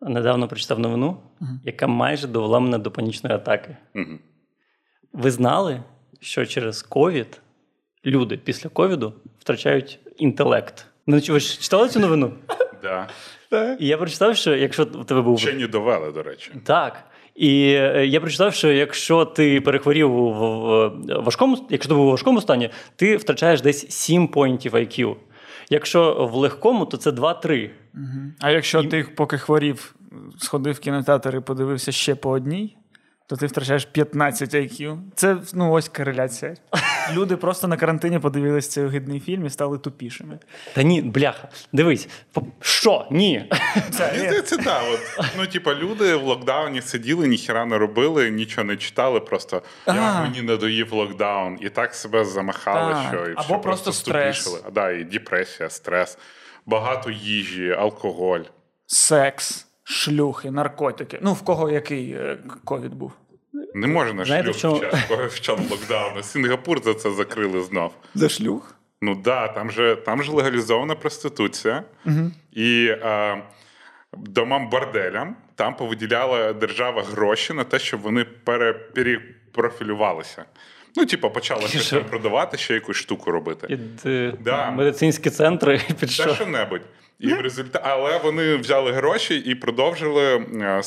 [0.00, 1.16] недавно прочитав новину,
[1.64, 3.76] яка майже довела мене до панічної атаки.
[3.94, 4.18] Мгм.
[5.12, 5.82] Ви знали,
[6.20, 7.40] що через ковід
[8.06, 10.86] люди після ковіду втрачають інтелект?
[11.06, 12.32] Ну, чи ви ж читали цю новину?
[12.82, 13.08] Да.
[13.80, 16.50] І я прочитав, що якщо в тебе був Вчені довели, до речі.
[16.64, 17.04] Так.
[17.34, 22.10] І е, я прочитав, що якщо ти перехворів в в важкому, якщо ти був у
[22.10, 25.16] важкому стані, ти втрачаєш десь 7 поінтів IQ.
[25.70, 27.70] Якщо в легкому, то це 2-3.
[28.40, 29.94] А якщо ти поки хворів,
[30.38, 32.76] сходив в кінотеатр і подивився ще по одній,
[33.30, 34.98] то ти втрачаєш 15 IQ.
[35.14, 36.54] Це ну ось кореляція.
[37.12, 40.38] Люди просто на карантині подивилися цей огидний фільм і стали тупішими.
[40.74, 42.08] Та ні, бляха, дивись,
[42.60, 43.06] що?
[43.10, 43.52] Ні.
[43.90, 44.82] Це здається, так.
[45.18, 50.20] От, ну, типа, люди в локдауні сиділи, ніхіра не робили, нічого не читали, просто я
[50.22, 53.04] мені надоїв локдаун, і так себе замахали, Так.
[53.14, 54.36] що і Або просто стрес.
[54.40, 54.64] ступішили.
[54.68, 56.18] А, да, і депресія, стрес,
[56.66, 58.40] багато їжі, алкоголь.
[58.86, 61.18] секс, шлюхи, наркотики.
[61.22, 63.12] Ну, в кого який е, ковід був?
[63.74, 66.22] Не можна Знаєте, шлюх в час, в час локдауну.
[66.22, 67.92] Сінгапур за це закрили знов.
[68.14, 68.74] За шлюх?
[69.02, 71.82] Ну да, там же, там же легалізована проституція.
[72.06, 72.30] Угу.
[72.52, 73.42] І е,
[74.12, 80.44] домам борделям там повиділяла держава гроші на те, щоб вони пере, перепрофілювалися.
[80.96, 82.04] Ну, типу, почала щось Що?
[82.04, 83.66] продавати, ще якусь штуку робити.
[83.66, 84.70] Під е, Да.
[84.70, 86.34] медицинські центри, під Та що?
[86.34, 86.82] що-небудь.
[87.20, 90.82] І в результаті, але вони взяли гроші і продовжили е,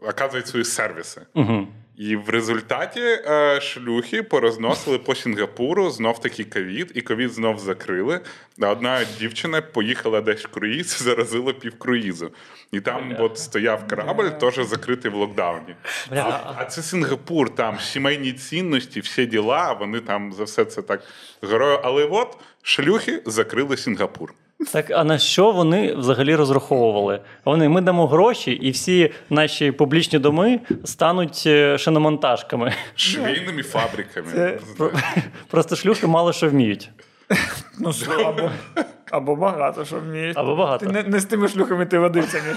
[0.00, 1.20] оказувати свої сервіси.
[1.34, 1.68] Угу.
[1.96, 8.20] І в результаті е, шлюхи порозносили по Сінгапуру знов таки ковід, і ковід знов закрили.
[8.58, 12.30] Одна дівчина поїхала десь в круїз, заразила пів круїзу.
[12.72, 15.74] І там от стояв корабль, теж закритий в локдауні.
[16.10, 20.82] Бля, А, а це Сінгапур, там сімейні цінності, всі діла, вони там за все це
[20.82, 21.02] так
[21.42, 21.80] горою.
[21.82, 24.34] Але от шлюхи закрили Сінгапур.
[24.72, 27.20] Так, а на що вони взагалі розраховували?
[27.44, 32.72] Вони ми дамо гроші, і всі наші публічні доми стануть е, шиномонтажками.
[32.94, 34.32] Швейними фабриками.
[34.32, 34.90] Це Про-
[35.50, 36.90] Просто шлюхи мало що вміють.
[37.78, 37.92] Ну,
[38.26, 38.50] або,
[39.10, 40.38] або багато що вміють.
[40.38, 40.86] Або багато.
[40.86, 42.56] Ти не, не з тими шлюхами ти водився, Міш.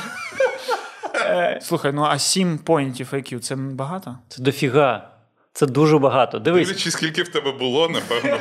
[1.15, 4.17] Е, Слухай, ну а 7 поінтів IQ це багато?
[4.27, 5.09] Це дофіга.
[5.53, 6.39] Це дуже багато.
[6.39, 8.37] Дивись, Дивлячись, скільки в тебе було, напевно.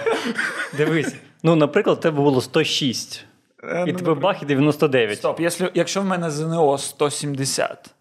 [0.77, 1.15] дивись.
[1.43, 3.25] Ну, наприклад, в тебе було 106.
[3.65, 5.19] Е, І ну, тебе бах і 99.
[5.19, 7.95] Стоп, якщо, якщо в мене ЗНО 170,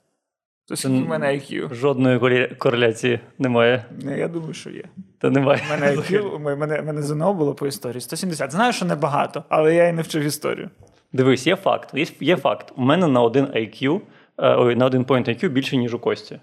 [0.67, 1.73] то скільки в мене IQ?
[1.73, 3.85] Жодної кореляції немає.
[4.03, 4.83] Ну, я думаю, що є.
[5.17, 5.61] Та немає.
[5.67, 8.51] У мене IQ, у мене, мене ЗНО було по історії 170.
[8.51, 10.69] Знаю, що небагато, але я і не вчив історію.
[11.13, 11.89] Дивись, є факт.
[11.93, 12.73] Є, є факт.
[12.75, 14.01] У мене на один IQ,
[14.37, 16.39] е, ой, на один point IQ більше, ніж у Кості.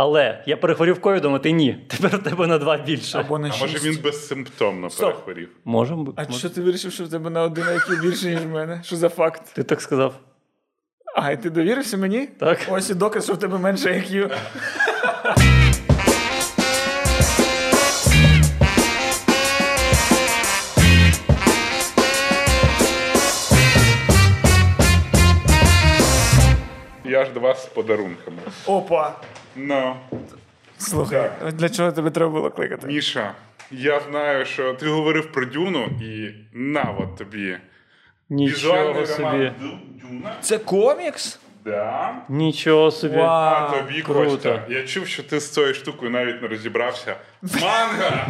[0.00, 1.78] Але я перехворів ковідом, а ти ні.
[1.88, 3.18] Тепер у тебе на два більше.
[3.18, 5.10] Або на А може він безсимптомно Стоп.
[5.10, 5.48] перехворів?
[5.64, 5.96] Може.
[6.16, 8.80] А що ти вирішив, що в тебе на один IQ більше, ніж в мене?
[8.84, 9.42] Що за факт?
[9.54, 10.14] Ти так сказав.
[11.16, 12.26] А, і ти довірився мені?
[12.26, 12.58] Так.
[12.70, 14.30] Ось і доказ, що в тебе менше IQ.
[27.04, 28.38] Я ж до вас з подарунками.
[28.66, 29.14] Опа!
[29.58, 29.96] Ну,
[30.78, 32.86] Слухай, для чого тебе треба було кликати?
[32.86, 33.34] Міша,
[33.70, 37.56] я знаю, що ти говорив про Дюну, і на от тобі.
[38.30, 39.22] Нічого Візуальний собі.
[39.24, 39.54] роман
[40.02, 40.34] Дюна.
[40.40, 41.38] Це комікс?
[41.64, 42.14] Да.
[42.28, 43.16] Нічого собі.
[43.16, 44.24] А Вау, тобі круто.
[44.30, 44.62] Костя.
[44.68, 47.16] Я чув, що ти з цією штукою навіть не розібрався.
[47.42, 48.26] Манга!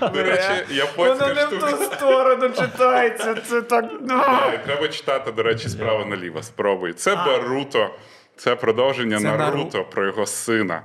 [0.00, 1.84] До речі, японська Воно не в ту штука.
[1.96, 3.34] сторону читається.
[3.34, 3.84] Це так.
[4.00, 4.22] ну.
[4.64, 6.42] Треба читати, до речі, справа наліво.
[6.42, 6.92] Спробуй.
[6.92, 7.90] Це Баруто.
[8.36, 10.82] Це продовження Це Нару- про його сина.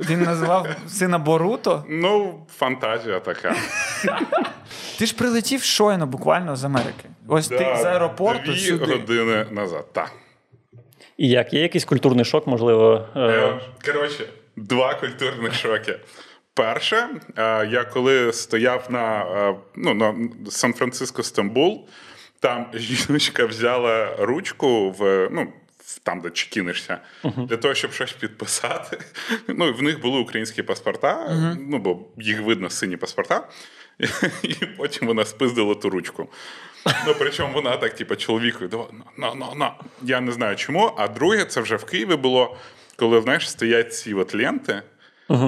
[0.00, 1.84] Він назвав сина Боруто.
[1.88, 3.54] Ну, фантазія така.
[4.98, 7.04] Ти ж прилетів щойно, буквально з Америки.
[7.28, 8.84] Ось ти з аеропорту Дві сюди.
[8.92, 9.92] години назад.
[9.92, 10.12] Так.
[11.16, 11.52] І як?
[11.52, 13.06] Є якийсь культурний шок, можливо.
[13.16, 15.98] е, Е, Коротше, два культурних шоки.
[16.54, 19.24] Перше, е, я коли стояв на,
[19.76, 20.14] ну, на
[20.50, 21.88] Сан-Франциско Стамбул,
[22.40, 25.28] там жіночка взяла ручку в.
[25.32, 25.48] Ну, в-
[26.02, 28.98] там, де чекінишся, для того, щоб щось підписати.
[29.48, 33.48] Ну, і в них були українські паспорта, ну, бо їх видно сині паспорта.
[34.42, 36.28] І потім вона спиздила ту ручку.
[37.06, 38.86] Ну, причому вона так, типу, чоловіку, давай,
[39.16, 39.74] на, на, на.
[40.02, 40.94] Я не знаю чому.
[40.96, 42.56] А друге, це вже в Києві було,
[42.96, 44.82] коли, знаєш, стоять ці от ленти.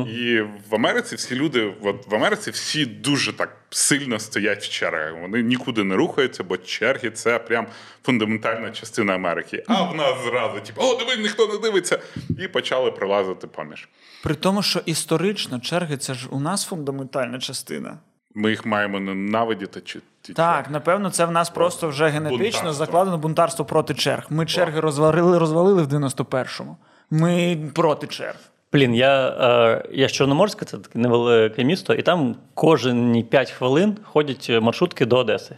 [0.06, 0.40] І
[0.70, 5.14] в Америці всі люди, от в Америці всі дуже так сильно стоять в чергах.
[5.20, 7.66] Вони нікуди не рухаються, бо черги це прям
[8.04, 9.64] фундаментальна частина Америки.
[9.68, 11.98] А в нас зразу, типу, о, диви, ніхто не дивиться.
[12.38, 13.88] І почали пролазити поміж.
[14.22, 17.98] При тому, що історично черги це ж у нас фундаментальна частина.
[18.34, 22.72] ми їх маємо ненавидіти чи чи Так, напевно, це в нас просто вже генетично Бунтарство.
[22.72, 24.26] закладено бунтарство проти черг.
[24.30, 26.76] Ми черги розвалили, розвалили в 91-му.
[27.10, 28.36] Ми проти черг.
[28.72, 33.96] Блін, я, е, я з Чорноморська, це таке невелике місто, і там кожні 5 хвилин
[34.02, 35.56] ходять маршрутки до Одеси.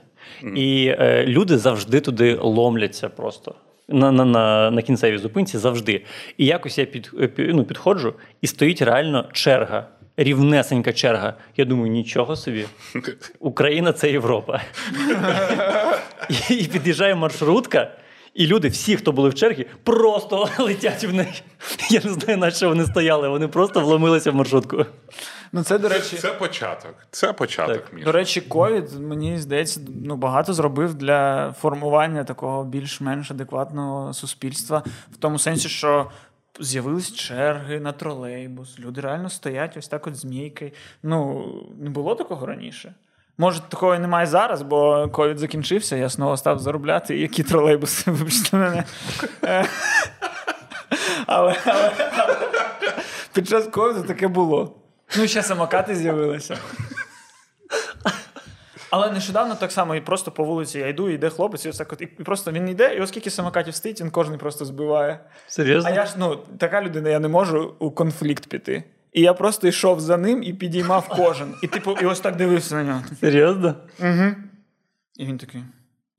[0.56, 3.54] І е, люди завжди туди ломляться просто.
[3.88, 6.04] На, на, на, на кінцевій зупинці завжди.
[6.38, 9.86] І якось я під, е, ну, підходжу, і стоїть реально черга,
[10.16, 11.34] рівнесенька черга.
[11.56, 12.66] Я думаю, нічого собі.
[13.40, 14.60] Україна це Європа.
[16.50, 17.90] І під'їжджає маршрутка,
[18.34, 21.42] і люди, всі, хто були в чергі, просто летять в неї.
[21.90, 23.28] Я не знаю, на що вони стояли.
[23.28, 24.86] Вони просто вломилися в маршрутку.
[25.52, 26.94] Ну, це, до речі, це початок.
[27.10, 28.04] Це початок, Так.
[28.04, 34.82] До речі, ковід, мені здається, ну багато зробив для формування такого більш-менш адекватного суспільства,
[35.12, 36.10] в тому сенсі, що
[36.60, 38.78] з'явились черги на тролейбус.
[38.78, 40.70] Люди реально стоять ось так, от змійкою.
[41.02, 41.44] Ну,
[41.78, 42.94] не було такого раніше.
[43.38, 47.16] Може, такого і немає зараз, бо ковід закінчився, я знову став заробляти.
[47.16, 48.84] І які тролейбуси, вибачте мене.
[49.44, 49.66] Е,
[51.26, 51.56] але
[53.32, 54.76] під час ковіду таке було.
[55.16, 56.58] Ну, ще самокати з'явилися.
[58.90, 61.76] Але нещодавно так само, і просто по вулиці я йду, і йде хлопець, і ось
[61.76, 65.20] так от, і просто він йде, і оскільки самокатів стоїть, він кожен просто збиває.
[65.46, 65.90] Серйозно?
[65.90, 68.84] А я ж ну, така людина, я не можу у конфлікт піти.
[69.12, 71.54] І я просто йшов за ним і підіймав кожен.
[71.62, 73.02] І типу, і ось так дивився на нього.
[73.20, 73.74] Серйозно?
[75.16, 75.62] І він такий.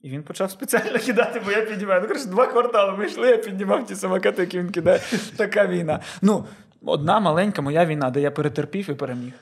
[0.01, 2.01] І він почав спеціально кидати, бо я піднімаю.
[2.01, 5.01] Ну, коротше, два квартали ми йшли, я піднімав ті самокати, які він кидає.
[5.37, 5.99] Така війна.
[6.21, 6.45] Ну,
[6.85, 9.33] одна маленька моя війна, де я перетерпів і переміг.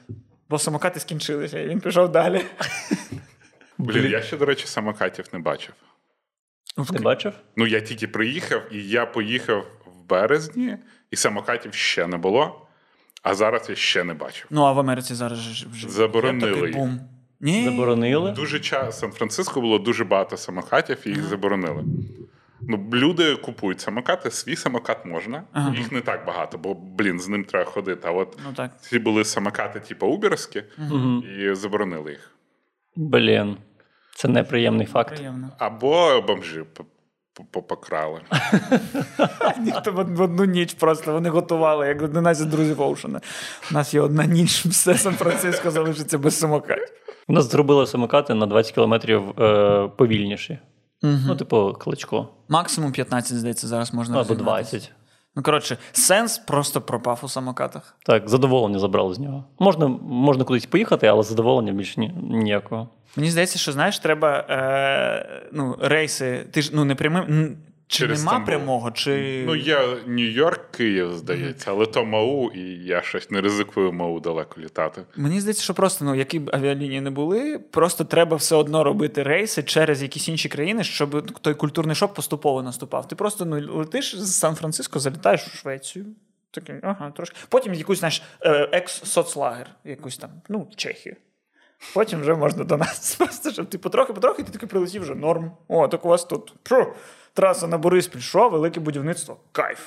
[0.50, 2.42] Бо самокати скінчилися, і він пішов далі.
[3.78, 5.74] Блін, я ще, до речі, самокатів не бачив.
[6.94, 7.34] Ти бачив?
[7.56, 10.78] Ну, я тільки приїхав, і я поїхав в березні,
[11.12, 12.68] і самокатів ще не було,
[13.22, 14.48] а зараз я ще не бачив.
[14.50, 15.40] Ну, а в Америці зараз
[15.72, 16.76] вже Заборонили такий їх.
[16.78, 17.00] бум.
[17.40, 17.64] Ні.
[17.66, 18.32] Заборонили?
[18.32, 21.84] Дуже час Сан-Франциско було дуже багато самокатів, і їх заборонили.
[22.62, 25.76] Ну, люди купують самокати, свій самокат можна, Ага.
[25.78, 28.08] їх не так багато, бо, блін, з ним треба ходити.
[28.08, 28.82] А от Ну так.
[28.82, 30.64] ці були самокати, типу уберські,
[31.40, 32.32] і заборонили їх.
[32.96, 33.58] Блін.
[34.16, 35.16] Це неприємний факт.
[35.16, 35.50] Приємно.
[35.58, 36.64] Або бомжі
[37.52, 38.22] покрали.
[39.60, 43.22] Ніхто в одну ніч просто вони готували, як 11 друзів Оушена.
[43.72, 46.94] У нас є одна ніч, все Сан-Франциско залишиться без самокатів.
[47.28, 50.60] У нас зробили самокати на 20 кілометрів е, повільніші.
[51.02, 52.28] Ну, типу, кличко.
[52.50, 54.92] Максимум 15, здається, зараз можна Або 20.
[55.36, 57.98] Ну, коротше, сенс просто пропав у самокатах.
[58.06, 59.46] Так, задоволення забрали з нього.
[59.60, 62.90] Можна, можна кудись поїхати, але задоволення більше ні, ніякого.
[63.16, 66.48] Мені здається, що знаєш, треба е, ну, рейси.
[66.52, 67.58] Ти ж ну не прямим.
[67.92, 68.46] Чи Через нема Стамбул.
[68.46, 69.44] прямого, чи.
[69.48, 74.62] Ну, є Нью-Йорк, Київ, здається, але то МАУ, і я щось не ризикую МАУ далеко
[74.62, 75.04] літати.
[75.16, 79.24] Мені здається, що просто ну які б авіалінії не були, просто треба все одно робити
[79.24, 83.08] рейси через якісь інші країни, щоб той культурний шок поступово наступав.
[83.08, 86.06] Ти просто ну летиш з Сан-Франциско, залітаєш у Швецію.
[86.52, 87.38] Такий, ага, трошки.
[87.50, 91.16] Потім якусь знаєш, е, екс-соцлагер, якусь там, ну, Чехію.
[91.94, 93.16] Потім вже можна до нас.
[93.20, 95.52] Просто щоб ти потрохи-потрохи, ти таки прилетів вже норм.
[95.68, 96.86] О, так у вас тут фу,
[97.34, 99.38] траса на Бориспіль, що, велике будівництво.
[99.52, 99.80] Кайф.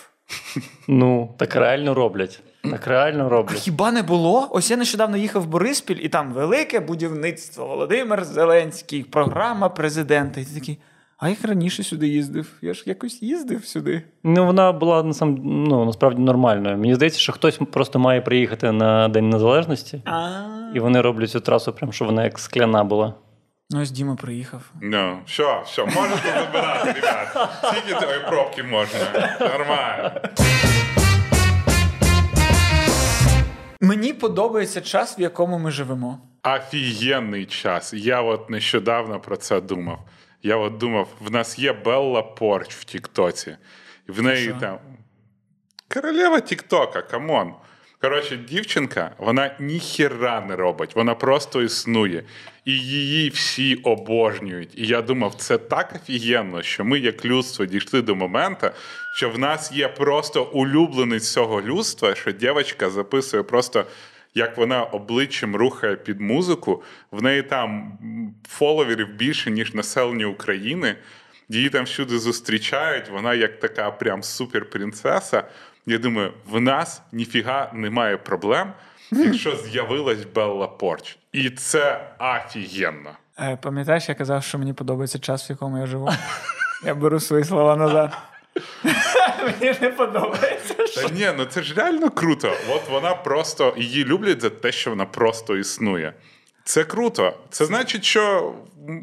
[0.89, 2.43] Ну, так реально роблять.
[2.71, 3.59] Так реально А роблять.
[3.59, 4.49] хіба не було?
[4.51, 7.67] Ось я нещодавно їхав в Бориспіль, і там велике будівництво.
[7.67, 10.41] Володимир Зеленський, програма президента.
[10.41, 10.79] І ти такий,
[11.19, 12.53] а як раніше сюди їздив?
[12.63, 14.03] Я ж якось їздив сюди.
[14.23, 16.79] Ну, вона була насам, ну, насправді нормальною.
[16.79, 20.41] Мені здається, що хтось просто має приїхати на День Незалежності, А
[20.75, 23.15] і вони роблять цю трасу, прям, щоб вона як скляна була.
[23.71, 24.63] Ну ось Діма приїхав.
[24.81, 27.51] Ну, що, що, можете забирати, ребят.
[27.65, 29.37] Скільки цієї пробки можна?
[29.41, 30.21] Нормально.
[33.81, 36.19] Мені подобається час, в якому ми живемо.
[36.43, 37.95] Офігенний час.
[37.95, 39.99] Я от нещодавно про це думав.
[40.43, 43.57] Я от думав, в нас є Белла Порч в Тіктоці.
[44.09, 44.55] І в неї Що?
[44.61, 44.79] там.
[45.95, 47.55] Королева Тіктока, come on.
[48.05, 52.25] Коротше, дівчинка, вона ніхіра не робить, вона просто існує.
[52.65, 54.79] І її всі обожнюють.
[54.79, 58.67] І я думав, це так офігенно, що ми, як людство, дійшли до моменту,
[59.17, 63.85] що в нас є просто улюбленець цього людства, що дівчинка записує просто.
[64.35, 67.99] Як вона обличчям рухає під музику, в неї там
[68.49, 70.97] фоловерів більше, ніж населення України.
[71.49, 75.45] Її там всюди зустрічають, вона як така прям суперпринцеса.
[75.87, 78.73] Я думаю, в нас ніфіга немає проблем,
[79.11, 81.17] якщо з'явилась Белла Порч.
[81.33, 83.11] І це офігенно.
[83.39, 86.11] Е, пам'ятаєш, я казав, що мені подобається час, в якому я живу.
[86.85, 88.19] Я беру свої слова назад.
[89.45, 90.75] Мені не подобається.
[90.75, 92.53] Та ні, ну це ж реально круто.
[92.71, 96.13] От вона просто її люблять за те, що вона просто існує.
[96.65, 97.35] Це круто.
[97.51, 98.55] Це значить, що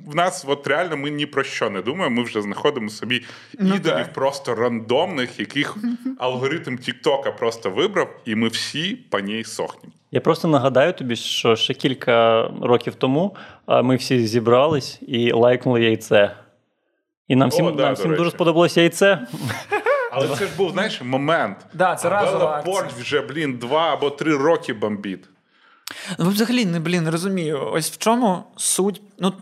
[0.08, 2.16] в нас от реально ми ні про що не думаємо.
[2.16, 3.24] Ми вже знаходимо собі
[3.60, 4.14] Ну, ідолів так.
[4.14, 5.78] просто рандомних, яких
[6.20, 9.94] алгоритм Тіктока просто вибрав, і ми всі по ній сохнемо.
[10.12, 13.36] Я просто нагадаю тобі, що ще кілька років тому
[13.84, 16.36] ми всі зібрались і лайкнули яйце.
[17.28, 19.28] І нам всім, О, да, нам всім дуже сподобалось яйце.
[20.12, 21.58] Але це ж був, знаєш, момент.
[21.74, 25.30] Да, це а разова Порт вже, блін, два або три роки бомбіт.
[26.20, 27.70] Ну, взагалі, не блін, розумію.
[27.74, 29.02] Ось в чому суть.
[29.20, 29.34] Ну,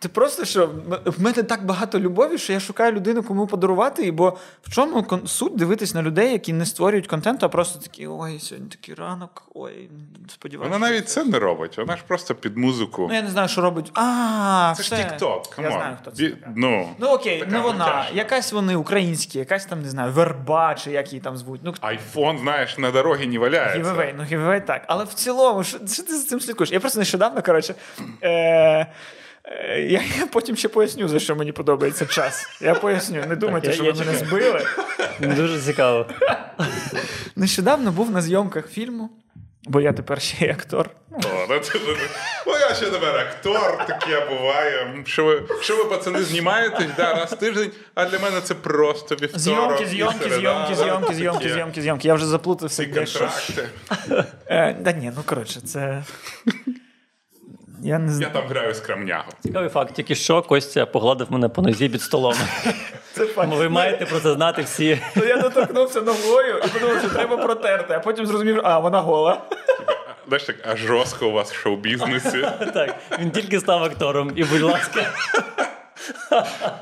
[0.00, 0.70] це просто що
[1.04, 4.02] в мене так багато любові, що я шукаю людину, кому подарувати.
[4.06, 8.06] І бо в чому суть дивитись на людей, які не створюють контенту, а просто такі:
[8.06, 9.90] ой, сьогодні такий ранок, ой,
[10.28, 10.74] сподіваюся.
[10.78, 13.06] Вона навіть це не робить, вона ж просто під музику.
[13.08, 13.90] Ну, я не знаю, що робить.
[13.94, 15.04] А, Це ж все.
[15.04, 16.22] TikTok, Я знаю, хто це.
[16.22, 16.36] Бі-.
[16.56, 17.84] Ну, Ну окей, не вона.
[17.86, 18.16] мультяшна.
[18.16, 21.60] Якась вони українські, якась там, не знаю, верба, чи як її там звуть.
[21.64, 23.78] Ну, Айфон, знаєш, на дорогі не валяється.
[23.78, 24.82] Giveaway, ну giveaway так.
[24.86, 26.72] Але в цілому, що, що ти за цим слідкуєш?
[26.72, 27.74] Я просто нещодавно, коротше.
[28.22, 28.86] Е,
[29.76, 32.46] я, я потім ще поясню, за що мені подобається час.
[32.60, 34.66] Я поясню, не думайте, я- що я ви мене збили.
[35.20, 36.06] Дуже цікаво.
[37.36, 39.10] Нещодавно був на зйомках фільму,
[39.64, 40.90] бо я тепер ще й актор.
[41.12, 41.78] О, ну, це-
[42.46, 45.02] ну, я ще тепер актор, таке буває.
[45.06, 49.14] Що ви, що ви, пацани, знімаєтесь да, раз в тиждень, а для мене це просто
[49.14, 49.38] вівторок.
[49.40, 52.08] Зйомки, зйомки, зйомки, зйомки, зйомки, зйомки, зйомки.
[52.08, 53.68] Я вже заплутався, Ці контракти.
[54.46, 56.04] Е, да ні, ну коротше, це.
[57.82, 59.24] Я не Я там граю з крамнягу.
[59.42, 62.34] Цікавий факт, тільки що Костя погладив мене по нозі під столом.
[63.12, 63.48] Це факт.
[63.52, 65.00] Ви маєте про це знати всі.
[65.16, 69.40] Ну, я доторкнувся ногою і подумав, що треба протерти, а потім зрозумів, а вона гола.
[70.28, 72.48] Знаєш, так, а жорстко у вас в шоу-бізнесі.
[72.74, 74.32] Так, він тільки став актором.
[74.36, 75.06] І, будь ласка,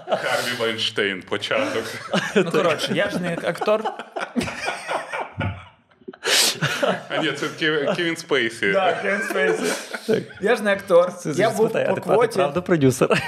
[0.09, 1.85] Харві Вайнштейн, початок.
[2.35, 3.83] Ну коротше, я ж не актор.
[7.09, 7.49] А ні, це
[7.97, 8.73] Кевін Спейсі.
[8.73, 9.64] Так, Кевін Спейсі.
[10.40, 11.12] Я ж не актор.
[11.37, 12.35] Я був по ти правда- квоті.
[12.35, 13.23] правда продюсер.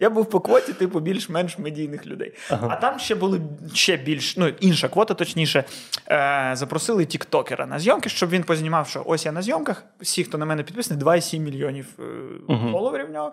[0.00, 2.34] Я був по квоті, типу, більш-менш медійних людей.
[2.50, 3.40] А там ще були
[3.74, 5.64] ще більш, ну, інша квота, точніше.
[6.10, 9.84] Е, запросили тіктокера на зйомки, щоб він познімав, що ось я на зйомках.
[10.00, 12.02] Всі, хто на мене підписаний, 2,7 мільйонів е,
[12.72, 13.32] фоловерів в нього.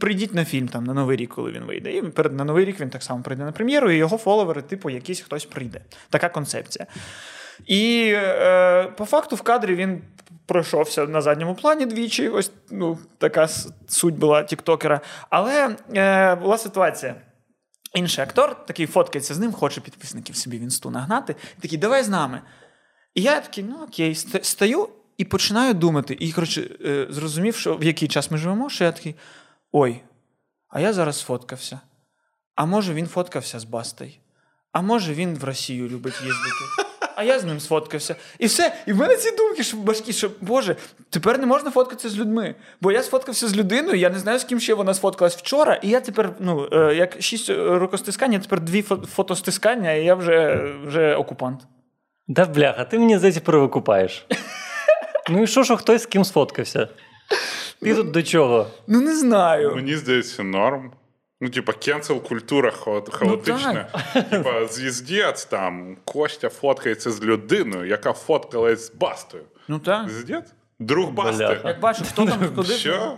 [0.00, 1.92] Прийдіть на фільм там на Новий рік, коли він вийде.
[1.92, 4.90] І перед на Новий рік він так само прийде на прем'єру, і його фоловери, типу,
[4.90, 5.80] якийсь хтось прийде.
[6.10, 6.86] Така концепція.
[7.66, 10.02] І е, по факту в кадрі він
[10.46, 12.28] пройшовся на задньому плані двічі.
[12.28, 13.48] Ось ну, така
[13.88, 15.00] суть була тіктокера.
[15.30, 17.14] Але е, була ситуація.
[17.94, 21.36] Інший актор такий фоткається з ним, хоче підписників собі в інсту нагнати.
[21.60, 22.40] Такий, давай з нами.
[23.14, 26.16] І я такий, ну окей, ст- стою і починаю думати.
[26.20, 29.14] І, коротше, е, зрозумів, що в який час ми живемо, що я такий:
[29.72, 30.00] ой,
[30.68, 31.80] а я зараз фоткався.
[32.54, 34.10] А може він фоткався з Бастою?
[34.72, 36.83] А може він в Росію любить їздити?
[37.16, 38.16] А я з ним сфоткався.
[38.38, 38.72] І все.
[38.86, 40.76] І в мене ці думки, що в що Боже,
[41.10, 42.54] тепер не можна фоткатися з людьми.
[42.80, 45.74] Бо я сфоткався з людиною, я не знаю, з ким ще вона сфоткалась вчора.
[45.74, 50.68] І я тепер, ну, е, як шість рукостискання, тепер дві фо- фотостискання, і я вже,
[50.86, 51.60] вже окупант.
[52.28, 54.26] Да бляха, ти мені здається перевикупаєш.
[55.30, 56.88] Ну і що, що хтось з ким сфоткався?
[57.80, 58.66] Ти тут до чого?
[58.86, 59.72] Ну не знаю.
[59.76, 60.92] Мені здається, норм.
[61.44, 63.86] Ну, типа, cancel культура хаот- хаотична.
[64.30, 69.42] типа, звіздець там Костя фоткається з людиною, яка фоткалась з Бастою.
[69.68, 70.08] Ну так.
[70.10, 70.52] Звіздець?
[70.78, 71.60] Друг Басти.
[71.64, 72.72] Як бачу, хто там куди.
[72.72, 73.16] Що?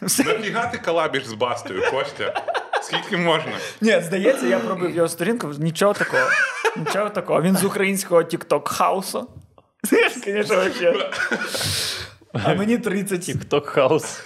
[0.00, 2.42] Нафіга ти колабіш з Бастою, Костя?
[2.82, 3.52] Скільки можна?
[3.80, 5.48] Ні, здається, я пробив його сторінку.
[5.58, 6.28] Нічого такого.
[6.76, 7.42] Нічого такого.
[7.42, 9.28] Він з українського TikTok house у.
[10.24, 11.10] Звісно, вообще.
[12.32, 13.20] А мені 30.
[13.20, 14.20] Тікток хаус.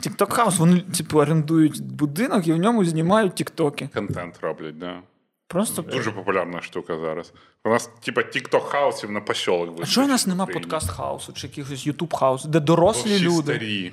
[0.00, 3.88] TikTok хаус, вони типу орендують будинок і в ньому знімають тіктоки.
[3.94, 5.00] Контент роблять, да.
[5.46, 7.32] Просто Дуже популярна штука зараз.
[7.64, 11.25] У нас, типа, TikTok house ів на посьолок а чого у нас нема podcast house
[11.25, 13.54] у чи якихось YouTube house у, де дорослі Всі люди?
[13.54, 13.92] старі.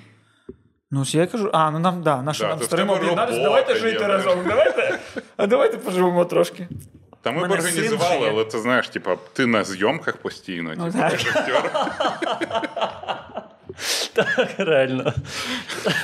[0.92, 3.80] Ну, я кажу, а, ну нам, да, наше Да, нам старим тебе об'єднатися, давайте є,
[3.80, 4.08] жити да.
[4.08, 4.40] разом.
[4.48, 5.00] Давайте.
[5.38, 6.68] А давайте поживемо трошки.
[7.22, 11.04] Та ми б організували, але ти знаєш, типа, ти на зйомках постійно, Ну, типу, ти
[11.04, 11.72] актер.
[14.14, 15.14] Так, реально.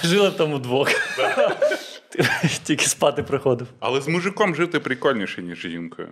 [0.03, 0.89] Жили там удвох.
[2.63, 3.67] Тільки спати приходив.
[3.79, 6.09] Але з мужиком жити прикольніше, ніж з жінкою.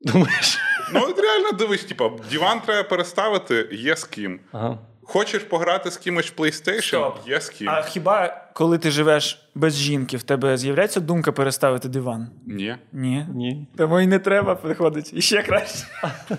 [0.00, 0.58] Думаєш?
[0.92, 4.40] Ну, от реально дивись, типа, диван треба переставити, є з ким.
[4.52, 4.78] Ага.
[5.02, 6.82] Хочеш пограти з кимось в PlayStation?
[6.82, 7.28] Стоп.
[7.28, 7.68] Є з ким.
[7.68, 12.30] А хіба коли ти живеш без жінки, в тебе з'являється думка переставити диван?
[12.46, 12.76] Ні.
[12.92, 13.26] Ні.
[13.34, 13.66] Ні.
[13.76, 15.10] Тому і не треба приходить.
[15.14, 15.86] І ще краще.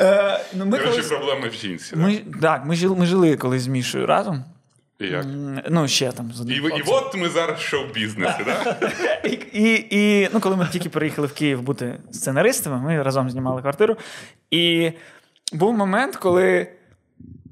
[0.00, 1.96] Е, ну, ми, Коротше, колись, проблеми в жінці.
[1.96, 4.44] ми, так, ми жили, ми жили колись з Мішою разом.
[5.00, 5.24] І як?
[5.24, 6.94] М, Ну, ще там з І, одним і хлопцем.
[6.94, 8.76] от ми зараз в шоу-бізнесі, да?
[9.24, 13.60] І, і, і ну, коли ми тільки переїхали в Київ бути сценаристами, ми разом знімали
[13.60, 13.96] квартиру.
[14.50, 14.92] І
[15.52, 16.68] був момент, коли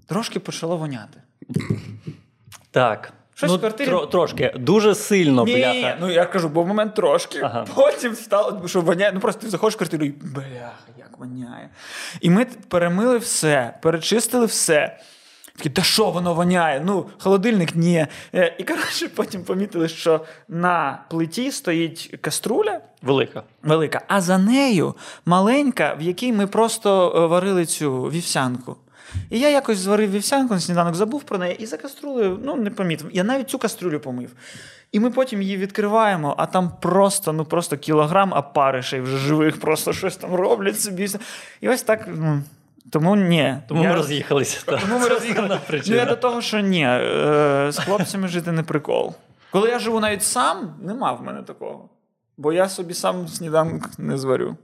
[0.06, 1.22] трошки почало воняти.
[2.70, 3.12] Так.
[3.38, 5.96] Щось ну, в квартирі- тро- трошки, дуже сильно, Ні, бляха.
[6.00, 7.40] ну я кажу, був момент трошки.
[7.42, 7.66] Ага.
[7.74, 9.12] Потім стало, що воняє.
[9.14, 11.68] Ну просто ти заходиш в квартиру і бляха, як воняє.
[12.20, 14.98] І ми перемили все, перечистили все.
[15.56, 16.82] Такі, та що воно воняє?
[16.84, 18.06] Ну, холодильник ні.
[18.34, 23.42] Е, І коротше, потім помітили, що на плиті стоїть каструля Велика.
[23.62, 24.94] велика, а за нею
[25.26, 28.76] маленька, в якій ми просто е, варили цю вівсянку.
[29.30, 32.70] І я якось зварив вівсянку на сніданок, забув про неї і за каструлею, ну не
[32.70, 33.10] помітив.
[33.12, 34.30] Я навіть цю каструлю помив.
[34.92, 39.92] І ми потім її відкриваємо, а там просто, ну просто кілограм опаришей вже живих, просто
[39.92, 41.08] щось там роблять собі.
[41.60, 42.08] І ось так.
[42.08, 42.42] Ну,
[42.92, 43.56] тому ні.
[43.68, 44.62] Тому Я- ми роз'їхалися.
[44.66, 45.48] Тому ми Це роз'їхали.
[45.48, 49.14] основна Ну, я до того, що ні, е, з хлопцями жити не прикол.
[49.50, 51.88] Коли я живу навіть сам, нема в мене такого.
[52.36, 54.56] Бо я собі сам сніданок не зварю.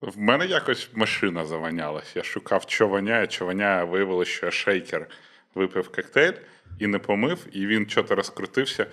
[0.00, 2.16] В мене якось машина завонялась.
[2.16, 5.06] Я шукав, що воняє, що воняє, виявилося, що я шейкер
[5.54, 6.32] випив коктейль
[6.78, 8.86] і не помив, і він чого-то розкрутився.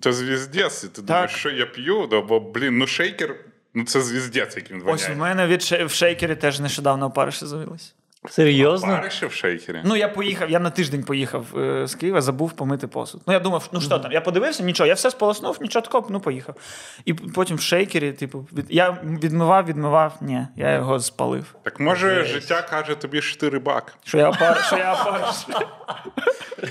[0.00, 0.84] Це звіздець.
[0.84, 2.06] І ти думаєш, що я п'ю?
[2.06, 3.36] Да, бо, блін, ну шейкер,
[3.74, 4.94] ну це звіздець, як він воняє.
[4.94, 7.94] Ось в мене від ше- в шейкері теж нещодавно опариші з'явились.
[8.30, 8.88] Серйозно?
[8.88, 9.80] Париші в шейкері?
[9.84, 13.20] Ну, я поїхав, я на тиждень поїхав е, з Києва, забув помити посуд.
[13.26, 16.20] Ну, я думав, ну що там, я подивився, нічого, я все сполоснув, нічого такого, ну
[16.20, 16.54] поїхав.
[17.04, 18.66] І потім в шейкері, типу, від...
[18.68, 21.54] я відмивав, відмивав, ні, я його спалив.
[21.62, 23.94] Так може життя каже тобі, що ти рибак.
[24.04, 25.46] Що я опар, що я опариш.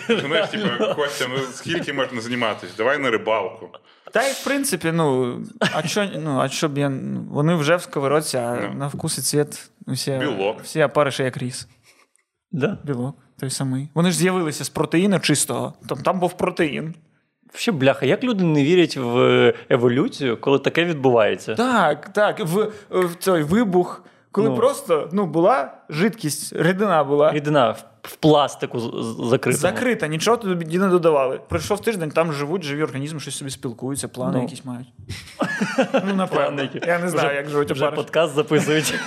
[0.26, 2.70] Знаєш, типу, Костя, ну скільки можна зніматись?
[2.78, 3.70] Давай на рибалку.
[4.14, 5.40] Та й в принципі, ну,
[5.74, 6.90] а що, ну, а що б я.
[6.90, 8.74] ну, Вони вже в сковородці, а Ну.
[8.80, 10.62] на вкус і цвіт всі, Білок.
[10.62, 11.68] всі опариші як ріс.
[12.52, 12.78] Да?
[12.84, 13.90] Білок, той самий.
[13.94, 15.74] Вони ж з'явилися з протеїну чистого.
[15.90, 16.96] Там, там був протеїн.
[17.56, 21.56] Ще бляха, як люди не вірять в еволюцію, коли таке відбувається?
[21.56, 22.40] Так, так.
[22.40, 24.56] В, в цей вибух, коли Ну.
[24.56, 27.32] просто ну, була жидкість, рідина була.
[27.32, 28.80] Рідина в, в пластику
[29.30, 29.58] закрита.
[29.60, 31.40] Закрита, нічого туди не додавали.
[31.50, 34.44] Пройшов тиждень, там живуть живі організми, щось собі спілкуються, плани Ну.
[34.44, 34.88] якісь мають.
[36.08, 36.70] Ну, напевно.
[36.88, 38.04] Я не знаю, Вже- як живуть Вже опариші.
[38.04, 38.94] подкаст записують.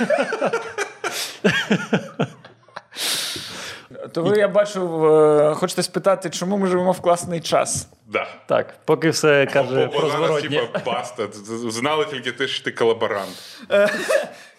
[4.13, 7.89] То ви, я бачу, е, хочете спитати, чому ми живемо в класний час.
[8.07, 8.27] Да.
[8.47, 10.69] Так, поки все каже Бо про зараз, зворотнє.
[10.87, 11.29] баста.
[11.71, 13.59] Знали тільки те, що ти колаборант.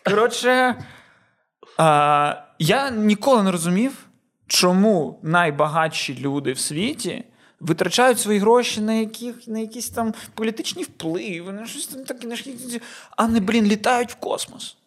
[0.05, 0.75] Коротше,
[1.77, 4.07] а, я ніколи не розумів,
[4.47, 7.23] чому найбагатші люди в світі
[7.59, 12.27] витрачають свої гроші на, яких, на якісь там політичні впливи, на щось там таке,
[13.17, 14.77] а не, блін, літають в космос.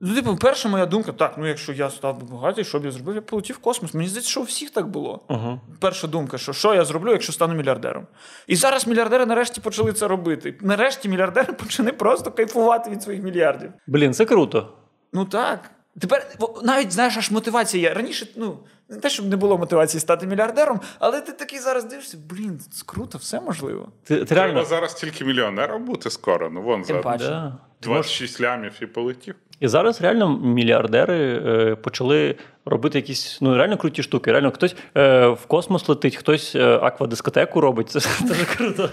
[0.00, 2.90] Ну, типу, перша моя думка, так, ну якщо я став би багатий, що б я
[2.90, 3.14] зробив?
[3.14, 3.94] Я полетів в космос.
[3.94, 5.20] Мені здається, що у всіх так було.
[5.28, 5.60] Угу.
[5.80, 8.06] Перша думка, що що я зроблю, якщо стану мільярдером.
[8.46, 10.58] І зараз мільярдери нарешті почали це робити.
[10.60, 13.72] Нарешті мільярдери почали просто кайфувати від своїх мільярдів.
[13.86, 14.72] Блін, це круто.
[15.12, 15.70] Ну так.
[16.00, 16.26] Тепер
[16.62, 17.94] навіть знаєш, аж мотивація є.
[17.94, 18.58] Раніше, ну,
[18.88, 22.82] не те, щоб не було мотивації стати мільярдером, але ти такий зараз дивишся, блін, це
[22.86, 23.88] круто, все можливо.
[24.04, 24.64] Ти, ти Треба реально.
[24.64, 26.50] зараз тільки мільйонером бути скоро.
[26.50, 27.88] Ну вон за паче.
[27.88, 27.94] Да.
[27.94, 29.34] 26 лямів і полетів.
[29.60, 34.32] І зараз реально мільярдери е, почали робити якісь ну реально круті штуки.
[34.32, 37.88] Реально хтось е, в космос летить, хтось е, аквадискотеку робить.
[37.90, 38.90] Це дуже круто.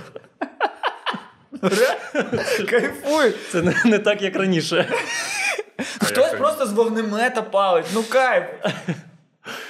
[2.70, 3.34] Кайфуй!
[3.52, 4.88] Це не, не так, як раніше.
[6.02, 8.44] Хтось просто з вогнемета палить, ну кайф.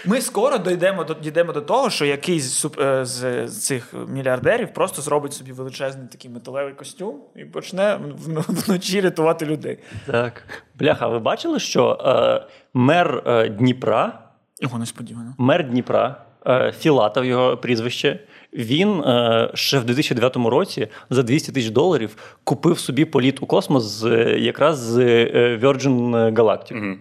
[0.05, 5.01] Ми скоро дійдемо до, дійдемо до того, що якийсь суп- е, з цих мільярдерів просто
[5.01, 9.77] зробить собі величезний такий металевий костюм і почне в- вночі рятувати людей.
[10.05, 10.43] Так.
[10.79, 14.19] Бляха, ви бачили, що е, мер е, Дніпра,
[14.61, 15.33] Його несподівано.
[15.37, 18.19] мер Дніпра, е, Філатов його прізвище,
[18.53, 23.83] він е, ще в 2009 році за 200 тисяч доларів купив собі політ у космос
[23.83, 24.09] з,
[24.39, 26.95] якраз з е, Virgin Galactic.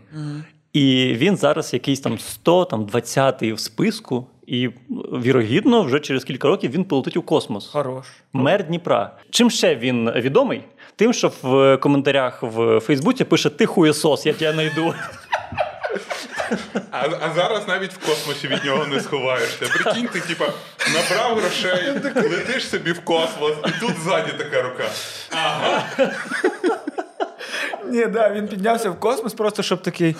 [0.74, 4.70] І він зараз якийсь там 100, там 20-й в списку, і
[5.12, 7.66] вірогідно, вже через кілька років він полетить у космос.
[7.66, 8.06] Хорош.
[8.32, 9.10] Мер Дніпра.
[9.30, 10.62] Чим ще він відомий?
[10.96, 14.94] Тим, що в коментарях в Фейсбуці пише Ти хуєсос, я тебе знайду.
[16.90, 19.66] А, а зараз навіть в космосі від нього не сховаєшся.
[19.66, 20.44] Прикинь, ти типа
[20.94, 24.84] набрав грошей, летиш собі в космос, і тут ззаді така рука.
[27.86, 30.16] Ні, да, він піднявся в космос, просто щоб такий.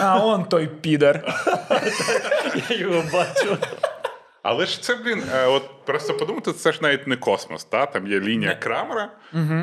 [0.00, 1.24] А он той підер.
[2.70, 3.56] Я його бачу.
[4.42, 7.86] Але ж це, блін, е, от просто подумати, це ж навіть не космос, та?
[7.86, 9.08] там є лінія Крамера,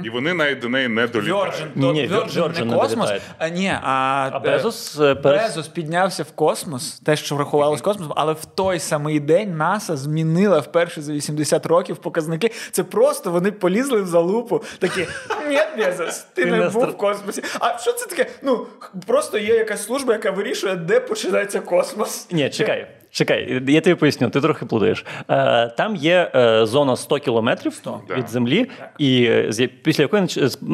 [0.04, 1.54] і вони навіть до неї не долітають.
[1.54, 3.10] Virgin, Ні, Virgin Virgin не не космос.
[3.10, 3.22] долітає.
[3.38, 5.14] А, ні, а, А Безос е.
[5.14, 10.60] Безос піднявся в космос, те, що врахувалось космосом, але в той самий день НАСА змінила
[10.60, 12.52] вперше за 80 років показники.
[12.72, 14.64] Це просто вони полізли в залупу.
[14.80, 15.08] Такі
[15.50, 17.44] ні, Безос, ти не не був в космосі.
[17.60, 18.30] А що це таке?
[18.42, 18.68] Ну
[19.08, 22.28] просто є якась служба, яка вирішує, де починається космос.
[22.32, 22.88] Ні, чекай.
[23.20, 25.06] Чекай, я тобі поясню, ти трохи плутаєш.
[25.30, 28.00] Е, Там є е, зона 100 кілометрів 100.
[28.10, 28.28] від Да.
[28.32, 28.66] землі,
[28.98, 30.28] і з- після якої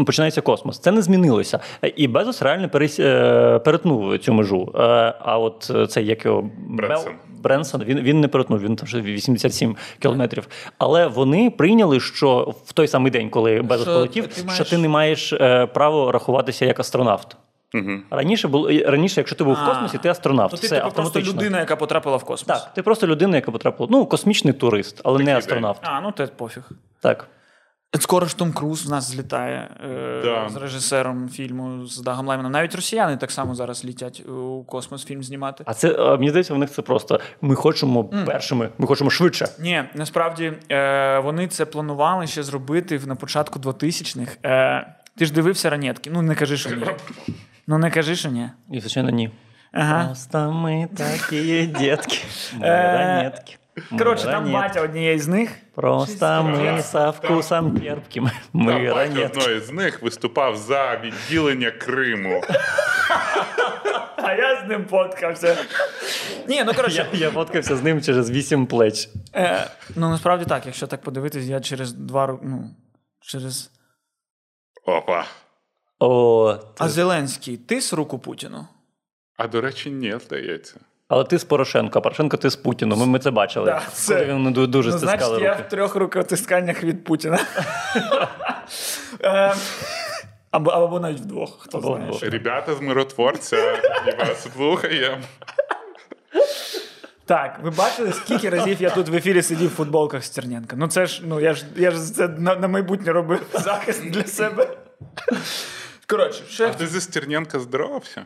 [0.06, 0.80] починається космос.
[0.80, 1.60] Це не змінилося.
[1.84, 4.72] Е, І Безос реально перес- перетнув цю межу.
[5.20, 7.14] А от цей як його Бренсон.
[7.44, 10.48] Бренсон, він, він не перетнув, він там вже 87 кілометрів.
[10.78, 14.66] Але вони прийняли, що в той самий день, коли Безос Що полетів, ти маєш- що
[14.66, 15.34] ти не маєш
[15.74, 17.38] право рахуватися як астронавт.
[17.76, 18.00] Угу.
[18.10, 20.52] Раніше було раніше, якщо ти був в космосі, ти астронавт.
[20.52, 22.62] То ти Все типу, просто людина, яка потрапила в космос.
[22.62, 23.88] Так, ти просто людина, яка потрапила.
[23.92, 25.80] Ну, космічний турист, але не астронавт.
[25.84, 26.70] А, ну те пофіг.
[27.02, 27.28] Так.
[28.00, 30.50] Скоро ж Том Круз в нас злітає е, Да.
[30.50, 32.52] з режисером фільму з Дагом Лайменом.
[32.52, 35.64] Навіть росіяни так само зараз літять у космос фільм знімати.
[35.68, 39.48] А це а, мені здається, у них це просто ми хочемо першими, ми хочемо швидше.
[39.60, 44.38] Ні, насправді е, вони це планували ще зробити на початку 2000-х.
[44.46, 46.10] Е, ти ж дивився ранетки?
[46.14, 46.86] Ну не кажи, що ні.
[47.68, 48.50] Ну не кажи, що ні.
[48.72, 49.30] І, звичайно, ні.
[49.72, 50.06] Ага.
[50.06, 52.18] Просто ми такі дітки.
[52.54, 53.56] Ми Е, ранетки.
[53.98, 55.52] Коротше, там батя однієї з них.
[55.76, 58.30] Просто ми со вкусом терпким.
[58.54, 59.26] Ми ранетки.
[59.26, 62.42] одної з них виступав за відділення Криму.
[64.18, 65.58] А я з ним фоткався.
[66.48, 67.08] Ні, ну коротше.
[67.14, 69.10] Я, я фоткався з ним через вісім плеч.
[69.36, 72.44] Е, ну насправді так, якщо так подивитись, я через два роки.
[72.48, 72.70] Ну,
[73.22, 73.72] через.
[74.86, 75.26] Опа.
[76.00, 78.68] О, А ти- Зеленський тис руку Путіну?
[79.38, 80.76] А до речі, ні, здається.
[81.08, 83.00] але ти з Порошенко, а Порошенко ти з Путіном.
[83.00, 83.66] Ми, ми це бачили.
[83.66, 87.40] Да, це- Коли він дуже ну, стискали значить, я в трьох рукотисканнях від Путіна.
[89.24, 89.56] Е,
[90.52, 92.06] Або, або навіть вдвох, хто Або знає.
[92.06, 92.24] вдвох.
[92.24, 93.74] Ребята з миротворця,
[94.08, 95.18] і вас слухаємо.
[97.26, 100.76] Так, ви бачили, скільки разів я тут в ефірі сидів в футболках Стерненка?
[100.76, 104.24] Ну це ж, ну я ж я ж це на, на майбутнє робив захист для
[104.24, 104.78] себе.
[106.08, 108.26] Коротше, що А ти зі Стерненка здоровався?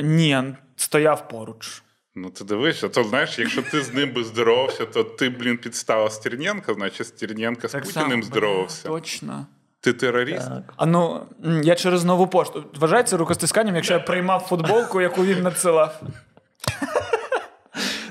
[0.00, 0.42] Ні,
[0.76, 1.82] стояв поруч.
[2.14, 6.10] Ну, ти дивишся, то знаєш, якщо ти з ним би здоровався, то ти, блін, підстава
[6.10, 8.88] Стерненка, значить Стерненка з Путіним само, здоровався.
[8.88, 9.46] Точно.
[9.80, 10.48] Ти терорист?
[10.48, 10.74] Так.
[10.76, 11.26] А ну,
[11.62, 12.64] я через нову пошту.
[12.74, 16.00] Вважається рукостисканням, якщо я приймав футболку, яку він надсилав.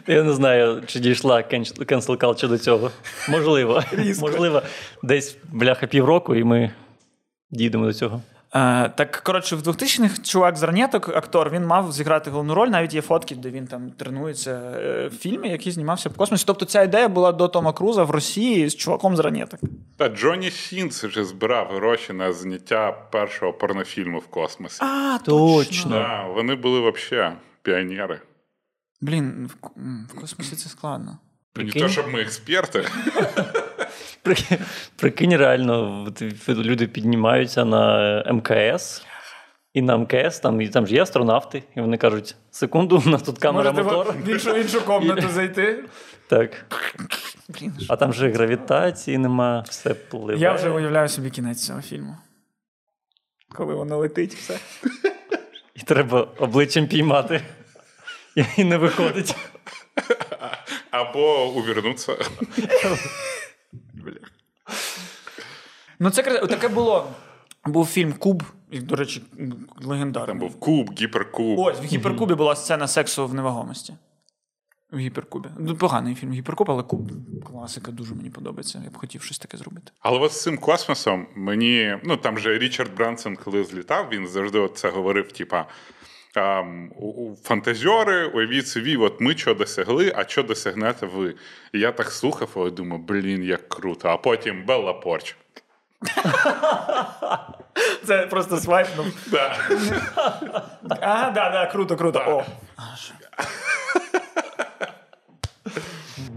[0.07, 2.91] Я не знаю, чи дійшла cancel culture до цього.
[3.29, 3.83] Можливо.
[3.91, 4.27] Різко.
[4.27, 4.61] Можливо,
[5.03, 6.71] десь бляха півроку, і ми
[7.51, 8.21] дійдемо до цього.
[8.55, 12.67] Е, так, коротше, в 2000-х чувак з ранеток, актор, він мав зіграти головну роль.
[12.67, 16.43] Навіть є фотки, де він там тренується е, в фільмі, який знімався в космосі.
[16.47, 19.59] Тобто ця ідея була до Тома Круза в Росії з чуваком з ранеток.
[19.97, 24.83] Та Джонні Сінс вже збирав гроші на зняття першого порнофільму в космосі.
[24.83, 25.91] А, Точно.
[25.91, 28.19] Да, вони були взагалі піонери.
[29.01, 29.67] Блін, в,
[30.11, 31.11] в космосі це складно.
[31.11, 31.17] Не
[31.63, 31.81] Прикинь.
[31.81, 32.85] то, щоб ми експерти.
[34.23, 34.57] Прикинь,
[34.95, 36.07] прикинь реально,
[36.49, 39.05] люди піднімаються на МКС,
[39.73, 43.21] і на МКС там, і там ж є астронавти, і вони кажуть: секунду, у нас
[43.21, 44.15] тут камера Можете мотор.
[44.17, 45.83] в іншу, іншу комнату зайти.
[46.27, 46.65] Так.
[47.49, 50.39] Блін, А там же гравітації нема, все пливе.
[50.41, 52.17] я вже уявляю собі кінець цього фільму.
[53.55, 54.59] Коли воно летить, все.
[55.75, 57.41] І треба обличчям піймати.
[58.35, 59.35] І- не виходить.
[60.91, 62.17] Або увернутися.
[65.99, 67.07] Ну, це таке було.
[67.65, 69.23] Був фільм Куб, до речі,
[69.81, 70.27] легендарний.
[70.27, 71.59] Там був куб, гіперкуб.
[71.59, 73.93] Ось в гіперкубі була сцена сексу в невагомості.
[74.91, 75.49] В гіперкубі.
[75.59, 77.11] Ну, поганий фільм Гіперкуб, але куб
[77.51, 78.81] класика дуже мені подобається.
[78.83, 79.91] Я б хотів щось таке зробити.
[79.99, 84.59] Але от з цим космосом мені, ну там же Річард Брансон, коли злітав, він завжди
[84.59, 85.65] от це говорив: типа.
[87.43, 91.35] Фантазіори, уявіть собі, от ми що досягли, а що досягнете ви?
[91.73, 94.09] І я так слухав, і думаю, блін, як круто.
[94.09, 95.35] А потім Белла Порч.
[98.05, 99.05] Це просто свайпнув.
[99.27, 99.57] Да.
[101.01, 102.19] Ага, да, да, круто, круто.
[102.27, 102.43] О.
[102.75, 103.11] Аж.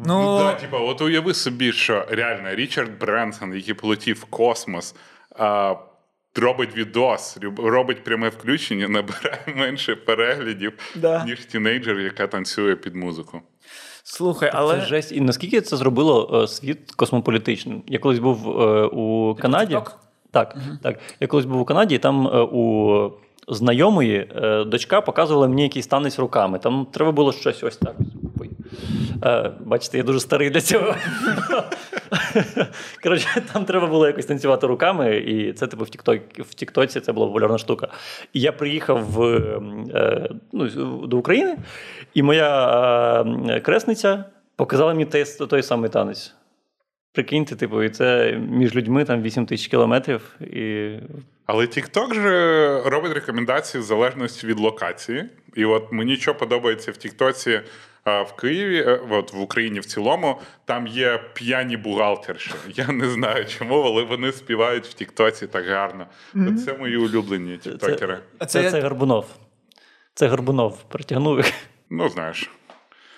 [0.07, 4.95] Ну, Да, типа, от уяви собі, що реально Річард Бренсон, який полетів в космос,
[5.39, 5.75] а,
[6.37, 11.25] робить відос, робить пряме включення, набирає менше переглядів, Да.
[11.25, 13.41] ніж тінейджер, яка танцює під музику.
[14.05, 14.75] слухай, але.
[14.81, 15.13] Це жесть.
[15.13, 17.83] І наскільки це зробило е, світ космополітичним?
[17.87, 19.75] Я колись був е, у Канаді.
[19.75, 19.91] TikTok?
[20.31, 20.99] Так, так.
[21.21, 23.13] Я колись був у Канаді, і там е, у
[23.49, 26.59] знайомої е, дочка показувала мені якийсь танець руками.
[26.59, 27.95] Там треба було щось ось так.
[29.25, 30.95] Е, бачите, я дуже старий для цього.
[33.03, 37.13] Коротше, там треба було якось танцювати руками, і це типу в Тікток, в Тіктоці це
[37.13, 37.89] була популярна штука.
[38.33, 39.23] І я приїхав в,
[39.95, 40.67] е, ну,
[41.07, 41.57] до України,
[42.15, 44.25] і моя е, кресниця
[44.57, 46.35] показала мені той, той самий танець.
[47.13, 50.37] Прикиньте, типу, і це між людьми там 8 тисяч кілометрів.
[50.41, 50.97] І...
[51.47, 55.25] Але TikTok же робить рекомендації в залежності від локації.
[55.55, 57.61] І от мені що подобається в Тіктоці, А
[58.05, 62.51] в Києві, е, от в Україні в цілому, там є п'яні бухгалтерші.
[62.75, 66.07] Я не знаю чому, але вони співають в Тіктоці так гарно.
[66.35, 68.19] От Це мої улюблені тіктокери.
[68.39, 69.27] А Це, це це, Горбунов.
[70.15, 71.53] Це Горбунов притягнув їх.
[71.91, 72.51] Ну, знаєш.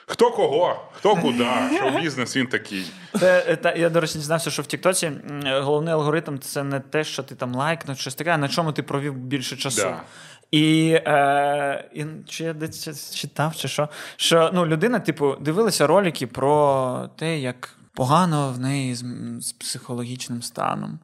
[0.08, 2.86] Хто кого, хто куди, що бізнес він такий.
[3.20, 5.12] Це, е, та, я, до речі, дізнався, що в Тіктоці
[5.44, 8.82] головний алгоритм це не те, що ти там лайкнув, щось таке, а на чому ти
[8.82, 9.82] провів більше часу.
[9.82, 10.02] Да.
[10.50, 16.26] І, е, і чи я десь читав, чи що, що ну, людина, типу, дивилася ролики
[16.26, 19.04] про те, як погано в неї з,
[19.40, 20.98] з психологічним станом.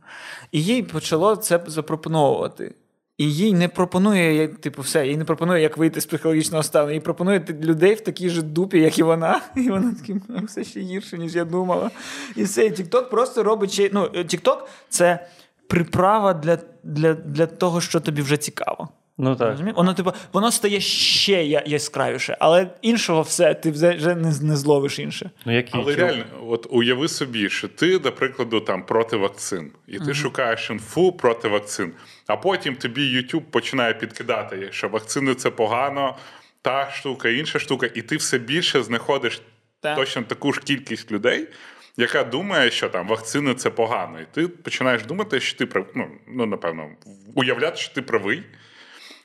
[0.52, 2.74] І їй почало це запропоновувати.
[3.18, 6.92] І їй не пропонує, типу, все, їй не пропонує, як вийти з психологічного стану.
[6.92, 9.40] Їй пропонує людей в такій же дупі, як і вона.
[9.56, 9.94] І вона
[10.28, 11.90] «Ну, все ще гірше, ніж я думала.
[12.36, 12.66] І все.
[12.66, 13.90] І TikTok просто робить.
[13.92, 15.26] Ну, TikTok– це
[15.68, 18.88] приправа для, для, для того, що тобі вже цікаво.
[19.22, 19.50] Ну так.
[19.50, 19.76] Розумієш?
[19.76, 24.98] Воно, типу, воно стає ще я- яскравіше, але іншого все, ти вже не, не зловиш
[24.98, 25.30] інше.
[25.46, 29.98] Ну, які Але реально, от уяви собі, що ти, до прикладу, там проти вакцин, і
[29.98, 31.92] ти шукаєш інфу проти вакцин,
[32.26, 36.16] а потім тобі YouTube починає підкидати, що вакцини це погано,
[36.62, 39.42] та штука, інша штука, і ти все більше знаходиш
[39.80, 39.96] Так.
[39.96, 41.48] точно таку ж кількість людей.
[41.96, 45.86] Яка думає, що там вакцини це погано, і ти починаєш думати, що ти прав...
[45.94, 46.88] ну, ну напевно,
[47.34, 48.42] уявляти, що ти правий,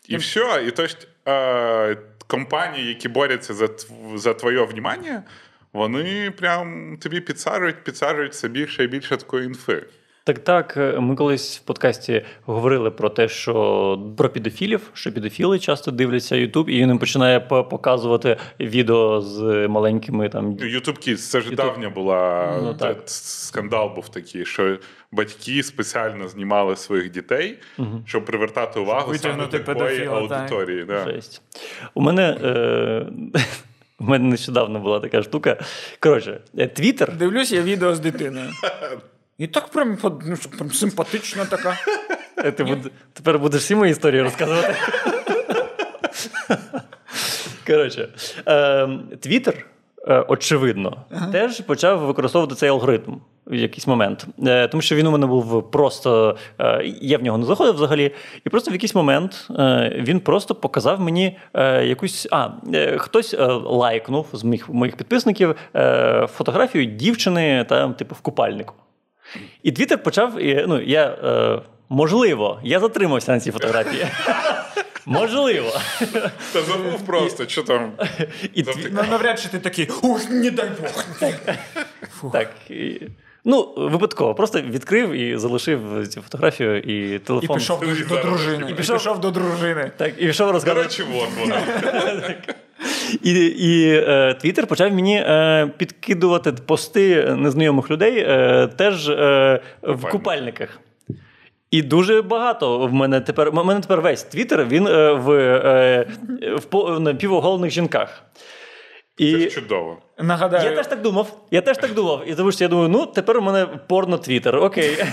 [0.07, 0.63] і все.
[0.67, 3.69] І есть е, компанії, які борються за,
[4.15, 5.23] за твоє внимання,
[5.73, 9.83] вони прям тобі підсаджують, підсаджують все більше і більше такої інфи.
[10.27, 10.77] Так, так.
[10.77, 16.35] е, Ми колись в подкасті говорили про те, що про педофілів, що педофіли часто дивляться
[16.35, 20.53] YouTube, і він їм починає показувати відео з маленькими там.
[20.53, 21.55] YouTube Kids, це ж YouTube.
[21.55, 22.97] давня була Ну, так.
[23.05, 24.77] скандал був такий, що
[25.11, 27.57] батьки спеціально знімали своїх дітей,
[28.05, 30.37] щоб привертати увагу саме такої педофіла, так.
[30.39, 30.85] аудиторії.
[30.85, 31.03] Да.
[31.11, 31.41] Жесть.
[31.93, 32.37] У мене.
[32.43, 33.05] Е...
[33.99, 35.57] У мене нещодавно була така штука.
[35.99, 38.49] Коротше, е, Твіттер Дивлюсь я відео з дитиною.
[39.37, 41.77] І так прям, ну, прям симпатична така.
[42.37, 42.91] Е, Ти буд...
[43.13, 44.75] Тепер будеш всі мої історії розказувати.
[47.67, 48.09] Коротше,
[48.47, 49.65] е, Твіттер,
[50.07, 50.97] е, очевидно,
[51.31, 53.15] теж почав використовувати цей алгоритм
[53.47, 54.27] в якийсь момент.
[54.47, 56.37] Е, тому що він у мене був просто.
[57.01, 58.11] Я в нього не заходив взагалі.
[58.45, 59.47] І просто в якийсь момент
[59.95, 61.37] він просто показав мені
[61.83, 62.27] якусь.
[62.31, 62.49] А,
[62.97, 65.55] хтось лайкнув з моїх, моїх підписників
[66.27, 68.73] фотографію дівчини там, типу, в купальнику.
[69.63, 70.41] І Твіттер почав.
[70.41, 74.07] І, ну, я, е, можливо, я затримався на цій фотографії.
[75.05, 75.71] Можливо.
[76.53, 77.91] Та забув просто, що там.
[78.91, 81.05] Навряд чи ти такий, ух, не дай Бог.
[82.31, 82.49] так,
[83.47, 88.67] ну, випадково, просто відкрив і залишив цю фотографію і І пішов до, до дружини.
[88.69, 89.91] І пішов до дружини.
[89.97, 91.03] Так, і пішов розказувати.
[93.23, 100.09] І, і е, Твіттер почав мені е, підкидувати пости незнайомих людей е, теж е, в
[100.09, 100.79] купальниках.
[101.71, 103.51] І дуже багато в мене тепер.
[103.51, 106.07] В мене тепер весь Твіттер він е, в, е,
[106.57, 108.23] в по- напівоголених жінках.
[109.17, 109.97] Це ж чудово.
[110.19, 111.37] Нагадаю, я теж так думав.
[111.51, 112.23] Я теж так думав.
[112.27, 114.55] І тому що я думаю, ну тепер у мене порно Твіттер.
[114.55, 115.03] Окей.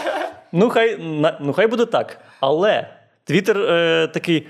[0.52, 0.98] ну, хай,
[1.40, 2.18] ну, хай буде так.
[2.40, 2.86] Але
[3.24, 4.46] Твіттер е, такий.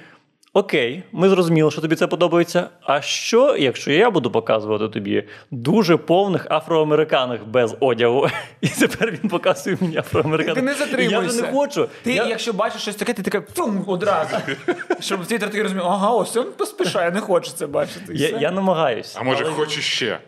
[0.53, 2.69] Окей, ми зрозуміли, що тобі це подобається.
[2.83, 8.29] А що, якщо я буду показувати тобі дуже повних афроамериканок без одягу?
[8.61, 10.77] І тепер він показує мені афроамериканок.
[10.77, 11.89] Ти не І Я вже не хочу.
[12.03, 12.27] Ти, я...
[12.27, 14.37] якщо бачиш щось таке, ти таке фум, одразу.
[15.01, 18.13] Щоб твіттер такий розумів, ага, ось він поспішає, не хоче це бачити.
[18.15, 19.17] Я, я намагаюсь.
[19.21, 20.19] А може, хоче ще?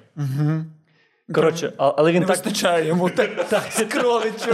[1.35, 4.49] Коротше, але він Не так вистачає йому так, так скролить.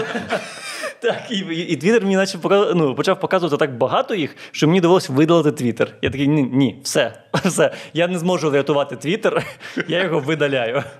[1.02, 2.38] Так, і, і, Твіттер мені наче
[2.74, 5.94] ну, почав показувати так багато їх, що мені довелося видалити Твіттер.
[6.02, 7.74] Я такий, ні, ні, все, все.
[7.94, 9.42] Я не зможу врятувати Твіттер,
[9.88, 10.82] я його видаляю.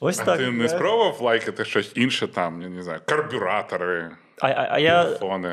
[0.00, 0.38] Ось А так.
[0.38, 4.10] ти не спробував лайкати щось інше там, я не знаю, карбюратори.
[4.40, 5.04] А, а, а я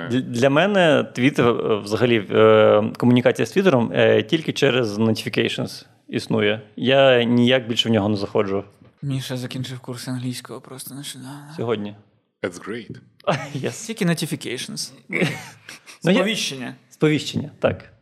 [0.09, 6.61] для мене Твіттер, е, взагалі, е, комунікація з Твіттером е, тільки через notifications існує.
[6.75, 8.63] Я ніяк більше в нього не заходжу
[9.01, 11.53] Міша закінчив курс англійського просто нещодавно.
[11.55, 11.95] сьогодні.
[12.43, 12.99] That's great.
[13.55, 13.87] Yes.
[13.87, 14.91] Тільки notifications.
[15.09, 16.75] Ну, Сповіщення.
[16.89, 17.93] Сповіщення, так.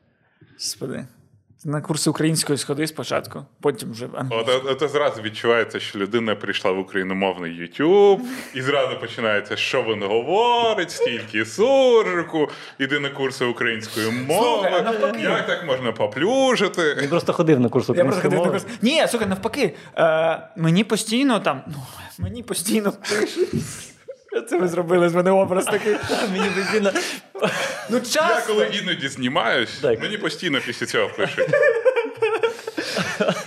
[0.54, 1.08] Господи.
[1.68, 4.62] На курси української сходи спочатку, потім вже От, англійською.
[4.66, 8.20] от, от зразу відчувається, що людина прийшла в україномовний YouTube,
[8.54, 12.50] і зразу починається, що він говорить, стільки суржику,
[12.80, 14.44] іди на курси української мови.
[14.64, 15.22] Слухай, навпаки.
[15.22, 16.98] Як так можна поплюжити?
[17.02, 18.50] Він просто ходив на курс української мови.
[18.52, 18.66] курс.
[18.82, 21.84] Ні, слухай, навпаки, е, мені постійно там, ну,
[22.20, 23.50] мені постійно пишуть.
[24.50, 25.96] Це ви зробили з мене образ такий.
[26.32, 26.92] Мені постійно...
[27.90, 30.02] Ну, Я коли іноді знімаюсь, Так.
[30.02, 31.50] мені постійно після цього пишуть.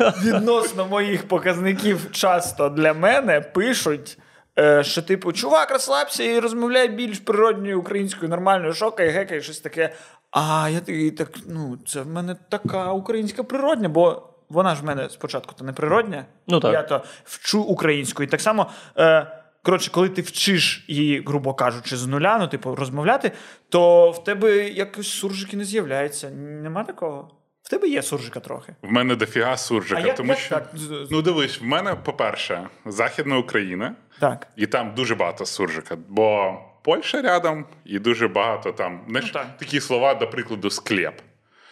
[0.23, 4.19] відносно моїх показників часто для мене пишуть,
[4.59, 9.93] е, що, типу, чувак, розслабся і розмовляй більш природньою українською, нормальною, шокай, гекай, щось таке.
[10.31, 14.85] А я такий, так, ну, це в мене така українська природня, бо вона ж в
[14.85, 16.25] мене спочатку то не природня.
[16.47, 16.73] Ну, так.
[16.73, 18.23] Я то вчу українську.
[18.23, 18.71] І так само.
[18.99, 19.27] Е,
[19.63, 23.33] Коротше, коли ти вчиш її, грубо кажучи, з нуля, ну, типу, розмовляти,
[23.69, 26.31] то в тебе якось суржики не з'являється.
[26.31, 27.31] Нема такого?
[27.63, 28.75] В тебе є суржика трохи.
[28.83, 30.55] В мене дофіга суржика, А тому як що.
[30.55, 30.73] так?
[31.11, 34.47] Ну, дивись, в мене, по-перше, Західна Україна, Так.
[34.57, 39.01] і там дуже багато суржика, бо Польща рядом, і дуже багато там.
[39.09, 39.57] Знаєш, Ну, так.
[39.59, 41.21] такі слова, до прикладу, склеп.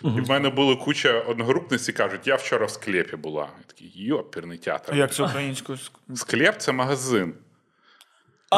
[0.03, 3.42] І в мене була куча одногрупниць і кажуть, я вчора в склепі була.
[3.59, 4.92] Я такий, йоперний театр.
[4.92, 5.79] А як це українською?
[6.14, 7.35] Склеп це магазин.
[8.50, 8.56] А,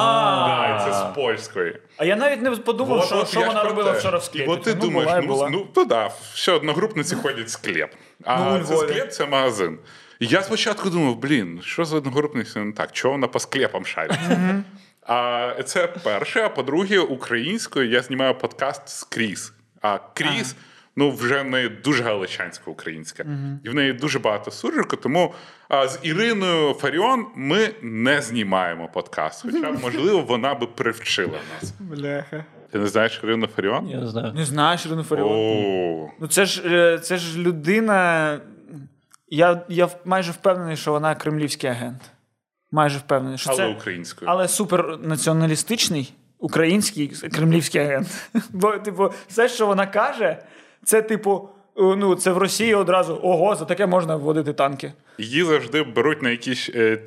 [0.48, 1.78] Да, і це з польської.
[1.96, 4.44] а я навіть не подумав, що, що вона робила вчора в склепі.
[4.44, 7.90] І от ти ну, думаєш, ну, ну то да, все одногрупниці ходять в склеп.
[8.24, 9.78] А Ну, це склеп це магазин.
[10.20, 12.92] І я спочатку думав, блін, що з одногрупницею не так?
[12.92, 14.18] Чого вона по склепам шарить?
[15.06, 16.40] А це перше.
[16.40, 19.52] А по-друге, українською я знімаю подкаст з Кріс.
[19.80, 20.56] А Кріс.
[21.00, 23.24] Ну, вже не дуже галичанська українська.
[23.64, 25.34] І в неї дуже багато суржику, тому
[25.68, 29.42] а, з Іриною Фаріон ми не знімаємо подкаст.
[29.42, 31.74] Хоча, можливо, вона би привчила нас.
[31.80, 32.44] Бляха.
[32.70, 33.88] Ти не знаєш Ірину Фаріон?
[33.88, 34.32] Я не знаю.
[34.32, 36.10] Не знаєш, Ірину Фаріон?
[36.20, 38.40] Ну це ж, е, це ж людина.
[39.28, 42.02] Я, я майже впевнений, що вона кремлівський агент.
[42.72, 43.66] Майже впевнений, що але це.
[43.66, 44.30] українською.
[44.30, 48.08] Але супернаціоналістичний український кремлівський агент.
[48.50, 50.42] Бо, типу, все, що вона каже,
[50.84, 54.92] це, типу, е, ну, це в Росії одразу ого, за таке можна вводити танки.
[55.18, 56.98] Її завжди беруть на якісь е,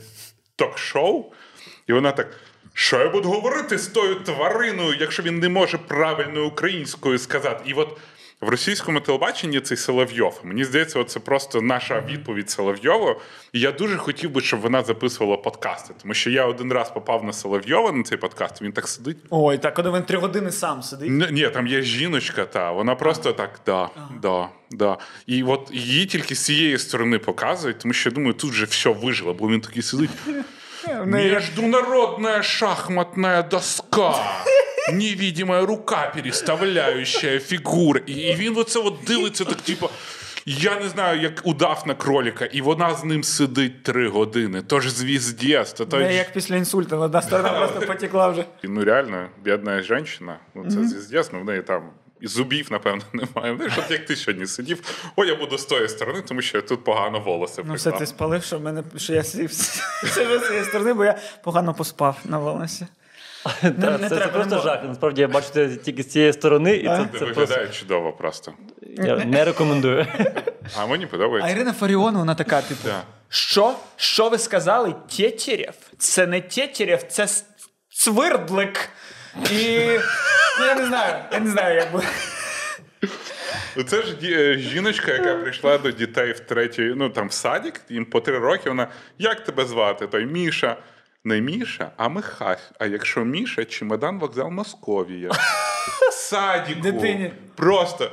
[0.56, 1.26] ток-шоу,
[1.88, 2.28] і вона так.
[2.76, 7.64] Що я буду говорити з тою твариною, якщо він не може правильно українською сказати?
[7.66, 7.98] І от
[8.44, 10.42] в російському телебаченні цей Соловйов.
[10.44, 13.16] Мені здається, це просто наша відповідь Соловйову.
[13.54, 17.24] І я дуже хотів би, щоб вона записувала подкасти, тому що я один раз попав
[17.24, 18.62] на Соловйова на цей подкаст.
[18.62, 19.18] Він так сидить.
[19.30, 21.10] Ой, так, коли він три години сам сидить.
[21.10, 23.90] Ні, ні, там є жіночка, та вона просто так, да,
[24.22, 24.98] да, да.
[25.28, 28.90] І от її тільки з цієї сторони показують, тому що я думаю, тут же все
[28.90, 30.10] вижило, бо він такий сидить.
[31.06, 34.16] Неї Международная шахматная доска.
[34.92, 38.02] Невидимая рука, переставляющая фігури.
[38.06, 39.90] І, і він оце от дивиться, так типу.
[40.46, 44.64] Я не знаю, як удав на кроліка, і вона з ним сидить три години.
[44.68, 46.16] Тож звіздєс, то той...
[46.16, 48.46] як після інсульту, одна сторона просто потекла вже.
[48.64, 51.90] Ну реально, бідна жінка, ну це звіздєс, ну в неї там
[52.22, 53.56] і зубів, напевно, немає.
[53.56, 54.82] Знаєш, от як ти сьогодні сидів,
[55.16, 58.44] о, я буду з тої сторони, тому що тут погано волоси Ну, все ти спалив,
[58.44, 59.48] що в мене що я сижу
[60.04, 62.88] з цієї сторони, бо я погано поспав на волосі.
[63.62, 64.84] Та, не це, це треба, просто жах.
[64.84, 68.14] Насправді я бачу це тільки з цієї сторони, і це, Це це просто виглядає чудово
[68.14, 68.54] просто.
[68.82, 70.08] я не рекомендую.
[70.78, 71.52] А мені подобається.
[71.52, 71.56] А.
[71.56, 72.82] Ірина Фаріон, вона така, типу.
[72.86, 73.02] Да.
[73.30, 73.76] Що?
[73.96, 74.96] Що ви сказали?
[75.18, 75.74] Тетерєв?
[75.98, 77.28] Це не Тетерєв, це
[77.90, 78.90] Свердлик.
[79.52, 79.80] І
[80.60, 82.04] ну, я не знаю, я не знаю, як би.
[83.76, 88.06] Ну, Це ж жіночка, яка прийшла до дітей в третій, ну там в садик, їм
[88.06, 88.70] по три роки.
[88.70, 90.08] Вона як тебе звати?
[90.08, 90.78] Той Міша.
[91.26, 92.72] Не Міша, а Михась.
[92.80, 95.32] А якщо Міша, чемодан вокзал Московія.
[96.12, 96.82] Садіку.
[96.82, 97.32] Дитині.
[97.56, 98.12] Просто.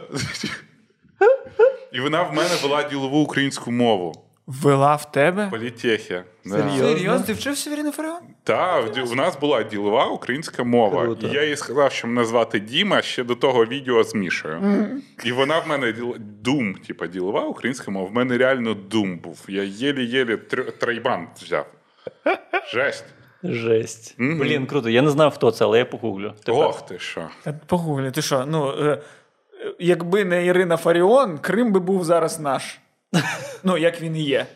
[1.93, 4.15] І вона в мене вела ділову українську мову.
[4.47, 5.49] Вела в тебе?
[5.51, 6.25] Політехія.
[6.45, 6.77] Да.
[6.79, 7.27] Серйозно?
[7.27, 8.21] Ти вчився в Фаріон?
[8.45, 11.03] Та, в у нас була ділова українська мова.
[11.05, 11.27] Круто.
[11.27, 14.87] І я їй сказав, що мене звати Діма ще до того відео з Мішою.
[15.25, 18.07] І вона в мене діл- дум, типа ділова українська мова.
[18.09, 19.45] В мене реально дум був.
[19.49, 21.67] Я єлі-єлі тр- тройбан взяв.
[22.73, 23.05] Жесть.
[23.45, 24.15] Жесть.
[24.19, 24.89] Блін, круто.
[24.89, 26.33] Я не знав, хто це, але я погуглю.
[26.45, 26.61] Тепер.
[26.65, 27.29] Ох ти що.
[27.45, 28.45] Та Погуглі, ти що?
[28.47, 28.99] Ну, е, е,
[29.79, 32.79] якби не Ірина Фаріон, Крим би був зараз наш.
[33.65, 34.47] Ну, як він і є.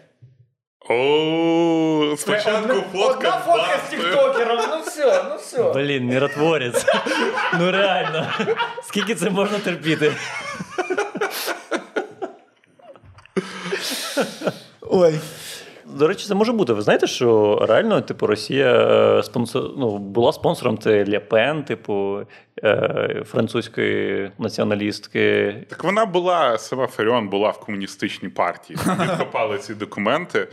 [0.90, 3.28] О, спочатку Одна- фотка.
[3.28, 5.72] Одна фотка з тіктокером, ну все, ну все.
[5.72, 6.86] Блін, міротворець.
[7.58, 8.26] ну реально.
[8.82, 10.12] Скільки це можна терпіти?
[14.80, 15.20] Ой.
[15.94, 16.72] До речі, це може бути.
[16.72, 22.20] Ви знаєте, що реально, типу, Росія е, спонсор, ну, була спонсором це Ле Пен, типу,
[22.64, 25.54] е, французької націоналістки.
[25.68, 28.78] Так вона була, сама Фаріон була в комуністичній партії.
[29.02, 30.48] Відкопали ці документи.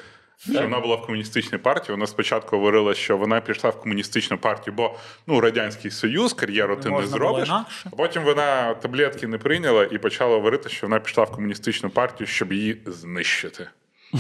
[0.50, 1.96] Що вона була в комуністичній партії.
[1.96, 4.96] Вона спочатку говорила, що вона пішла в комуністичну партію, бо
[5.28, 7.50] ну Радянський Союз, кар'єру ти не Можна було зробиш.
[7.86, 12.28] А потім вона таблетки не прийняла і почала говорити, що вона пішла в комуністичну партію,
[12.28, 13.68] щоб її знищити.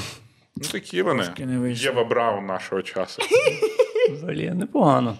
[0.55, 1.23] Ну такі вони.
[1.23, 1.85] Трошки не вийшло.
[1.89, 3.21] Єва Браун нашого часу.
[4.23, 5.17] Блін, непогано.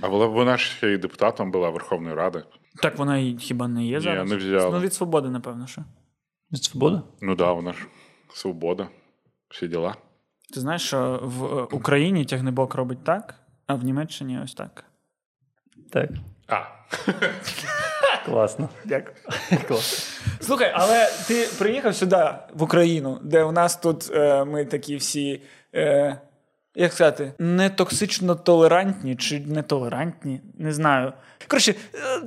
[0.00, 2.42] А вона, вона ж ще й депутатом була Верховної Ради.
[2.82, 4.30] Так вона і хіба не є Ні, зараз?
[4.30, 4.70] не взяла.
[4.70, 5.82] Ну, від свободи, напевно, що.
[6.52, 7.00] Від свободи?
[7.20, 7.86] Ну так, да, вона ж
[8.34, 8.88] свобода.
[9.50, 9.94] Всі діла.
[10.54, 13.34] Ти знаєш, що в е, Україні тягнебок робить так,
[13.66, 14.84] а в Німеччині ось так.
[15.92, 16.10] Так.
[16.48, 16.54] А,
[18.26, 18.68] Класно.
[18.84, 19.16] Дякую.
[19.68, 20.04] Класно.
[20.40, 22.24] Слухай, але ти приїхав сюди,
[22.54, 25.42] в Україну, де у нас тут е, ми такі всі,
[25.74, 26.16] е,
[26.74, 31.12] як сказати, не токсично толерантні чи нетолерантні, не знаю.
[31.48, 31.74] Коротше,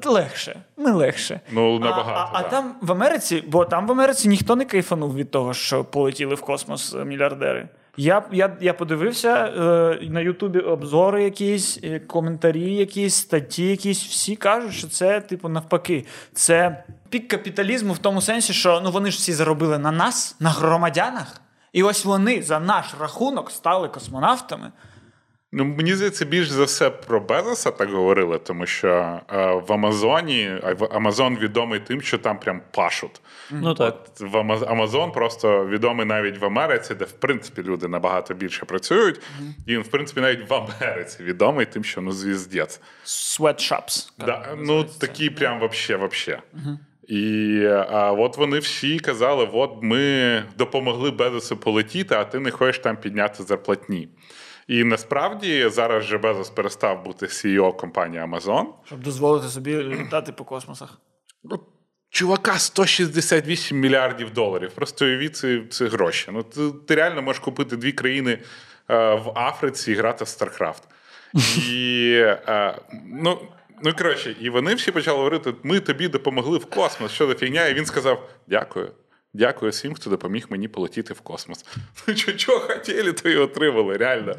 [0.04, 0.62] е, легше.
[0.78, 1.40] Ми легше.
[1.52, 2.32] ну набагато.
[2.34, 5.54] А, а, а там в Америці, бо там в Америці ніхто не кайфанув від того,
[5.54, 7.70] що полетіли в космос е, мільярдери.
[8.00, 14.04] Я, я, я подивився е, на Ютубі обзори якісь, е, коментарі, якісь, статті якісь.
[14.04, 19.12] Всі кажуть, що це, типу, навпаки, це пік капіталізму в тому сенсі, що ну вони
[19.12, 21.42] ж всі заробили на нас, на громадянах.
[21.74, 24.72] І ось вони за наш рахунок стали космонавтами.
[25.52, 30.52] Ну, мені здається, більш за все про Безоса так говорили, тому що е, в Амазоні
[30.92, 33.22] Амазон відомий тим, що там прям пашуть.
[33.52, 34.06] Ну так.
[34.20, 39.22] В Амаз- Амазон просто відомий навіть в Америці, де в принципі люди набагато більше працюють.
[39.68, 42.82] І він, в принципі, навіть в Америці відомий тим, що ну звіздець.
[43.06, 44.12] Sweatshops.
[44.20, 46.42] Да, ну такі прям вообще, вообще.
[47.08, 52.80] І а от вони всі казали: от ми допомогли Безосу полетіти, а ти не хочеш
[52.80, 54.10] там підняти зарплатні.
[54.70, 58.66] І насправді зараз же Безос перестав бути CEO компанії Amazon.
[58.86, 60.98] Щоб дозволити собі літати по космосах.
[61.44, 61.60] Ну,
[62.10, 64.72] чувака 168 мільярдів доларів.
[64.76, 66.30] Просто уявіть це, це гроші.
[66.34, 70.82] Ну, ти, ти реально можеш купити дві країни е, в Африці і грати в StarCraft.
[71.70, 72.12] І,
[72.48, 73.40] е, ну,
[73.84, 77.68] ну, коротше, і вони всі почали говорити: ми тобі допомогли в космос, що за фігня?
[77.68, 78.92] І він сказав: дякую.
[79.34, 81.66] Дякую всім, хто допоміг мені полетіти в космос.
[82.08, 84.36] Ну, чого хотіли, то і отримали, реально.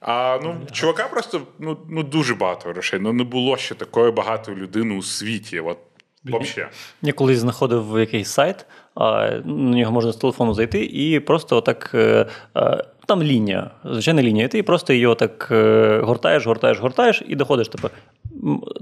[0.00, 3.00] А ну, чувака просто ну, ну, дуже багато грошей.
[3.02, 5.60] Ну, не було ще такої багатої людини у світі.
[5.60, 5.78] От,
[6.24, 6.72] взагалі.
[7.02, 8.66] Я колись знаходив якийсь сайт,
[8.96, 11.90] на нього можна з телефону зайти і просто отак.
[11.94, 14.44] е, е, Там лінія, звичайна лінія.
[14.44, 17.68] І ти просто її отак е, гортаєш, гортаєш, гортаєш і доходиш.
[17.68, 17.88] Типу,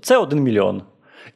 [0.02, 0.82] це один мільйон.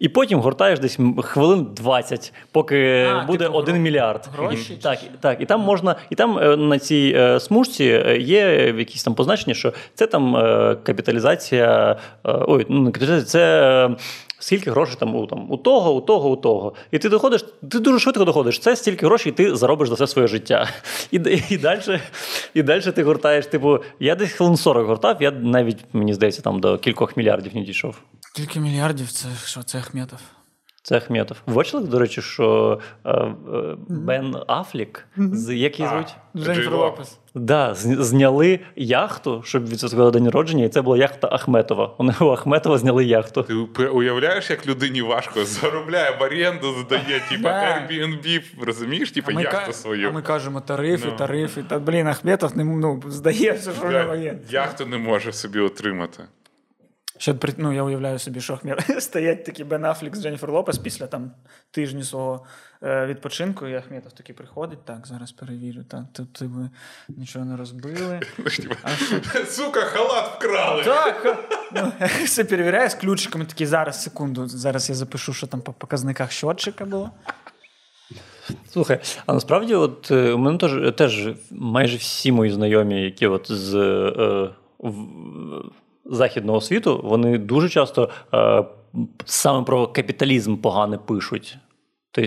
[0.02, 4.28] І потім гортаєш десь хвилин 20, поки А, буде типу, один гро- мільярд.
[4.36, 5.40] гроші Так, так.
[5.40, 9.54] І там можна, і там е, на цій е, смужці е, є якісь там позначення,
[9.54, 11.96] що це там е, капіталізація.
[12.26, 13.62] е, Ой, ну не капіталізація, це.
[13.90, 13.96] е,
[14.38, 16.74] Скільки грошей там у там у того, у того, у того.
[16.90, 18.58] І ти доходиш, ти дуже швидко доходиш.
[18.58, 20.68] Це стільки грошей, ти заробиш за все своє життя.
[21.10, 21.80] І, і, далі,
[22.54, 23.46] і далі ти гортаєш.
[23.46, 27.60] Типу, я десь хвилин 40 гортав, я навіть, мені здається, там до кількох мільярдів не
[27.60, 27.96] дійшов.
[28.34, 30.18] Скільки мільярдів це що це Ахметов?
[30.82, 31.36] Це Ахметов.
[31.46, 33.34] Бачили, до речі, що е, е,
[33.88, 36.16] Бен Афлік, з як її звуть?
[36.36, 37.18] Дженніфер Лопес.
[37.34, 41.94] Да, зняли яхту, щоб відсвяткувати день народження, і це була яхта Ахметова.
[41.98, 43.42] Вони у Ахметова зняли яхту.
[43.76, 47.48] Ти уявляєш, як людині важко заробляє в оренду, здає, типа.
[47.48, 50.08] Airbnb, розумієш, типа яхту свою.
[50.08, 51.16] а ми кажемо тарифи, Ну.
[51.16, 51.64] тарифи.
[51.68, 54.38] Та блін, Ахметов не ну, здає все, що в нього є.
[54.50, 56.24] Яхту не може собі отримати.
[57.22, 60.78] Ще при- ну, я уявляю собі, що Ахметов стоять такі Бен Аффлек з Дженніфер Лопес
[60.78, 61.30] після там
[61.70, 62.44] тижні свого
[62.82, 64.84] е, відпочинку, і Ахметов такий приходить.
[64.84, 65.84] Так, зараз перевірю.
[65.84, 66.70] Так, тут ти ви
[67.08, 68.20] нічого не розбили.
[68.44, 69.44] А що?
[69.46, 70.84] Сука, халат вкрали.
[70.84, 71.38] Так,
[71.74, 71.92] ну,
[72.24, 73.44] все перевіряє з ключиками.
[73.44, 74.48] Такі зараз, секунду.
[74.48, 77.10] Зараз я запишу, що там по показниках щотчика було.
[78.70, 83.52] Слухай, а насправді, от е, у мене теж, теж майже всі мої знайомі, які от
[83.52, 85.70] з е, в-
[86.04, 88.64] західного світу, вони дуже часто е,
[89.24, 91.56] саме про капіталізм погане пишуть.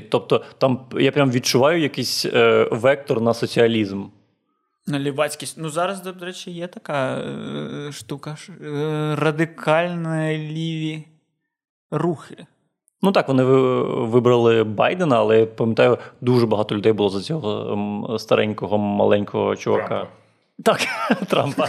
[0.10, 4.04] Тобто- там я прям відчуваю якийсь е, вектор на соціалізм.
[4.88, 5.58] На лівацькість.
[5.58, 8.36] Ну, зараз, до речі, є така е, штука.
[8.36, 11.04] ж, Е, радикальні ліві
[11.92, 12.46] рухи.
[13.02, 18.78] Ну так, вони вибрали Байдена, але я пам'ятаю, дуже багато людей було за цього старенького
[18.78, 19.88] маленького чувака.
[19.88, 20.25] Трампа.
[20.64, 20.80] Так,
[21.28, 21.68] Трампа.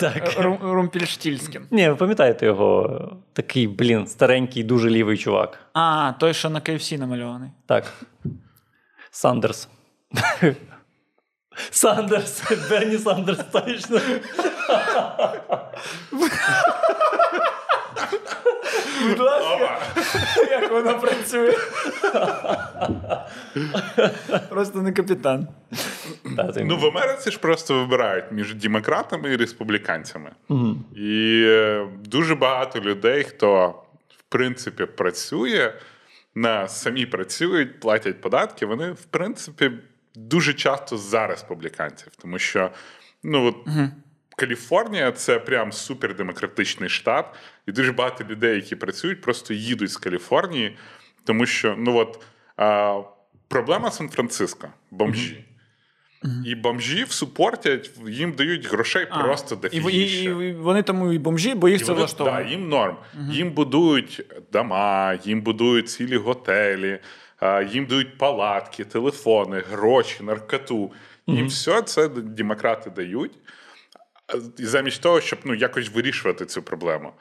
[0.00, 0.34] так.
[0.40, 1.66] Рум, Румпільштільськін.
[1.70, 5.58] Ні, ви пам'ятаєте його такий, блін, старенький, дуже лівий чувак.
[5.72, 7.50] А, той, що на KFC намальований.
[7.66, 7.92] Так.
[9.10, 9.68] Сандерс.
[11.70, 14.00] Сандерс, Берні Сандерс, точно.
[19.08, 19.78] Будь ласка,
[20.50, 21.54] як воно працює.
[24.48, 25.48] Просто не капітан.
[26.56, 30.30] Ну, в Америці ж просто вибирають між демократами і республіканцями.
[30.96, 33.68] І е, дуже багато людей, хто
[34.18, 35.72] в принципі працює,
[36.34, 39.70] на самі працюють, платять податки, вони, в принципі,
[40.14, 42.08] дуже часто за республіканців.
[42.22, 42.70] Тому що,
[43.22, 43.56] ну, от,
[44.38, 47.26] Каліфорнія це прям супердемократичний штат,
[47.66, 50.76] і дуже багато людей, які працюють, просто їдуть з Каліфорнії,
[51.24, 52.24] тому що ну от
[52.56, 53.00] а,
[53.48, 55.44] проблема Сан-Франциско бомжі.
[56.46, 61.54] І бомжів супортять, їм дають грошей А, просто і, і, і вони тому і бомжі,
[61.54, 62.44] бо їх І це влаштовує.
[62.44, 62.96] Да, їм норм.
[63.30, 66.98] Їм будують дома, їм будують цілі готелі,
[67.40, 70.92] а, їм дають палатки, телефони, гроші, наркоту.
[71.26, 73.32] Їм все це демократи дають.
[74.58, 77.12] І замість того, щоб ну, якось вирішувати цю проблему.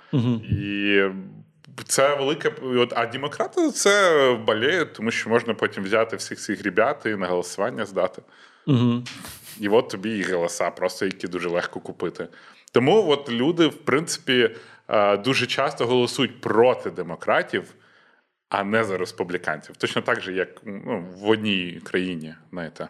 [0.49, 1.01] І
[1.85, 2.51] це велике.
[2.61, 7.27] От, а демократи це болеють, тому що можна потім взяти всіх цих ребят і на
[7.27, 8.21] голосування здати.
[8.67, 9.03] Угу.
[9.59, 12.27] І от тобі і голоса, просто які дуже легко купити.
[12.71, 14.55] Тому от люди, в принципі,
[14.87, 17.73] е, дуже часто голосують проти демократів,
[18.49, 19.77] а не за республіканців.
[19.77, 22.87] Точно так же, як ну, в одній країні, знаєте,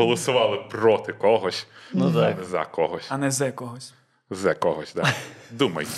[0.00, 2.38] голосували проти когось, Ну, а так.
[2.38, 3.06] не за когось.
[3.08, 3.94] А не зе когось.
[4.30, 5.06] За когось, так.
[5.50, 5.90] Думайте,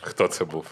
[0.00, 0.64] хто це був.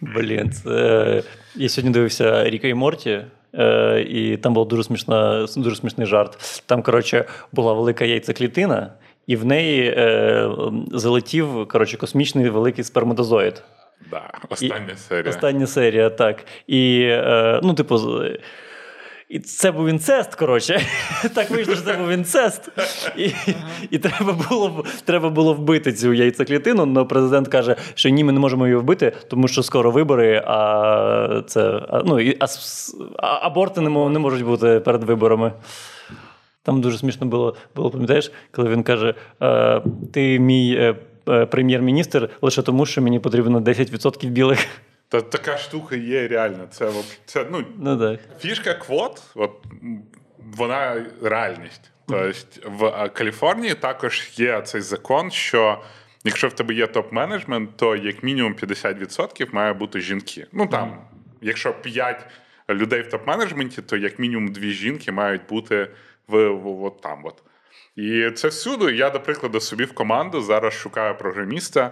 [0.00, 1.22] Блін, це...
[1.54, 6.62] я сьогодні дивився Ріка і Морті, е, і там був дуже, смішна, дуже смішний жарт.
[6.66, 8.92] Там, коротше, була велика яйцеклітина,
[9.26, 10.50] і в неї е,
[10.92, 13.62] залетів коротше, космічний великий сперматозоїд.
[14.10, 15.30] Да, остання серія.
[15.30, 16.44] Остання серія, так.
[16.66, 18.00] І, е, ну, типу,
[19.32, 20.80] і це був інцест, коротше.
[21.34, 22.68] Так вийшло, що це був інцест.
[23.16, 23.30] І,
[23.90, 28.40] і треба, було, треба було вбити цю яйцеклітину, але президент каже, що ні, ми не
[28.40, 32.38] можемо її вбити, тому що скоро вибори, а це ну, і,
[33.18, 35.52] а аборти не, не можуть бути перед виборами.
[36.62, 40.94] Там дуже смішно було, було пам'ятаєш, коли він каже: е, Ти мій е,
[41.28, 44.68] е, прем'єр-міністр лише тому, що мені потрібно 10% білих.
[45.12, 46.66] Та така штука є реально.
[46.70, 46.92] Це,
[47.24, 48.20] це ну, Ну так.
[48.40, 49.64] Фішка квот, от
[50.56, 51.90] вона реальність.
[52.08, 52.32] Тобто
[52.64, 55.82] в е, Каліфорнії також є цей закон, що
[56.24, 60.46] якщо в тебе є топ-менеджмент, то як мінімум 50% має бути жінки.
[60.52, 61.00] Ну там,
[61.40, 62.26] якщо 5
[62.70, 65.88] людей в топ-менеджменті, то як мінімум 2 жінки мають бути
[66.28, 67.20] в, в, от там.
[67.24, 67.42] От.
[67.96, 68.96] І це всюди.
[68.96, 71.90] Я, до прикладу, собі в команду зараз шукаю програміста,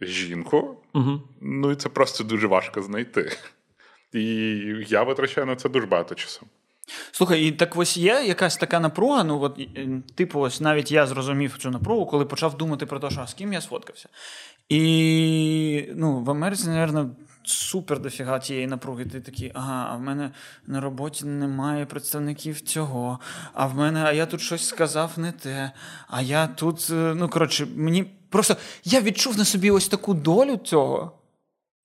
[0.00, 0.76] жінку.
[0.94, 1.22] Угу.
[1.40, 3.32] Ну і це просто дуже важко знайти.
[4.12, 4.22] І
[4.88, 6.46] я витрачаю на це дуже багато часу.
[7.12, 9.24] Слухай, і так ось є якась така напруга.
[9.24, 9.60] Ну, от,
[10.14, 13.34] типу, ось навіть я зрозумів цю напругу, коли почав думати про те, що а з
[13.34, 14.08] ким я сфоткався.
[14.68, 17.12] І ну, в Америці, мабуть,
[17.44, 19.04] супер дофіга тієї напруги.
[19.04, 20.30] Ти такий, ага, а в мене
[20.66, 23.18] на роботі немає представників цього,
[23.52, 25.70] а в мене, а я тут щось сказав не те.
[26.08, 30.56] А я тут, е, ну коротше, мені просто я відчув на собі ось таку долю
[30.56, 31.12] цього.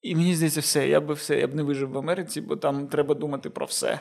[0.01, 2.87] І мені здається, все, я би все, я б не вижив в Америці, бо там
[2.87, 3.99] треба думати про все.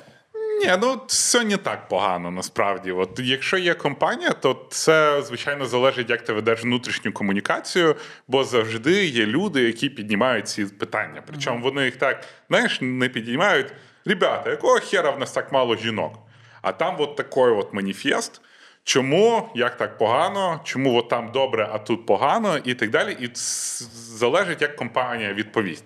[0.61, 2.93] Ні, ну це не так погано насправді.
[2.93, 7.97] От якщо є компанія, то це звичайно залежить, як ти ведеш внутрішню комунікацію,
[8.29, 11.23] бо завжди є люди, які піднімають ці питання.
[11.27, 13.73] Причому вони їх так, знаєш, не піднімають.
[14.05, 16.19] Ребята, якого хера в нас так мало жінок?
[16.63, 18.41] А там от такий от маніфест.
[18.89, 23.17] Чому, як так погано, чому от там добре, а тут погано, і так далі.
[23.21, 25.85] І залежить, як компанія відповість.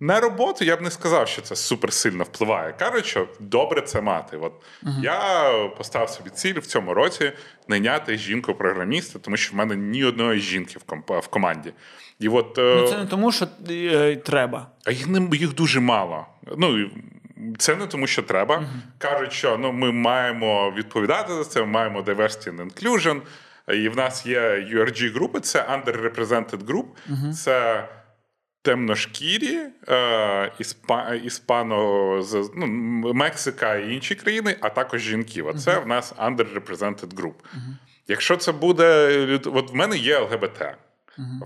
[0.00, 2.72] На роботу я б не сказав, що це суперсильно впливає.
[2.78, 4.36] Кажуть, що добре це мати.
[4.36, 4.52] От
[5.02, 7.32] я поставив собі ціль в цьому році
[7.68, 11.72] найняти жінку-програміста, тому що в мене ні одної жінки в, комп- в команді.
[12.20, 14.66] І от, е, Ну, це не тому, що е, треба.
[14.84, 16.26] а їх не їх дуже мало.
[16.56, 16.88] Ну
[17.58, 18.64] це не тому, що треба.
[18.98, 23.20] Кажуть, що ну ми маємо відповідати за це, ми маємо diversity and inclusion.
[23.74, 24.40] І в нас є
[24.74, 26.84] URG групи, це underrepresented group.
[27.32, 27.88] Це
[28.62, 32.22] темношкірі, е, іспа, іспано,
[32.56, 32.66] ну,
[33.14, 35.42] Мексика і інші країни, а також жінки.
[35.42, 37.34] Оце в нас underrepresented group.
[38.08, 40.62] Якщо це буде от в мене є ЛГБТ.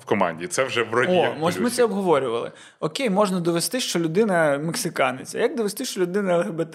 [0.01, 2.53] В команді це вже вроді О, як ось ми це обговорювали.
[2.81, 5.35] Окей, можна довести, що людина мексиканець.
[5.35, 6.73] А як довести, що людина ЛГБТ?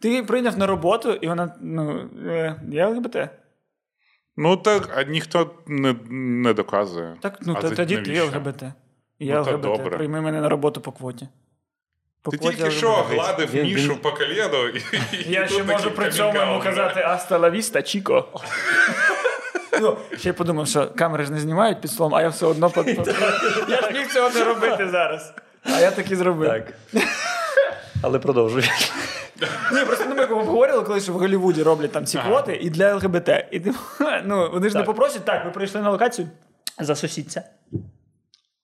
[0.00, 3.16] Ти її прийняв на роботу, і вона ну, е, я ЛГБТ.
[4.36, 7.16] Ну так, а ніхто не, не доказує.
[7.20, 8.22] Так, ну а та- тоді ти?
[8.22, 8.62] ЛГБТ.
[9.18, 9.60] Я Ну, ЛГБТ.
[9.60, 9.96] добре.
[9.96, 11.28] Прийми мене на роботу по квоті.
[12.22, 14.68] По Ти квоті тільки що гладив Він- Мішу він- по коліну.
[14.68, 14.82] І,
[15.32, 18.28] Я ще можу при цьому йому казати Аста ла віста, Чіко.
[19.80, 22.70] Ну, ще я подумав, що камери ж не знімають під словом, а я все одно
[22.70, 22.86] под...
[23.68, 25.32] Я ж міг цього не робити зараз.
[25.64, 26.48] А я так і зробив.
[26.48, 26.74] Так.
[28.02, 28.70] Але продовжуй.
[29.72, 32.28] Ні, просто ну, ми обговорювали, коли що в Голлівуді роблять там ці Ага.
[32.28, 33.28] квоти і для ЛГБТ.
[33.50, 33.60] І
[34.24, 36.28] ну, вони ж не попросять, так, ви прийшли на локацію,
[36.78, 37.42] засосіться.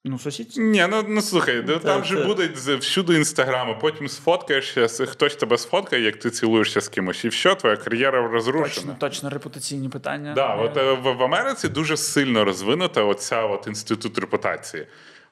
[0.08, 0.60] Ну, сусідці.
[0.60, 2.50] Ні, ну, ну слухай, ну, там це- же буде
[2.80, 7.76] всюди інстаграми, потім сфоткаєшся, хтось тебе сфоткає, як ти цілуєшся з кимось, і все, твоя
[7.76, 8.68] кар'єра розрушена.
[8.68, 10.32] Точно, точно репутаційні питання.
[10.34, 14.86] Да, от е, в, в Америці дуже сильно розвинута оця от інститут репутації.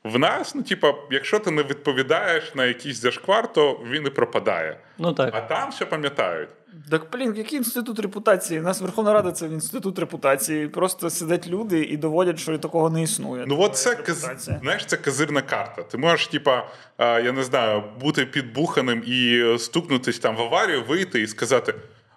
[0.04, 4.78] В нас, ну, типа, якщо ти не відповідаєш на якийсь зашквар, то він і пропадає.
[4.98, 5.34] Ну так.
[5.34, 6.48] А там все пам'ятають.
[6.90, 8.60] Так, блін, який інститут репутації?
[8.60, 10.68] У нас Верховна Рада це інститут репутації.
[10.68, 13.44] Просто сидять люди і доводять, що такого не існує.
[13.48, 14.22] Ну, от це каз...
[14.22, 14.58] репутація.
[14.62, 15.82] знаєш, це казирна карта.
[15.82, 16.66] Ти можеш, типа,
[16.98, 21.74] я не знаю, бути підбуханим і стукнутись там в аварію, вийти і сказати.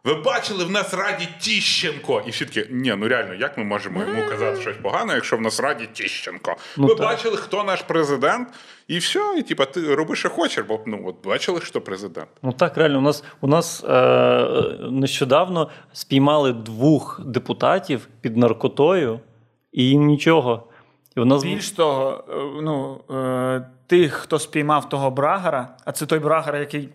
[0.07, 2.23] Ви бачили в нас раді Тіщенко.
[2.27, 5.41] І всі такі, ні, ну реально, як ми можемо йому казати щось погане, якщо в
[5.41, 6.55] нас раді Тіщенко?
[6.77, 7.05] Ну, Ви так.
[7.05, 8.49] бачили, хто наш президент,
[8.87, 12.27] і все, і типа ти роби, що хочеш, бо ну от бачили, хто президент.
[12.43, 14.47] Ну так, реально, у нас у нас е,
[14.91, 19.19] нещодавно спіймали двох депутатів під наркотою,
[19.71, 20.67] і їм нічого.
[21.17, 26.05] І у нас Більш того, е, ну, е, тих, хто спіймав того брагера, а це
[26.05, 26.89] той брагер, який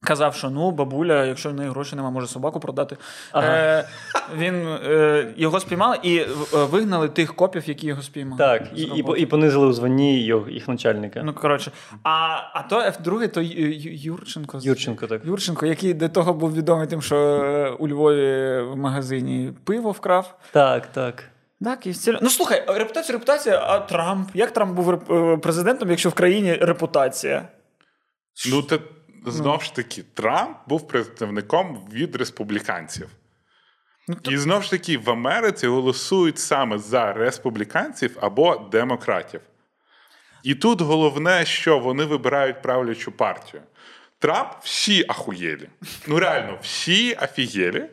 [0.00, 2.96] казав, що ну, бабуля, якщо в неї грошей немає, може собаку продати.
[3.34, 3.88] Е,
[4.36, 8.38] він, е, його спіймали і е, вигнали тих копів, які його спіймали.
[8.38, 11.22] так, і, і, і понизили у званні його, їх начальника.
[11.24, 11.70] Ну, коротше,
[12.02, 14.58] а, а то F2, то Юрченко.
[14.62, 15.24] Юрченко, так.
[15.24, 20.34] Юрченко, який до того був відомий тим, що е, у Львові в магазині пиво вкрав.
[20.52, 21.24] Так, так.
[21.64, 22.16] Так, і стіль...
[22.22, 24.28] Ну слухай, репутація, репутація, а Трамп.
[24.34, 27.48] Як Трамп був реп- е, президентом, якщо в країні репутація?
[28.50, 28.78] Ну, те,
[29.26, 33.08] знов ж таки, Трамп був представником від республіканців.
[34.28, 39.40] І знову ж таки, в Америці голосують саме за республіканців або демократів.
[40.42, 43.62] І тут головне, що вони вибирають правлячу партію.
[44.18, 45.68] Трамп всі ахуєлі.
[46.06, 47.84] Ну, реально, всі офігелі.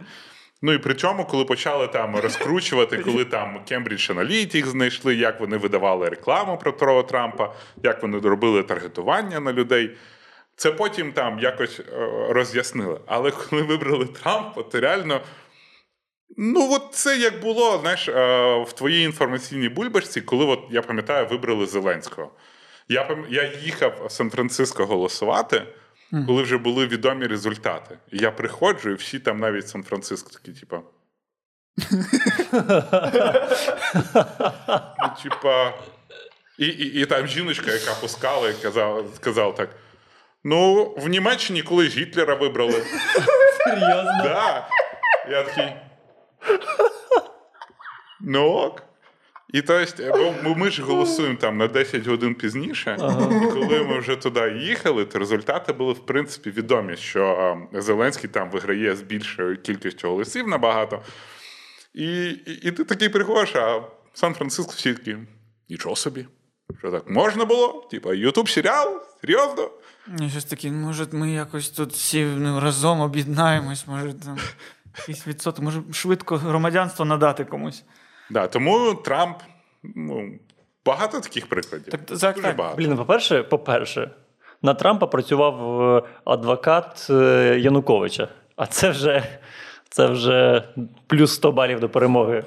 [0.61, 5.57] Ну і при цьому, коли почали там розкручувати, коли там Cambridge Analytics знайшли, як вони
[5.57, 7.53] видавали рекламу про Трампа,
[7.83, 9.97] як вони робили таргетування на людей.
[10.55, 11.83] Це потім там якось е,
[12.29, 12.99] роз'яснили.
[13.05, 15.21] Але коли вибрали Трампа, то реально.
[16.37, 18.13] Ну, от це як було, знаєш, е,
[18.63, 22.31] в твоїй інформаційній бульбашці, коли от, я пам'ятаю, вибрали Зеленського.
[22.89, 25.63] Я, пам- я їхав в Сан-Франциско голосувати,
[26.27, 27.97] коли вже були відомі результати.
[28.11, 30.81] І я приходжу, і всі там навіть Сан-Франциско такі, типа.
[34.99, 35.73] ну, типа.
[36.59, 39.69] І, і, і там жіночка, яка пускала, і казала, сказала так:
[40.43, 42.83] ну, в Німеччині колись Гітлера вибрали.
[43.63, 44.21] Серйозно?
[44.23, 44.67] Да.
[45.29, 45.73] Я такий.
[48.21, 48.83] Ну ок.
[49.53, 50.01] І то есть,
[50.43, 55.05] бо ми- ж голосуємо там на 10 годин пізніше, і коли ми вже туди їхали,
[55.05, 61.01] то результати були в принципі відомі, що Зеленський там виграє з більшою кількістю голосів набагато.
[61.93, 63.81] І, і, і ти такий приходиш, а
[64.13, 65.17] Сан-Франциско всі такі,
[65.69, 66.25] нічого собі.
[66.79, 67.87] Що так можна було?
[67.91, 69.01] Типа, Ютуб серіал?
[69.21, 69.69] Серйозно?
[70.19, 74.37] Я щось таке, може, ми якось тут всі ну, разом об'єднаємось, може там
[74.97, 77.83] якийсь відсоток, може швидко громадянство надати комусь.
[78.29, 79.37] Да, тому Трамп,
[79.83, 80.39] ну,
[80.85, 81.85] багато таких прикладів.
[81.85, 82.55] Так, так, Дуже так.
[82.55, 82.77] багато.
[82.77, 84.11] Блін, по-перше, по-перше,
[84.61, 88.27] на Трампа працював е, адвокат е, Януковича.
[88.55, 89.39] А це вже,
[89.89, 90.69] це вже
[91.07, 92.43] плюс 100 балів до перемоги.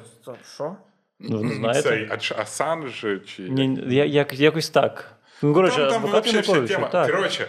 [0.55, 0.77] Що?
[1.21, 1.83] Ну, ви знаєте?
[2.19, 3.43] Цей Асанж чи.
[3.43, 5.13] Ні, я, як, якось так.
[5.43, 6.75] Ну, коротше, там, там адвокат вся Януковича.
[6.75, 6.89] тема.
[6.89, 7.11] Так.
[7.11, 7.49] Коротше,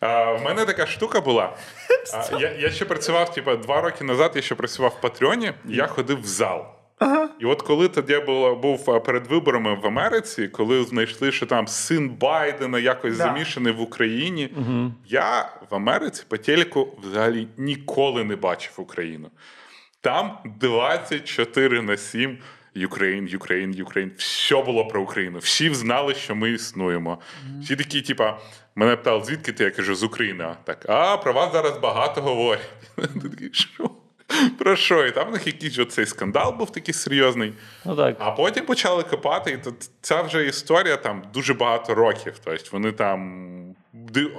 [0.00, 1.56] а, в мене така штука була.
[2.14, 5.86] А, я, я ще працював, типу, два роки назад я ще працював в Патреоні, я
[5.86, 6.66] ходив в зал.
[7.40, 11.68] І от коли тоді було, був а, перед виборами в Америці, коли знайшли, що там
[11.68, 13.24] син Байдена якось Да.
[13.24, 14.50] замішаний в Україні,
[15.06, 19.30] я в Америці по телеку взагалі ніколи не бачив Україну.
[20.00, 22.38] Там 24 на 7
[22.76, 24.12] Україн, Україн, Україн.
[24.16, 25.38] Все було про Україну.
[25.38, 27.18] Всі знали, що ми існуємо.
[27.62, 28.38] Всі такі, типа,
[28.74, 29.64] мене питали, звідки ти?
[29.64, 30.56] Я кажу, з України.
[30.64, 32.70] Так, а про вас зараз багато говорять.
[32.96, 33.90] Такий, що?
[34.58, 35.06] Про що?
[35.06, 37.52] І там в них якийсь оцей скандал був такий серйозний.
[37.84, 38.16] Ну так.
[38.18, 42.34] А потім почали копати, і тут ця вже історія там дуже багато років.
[42.44, 43.50] Тобто вони там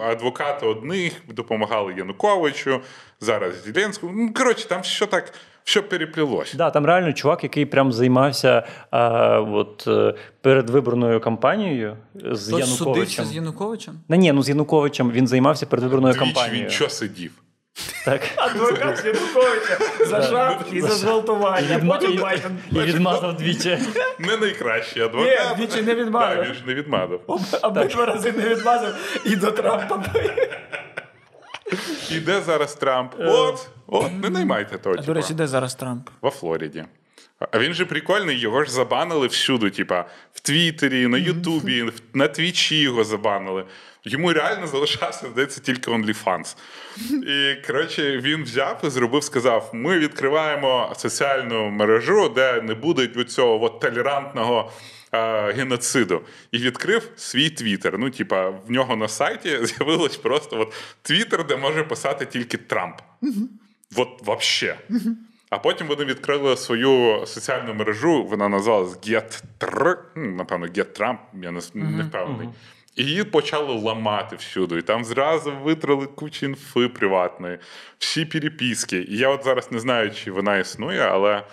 [0.02, 2.82] адвокати одних допомагали Януковичу,
[3.20, 4.14] зараз Зеленському.
[4.16, 5.34] Ну, коротше, там все так,
[5.66, 6.58] все переплілося.
[6.58, 13.26] Да, там реально чувак, який прям займався а, от, е, передвиборною кампанією з судився Януковичем.
[13.26, 14.00] з Януковичем?
[14.10, 16.64] Не, ні, ну з Януковичем він займався передвиборною Двічі кампанією.
[16.64, 17.32] він що сидів.
[18.06, 18.22] Так.
[18.36, 21.82] Адвокат Януковича за жартки і за зґвалтування.
[21.88, 22.58] Потім і- Байден.
[22.72, 23.78] І відмазав двічі.
[24.20, 25.58] Не найкращий адвокат.
[25.60, 26.36] Ні, двічі не відмазав.
[26.38, 27.20] Так, він ж не відмазав.
[27.62, 30.04] Обидва рази не відмазав і до Трампа.
[32.12, 33.14] І де зараз Трамп?
[33.20, 34.96] От, от, не наймайте того.
[34.96, 36.10] До речі, де зараз Трамп?
[36.22, 36.86] Во Флориді.
[37.52, 42.80] А він же прикольний, його ж забанили всюди, типа в Твіттері, на Ютубі, на Твічі
[42.80, 43.66] його забанили.
[44.04, 46.56] Йому реально залишався, здається, тільки OnlyFans.
[47.28, 53.64] І коротше, він взяв і зробив, сказав: ми відкриваємо соціальну мережу, де не буде цього
[53.64, 54.72] от толерантного
[55.12, 56.22] е, геноциду.
[56.52, 58.00] І відкрив свій твіттер.
[58.00, 62.96] Ну, типа, в нього на сайті з'явилось просто от твіттер, де може писати тільки Трамп.
[63.98, 64.76] От вообще.
[65.50, 71.62] А потім вони відкрили свою соціальну мережу, вона називалась GetTr, ну, напевно, GetTrump, я не,
[71.74, 72.50] не впевнений.
[72.96, 74.78] І її почали ламати всюди.
[74.78, 77.58] І там зразу витрали кучу інфи приватної,
[77.98, 78.98] всі переписки.
[78.98, 81.44] І я от зараз не знаю, чи вона існує, але.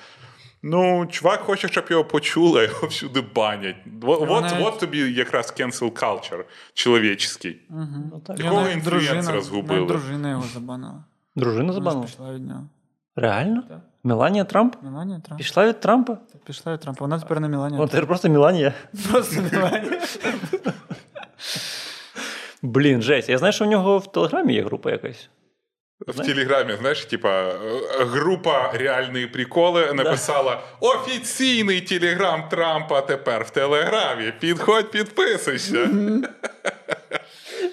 [0.65, 3.77] Ну, чувак хоче, щоб його почули, а його всюди банять.
[4.03, 7.61] От, от, от тобі якраз cancel culture чоловічський.
[7.71, 8.39] Ну, так.
[8.39, 9.87] Якого інфлюенсера дружина- згубили?
[9.87, 11.05] Дружина його забанила.
[11.37, 12.07] Дружина забанила?
[12.07, 12.69] пішла від нього.
[13.17, 13.63] Реально?
[13.69, 13.79] Так.
[14.05, 14.77] Меланія Трамп?
[14.83, 15.39] Меланія Трамп.
[15.39, 16.19] Пішла від Трампа?
[16.47, 17.05] Пішла від Трампа.
[17.05, 17.79] Вона тепер не Меланія.
[17.79, 18.73] Вона тепер просто Меланія.
[19.11, 20.01] Просто Меланія.
[22.63, 23.29] Блін, жесть.
[23.29, 25.29] Я знаю, що в нього в Телеграмі є група якась.
[26.09, 27.55] В Телеграмі, знаєш, типа е,
[27.99, 34.33] група реальні приколи написала офіційний телеграм Трампа тепер в Телеграмі.
[34.41, 35.89] Підходь, підписуйся.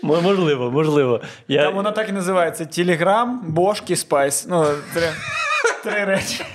[0.03, 1.21] Можливо, можливо.
[1.47, 1.63] Я...
[1.63, 4.47] Там воно так і називається: Телеграм, Бошки, Спайс.
[4.49, 5.09] Ну, три,
[5.83, 6.45] три речі.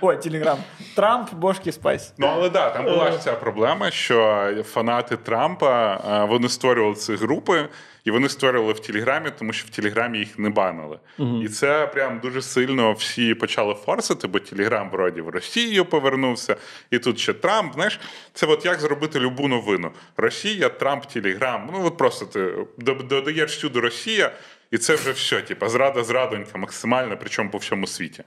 [0.00, 0.58] Ой, Телеграм.
[0.94, 2.12] Трамп, Бошки, Спайс.
[2.18, 7.14] Ну але да, там була ж ця проблема, що фанати Трампа е, вони створювали ці
[7.14, 7.68] групи,
[8.04, 10.98] і вони створювали в Телеграмі, тому що в Телеграмі їх не банили.
[11.44, 16.56] І це прям дуже сильно всі почали форсити, бо Телеграм вроді в Росію повернувся,
[16.90, 17.74] і тут ще Трамп.
[17.74, 18.00] Знаєш,
[18.32, 21.70] це от як зробити любу новину: Росія, Трамп, Телеграм.
[21.72, 22.66] Ну от просто ти
[23.08, 24.32] додаєш сюди Росія.
[24.70, 28.24] І це вже все, типа, зрада зрадонька максимальна, причому по всьому світі.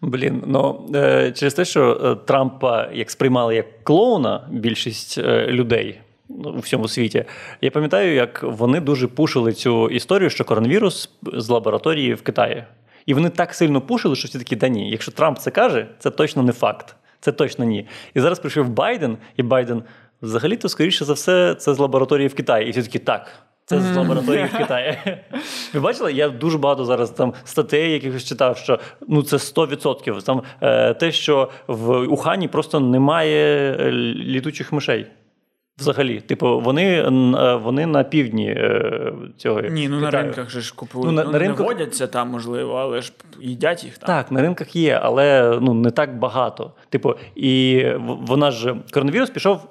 [0.00, 6.00] Блін, ну е, через те, що е, Трампа як сприймали як клоуна більшість е, людей
[6.44, 7.24] у всьому світі.
[7.60, 12.64] Я пам'ятаю, як вони дуже пушили цю історію, що коронавірус з лабораторії в Китаї.
[13.06, 16.10] І вони так сильно пушили, що всі такі, да ні, якщо Трамп це каже, це
[16.10, 16.96] точно не факт.
[17.20, 17.86] Це точно ні.
[18.14, 19.82] І зараз прийшов Байден, і Байден
[20.22, 22.68] взагалі-то, скоріше за все, це з лабораторії в Китаї.
[22.68, 23.32] І всі такі так.
[23.64, 24.98] Це з лабораторії в Китаї.
[25.74, 26.12] Ви бачили?
[26.12, 28.78] Я дуже багато зараз там статей якихось читав, що
[29.08, 30.22] ну це 100%.
[30.22, 35.06] Там е, те, що в Ухані просто немає е, літучих мишей.
[35.80, 39.60] Взагалі, типу, вони, е, вони на півдні е, цього.
[39.60, 41.06] Ні, ну на ринках же ж купують.
[41.06, 44.06] Ну, Ну, на- на, на ринках- Не водяться там, можливо, але ж їдять їх там.
[44.06, 46.72] Так, на ринках є, але ну не так багато.
[46.88, 49.68] Типу, і вона ж коронавірус пішов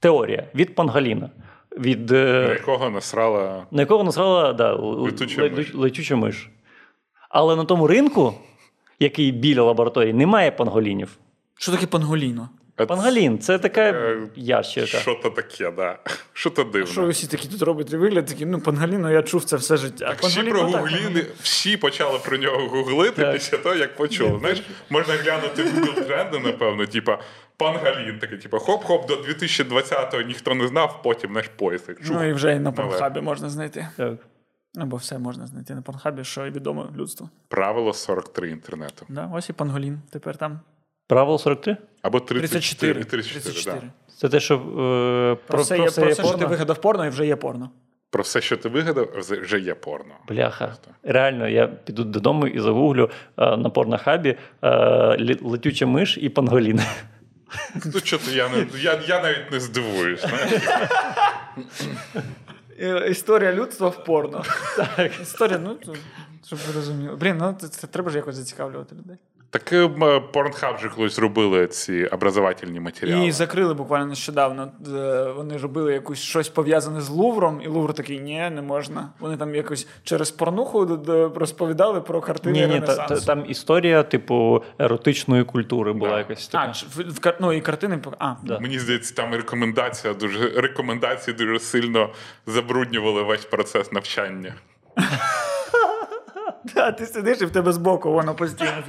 [0.00, 1.30] теорія від пангаліна.
[1.78, 5.74] Від На е, якого насрала на якого насрала да, Летуча миш.
[5.74, 6.50] летюча миш.
[7.28, 8.34] Але на тому ринку,
[9.00, 11.16] який біля лабораторії, немає панголінів.
[11.58, 12.48] Що таке панголіно?
[12.86, 14.98] Пангалін це така Е, ящерка.
[14.98, 15.98] Що то таке, да.
[16.32, 16.86] Що то дивно.
[16.86, 18.26] Що ви всі такі тут робите вигляд?
[18.26, 20.16] Такі, ну, панголіно, я чув це все життя.
[20.20, 23.34] Всі Панголіно, так, всі почали про нього гуглити Так.
[23.34, 24.38] після того, як почули.
[24.40, 27.18] Знаєш, можна глянути в Google тренди, напевно, типа
[27.56, 31.98] Пангалін, такий, типа хоп-хоп, до 2020-го ніхто не знав, потім як чух.
[32.10, 32.76] Ну і вже і на Нове.
[32.76, 33.88] порнхабі можна знайти.
[33.96, 34.12] Так.
[34.78, 37.28] Або все можна знайти на порнхабі, що і відомо людству.
[37.48, 39.06] Правило 43 інтернету.
[39.08, 40.00] Да, ось і панголін.
[40.10, 40.60] Тепер там
[41.12, 41.76] Правило 43?
[42.02, 42.94] Або 34.
[42.94, 43.04] 34.
[43.04, 43.80] 34, 34.
[43.80, 44.14] Да.
[44.16, 44.58] Це те, що е,
[45.46, 46.38] Про, все, є, про все все, що порно?
[46.38, 47.70] ти вигадав порно, і вже є порно.
[48.10, 50.14] Про все, що ти вигадав, вже- є порно.
[50.28, 50.76] Бляха.
[51.02, 56.80] Реально, я піду додому і загуглю е, на порнохабі е, летюча миш і панголін.
[57.94, 60.26] Ну, що ти, я, не, я, я навіть не здивуюсь.
[62.80, 64.44] Е, Історія людства в порно.
[64.76, 65.12] Так.
[65.22, 65.76] Історія, ну,
[66.46, 67.16] щоб ви розуміли.
[67.16, 69.16] Блін, ну це, це треба ж якось зацікавлювати людей.
[69.52, 69.88] Так е,
[70.32, 73.26] Порнхаб же колись робили ці образовательні матеріали.
[73.26, 74.72] І закрили буквально нещодавно.
[74.96, 79.10] Е, Вони робили якусь щось пов'язане з Лувром, і Лувр такий, ні, не можна.
[79.20, 81.00] Вони там якось через порнуху
[81.34, 86.18] розповідали про картини Ні, ні, та, та, там історія, типу, еротичної культури була Да.
[86.18, 86.64] якась така.
[86.64, 87.98] А, в, в, ну і картини.
[88.18, 88.58] А, Да.
[88.58, 92.10] Мені здається, там рекомендація дуже рекомендації дуже сильно
[92.46, 94.54] забруднювали весь процес навчання.
[96.74, 98.82] Та, ти сидиш і в тебе збоку, воно постійно.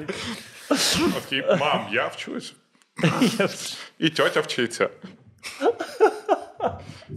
[1.17, 2.55] Окей, мам, я вчусь.
[3.99, 4.89] І тьотя вчиться.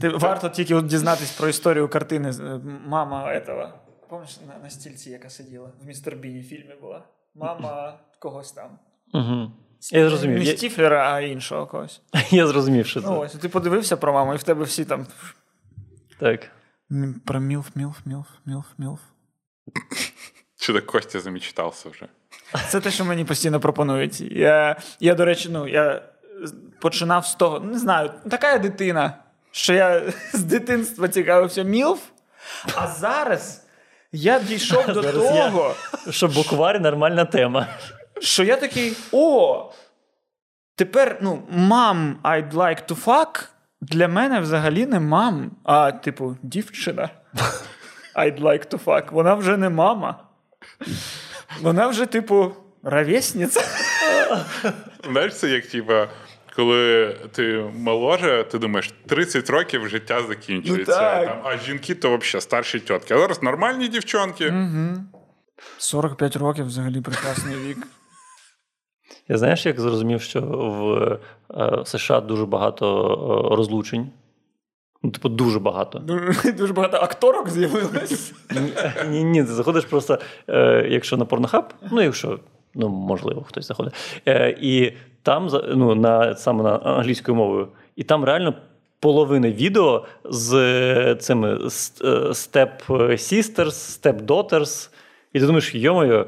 [0.00, 3.72] Ти варто тільки дізнатись про історію картини е, мама этого.
[4.08, 7.02] Пам'ятаєш, на, на стільці, яка сиділа в містер Біні фільмі була.
[7.34, 8.78] Мама когось там.
[9.14, 9.52] Угу.
[9.92, 10.38] Я зрозумів.
[10.38, 12.02] Не Я, Стіфлера, а іншого когось.
[12.30, 13.06] я зрозумів, що це.
[13.06, 15.06] Ну ось, ти подивився про маму, і в тебе всі там.
[16.18, 16.50] Так.
[17.24, 19.00] Про мілф, мілф, мілф, мілф, мілф.
[20.56, 22.08] Чи так Костя замічтався вже?
[22.68, 24.20] Це те, що мені постійно пропонують.
[24.20, 26.02] Я, я до речі, ну, я
[26.80, 29.18] починав з того, не знаю, така я дитина,
[29.50, 32.00] що я з дитинства цікавився мілф,
[32.74, 33.66] а зараз
[34.12, 35.74] я дійшов до Зараз я- того,
[36.10, 37.66] Що букварь нормальна тема.
[38.20, 39.72] що я такий: о,
[40.76, 43.44] тепер, ну, мам, I'd like to fuck
[43.80, 47.08] для мене взагалі не мам, а, типу, дівчина.
[48.16, 49.12] I'd like to fuck.
[49.12, 50.18] Вона вже не мама.
[51.60, 53.60] Вона вже, типу, ровесниця.
[55.10, 56.08] Знаєш, це як типа,
[56.56, 60.92] коли ти моложе, ти думаєш, 30 років життя закінчується.
[60.92, 61.26] Ну, так.
[61.26, 63.14] там, а жінки то взагалі старші тітки.
[63.14, 64.54] А зараз нормальні дівчонки.
[65.78, 67.78] 45 років взагалі прекрасний вік.
[69.28, 70.94] Я знаєш, як зрозумів, що в
[71.60, 72.86] е, США дуже багато
[73.52, 74.10] е, розлучень.
[75.02, 75.98] Ну, типу, дуже багато.
[75.98, 78.32] Дуже, дуже багато акторок з'явилось.
[79.08, 80.18] Ні, ні, ти заходиш просто,
[80.48, 82.38] е, якщо на порнохаб, ну якщо,
[82.74, 83.94] ну можливо, хтось заходить.
[84.28, 84.92] Е, і
[85.22, 88.54] там ну, на, саме на англійською мовою, і там реально
[89.00, 94.90] половина відео з е, цими е, Step Sisters, Step Daughters.
[95.32, 96.26] І ти думаєш, йомою,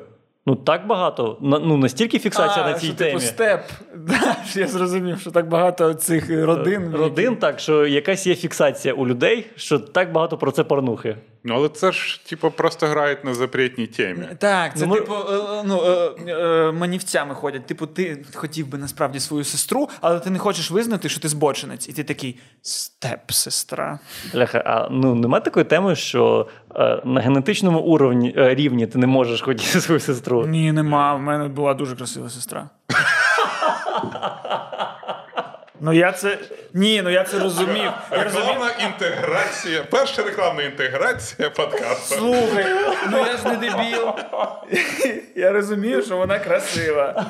[0.49, 3.11] ну так багато, на- ну настільки фіксація а, на цій що, темі.
[3.11, 3.61] Типу степ.
[4.55, 6.95] Я зрозумів, що так багато цих родин.
[6.95, 11.17] Родин, так, що якась є фіксація у людей, що так багато про це порнухи.
[11.45, 14.29] Ну, але це ж, типу, просто грають на запретній темі.
[14.39, 17.67] Так, це Ну, типу, е, ну, е, е, манівцями ходять.
[17.67, 21.89] Типу, ти хотів би насправді свою сестру, але ти не хочеш визнати, що ти збочинець.
[21.89, 23.99] І ти такий степ, сестра.
[24.33, 29.07] Бляха, а ну нема такої теми, що е, на генетичному уровні е, рівні ти не
[29.07, 30.47] можеш хотіти свою сестру.
[30.47, 31.15] Ні, нема.
[31.15, 32.71] В мене була дуже красива сестра.
[35.81, 36.39] Ну я це.
[36.75, 37.93] Ні, ну я це розумів.
[38.13, 38.47] Я розумів.
[38.47, 39.85] Рекламна інтеграція.
[39.91, 42.15] Перша рекламна інтеграція подкасту.
[42.15, 42.67] Слухай,
[43.11, 44.09] ну я ж не дебіл.
[45.35, 47.27] Я розумію, що вона красива.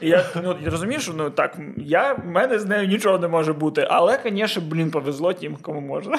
[0.00, 3.52] Я, ну, я розумію, що ну так, я, в мене з нею нічого не може
[3.52, 3.86] бути.
[3.90, 6.18] Але, звісно, блін, повезло тим, кому можна.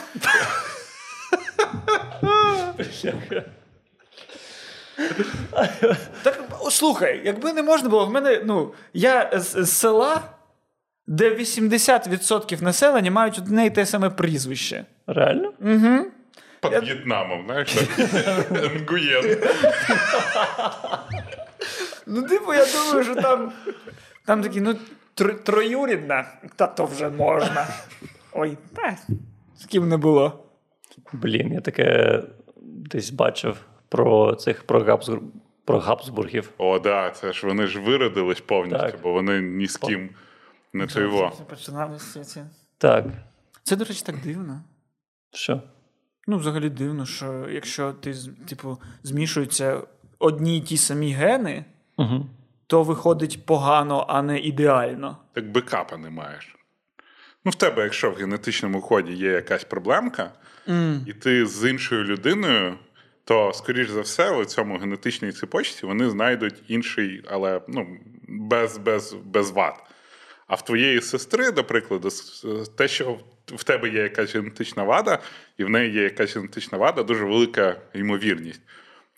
[6.23, 6.39] Так,
[6.71, 10.21] слухай, якби не можна було, в мене, ну, я з, з села,
[11.07, 14.85] де 80% населення мають одне і те саме прізвище.
[15.07, 15.53] Реально?
[16.61, 17.75] Під В'єтнамом, знаєш.
[18.81, 19.37] Нгуєн.
[22.07, 23.51] Ну, типу, я думаю, що там,
[24.25, 24.75] там такі, ну,
[25.17, 27.67] тр- троюрідна, та то вже можна.
[28.31, 28.97] Ой, та,
[29.57, 30.43] з ким не було.
[31.13, 32.19] Блін, я таке
[32.65, 33.57] десь бачив
[33.89, 35.21] про цих про, Габсбур...
[35.65, 36.49] про Габсбургів.
[36.57, 38.95] О, да, це ж вони ж виродились повністю, Так.
[39.03, 40.09] бо вони ні з ким
[40.73, 41.31] не тойво.
[41.49, 42.43] Починалося ці.
[42.77, 43.05] Так.
[43.63, 44.63] Це, до речі, так дивно.
[45.33, 45.61] Що?
[46.27, 49.81] Ну, взагалі дивно, що якщо ти, з- типу, змішуються
[50.19, 51.65] одні й ті самі гени,
[51.97, 52.25] Угу.
[52.67, 55.17] то виходить погано, а не ідеально.
[55.33, 56.55] Так бекапа не маєш.
[57.45, 60.31] Ну, в тебе, якщо в генетичному коді є якась проблемка,
[61.05, 62.77] і ти з іншою людиною,
[63.23, 67.97] то, скоріш за все, у цьому генетичній цепочці вони знайдуть інший, але ну,
[68.27, 69.73] без, без, без вад.
[70.47, 72.09] А в твоєї сестри, до прикладу,
[72.75, 75.19] те, що в тебе є якась генетична вада,
[75.57, 78.61] і в неї є якась генетична вада, дуже велика ймовірність.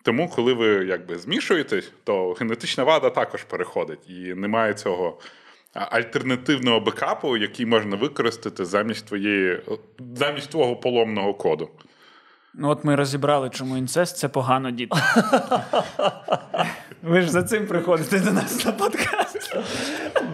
[0.04, 5.20] Тому, коли ви якби змішуєтесь, то генетична вада також переходить, і немає цього
[5.74, 9.62] альтернативного бекапу, який можна використати замість твоєї
[10.16, 11.70] замість твого поломного коду.
[12.54, 14.98] Ну, от ми розібрали, чому інцест це погано, діти.
[17.02, 19.29] Ви ж за цим приходите до нас на подкаст.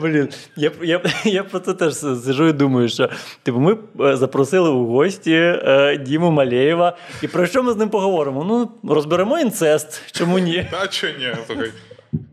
[0.02, 3.10] Блін, я, я, я про це теж сижу і думаю, що
[3.44, 7.90] типу, ми е, запросили у гості е, Діму Малєєва, і про що ми з ним
[7.90, 8.44] поговоримо?
[8.44, 10.68] Ну, розберемо інцест, чому ні?
[10.72, 11.36] Та чи ні?
[11.48, 11.72] Слухай,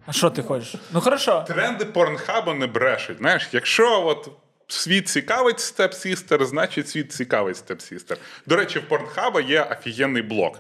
[0.07, 0.75] А що ти хочеш?
[0.93, 1.45] Ну, хорошо.
[1.49, 3.19] тренди порнхабу не брешуть.
[3.19, 4.29] Знаєш, якщо от
[4.69, 8.17] світ цікавить Sister, значить світ цікавить Sister.
[8.47, 10.59] До речі, в Порнхаба є офігенний блог.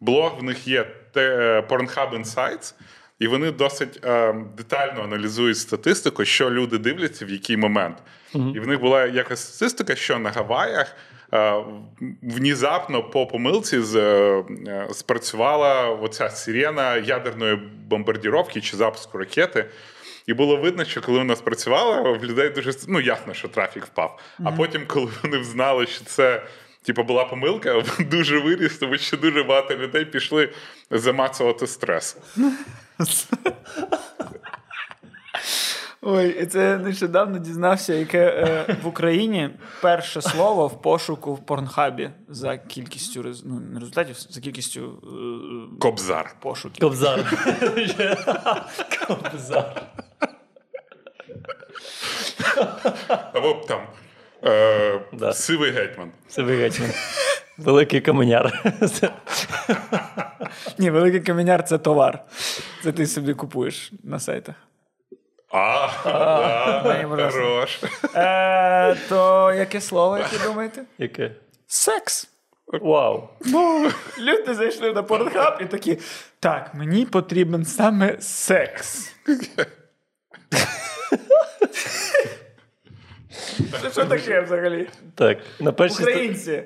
[0.00, 0.86] Блог в них є
[1.16, 2.74] е, Pornhub Insights,
[3.20, 7.96] і вони досить е, детально аналізують статистику, що люди дивляться в який момент.
[8.34, 10.96] І в них була якась статистика, що на Гаваях
[11.32, 11.54] е,
[12.22, 14.44] внезапно по помилці з, е,
[14.92, 17.56] спрацювала оця сирена ядерної
[17.88, 19.64] бомбардіровки чи запуску ракети.
[20.26, 24.18] І було видно, що коли вона спрацювала, в людей дуже ну ясно, що трафік впав.
[24.44, 26.42] А потім, коли вони взнали, що це
[26.82, 30.48] типу, була помилка, дуже виріс, тому що дуже багато людей пішли
[30.90, 32.16] замацувати стрес.
[36.02, 39.50] Ой, це нещодавно дізнався, яке е, в Україні
[39.82, 46.34] перше слово в пошуку в порнхабі за кількістю ну, не результатів, за кількістю е, Кобзар.
[46.40, 46.80] пошуків.
[46.80, 47.38] Кобзар.
[49.06, 49.82] Кобзар.
[53.32, 53.80] Або там
[54.44, 55.32] е, Да.
[55.32, 56.10] сивий гетьман.
[56.28, 56.86] Це вигадно.
[57.58, 58.62] Великий каменяр.
[60.78, 62.24] Ні, великий каменяр це товар.
[62.82, 64.54] Це ти собі купуєш на сайтах.
[65.52, 67.80] А, да, хорош.
[68.14, 70.82] Е, то яке слово, як ви думаєте?
[70.98, 71.30] Яке?
[71.66, 72.28] Секс.
[72.66, 73.28] Вау.
[74.18, 75.98] Люди зайшли на порнхаб і такі.
[76.40, 79.14] Так, мені потрібен саме секс.
[83.82, 84.88] Це що таке взагалі?
[85.14, 86.62] Так, на першій Українці.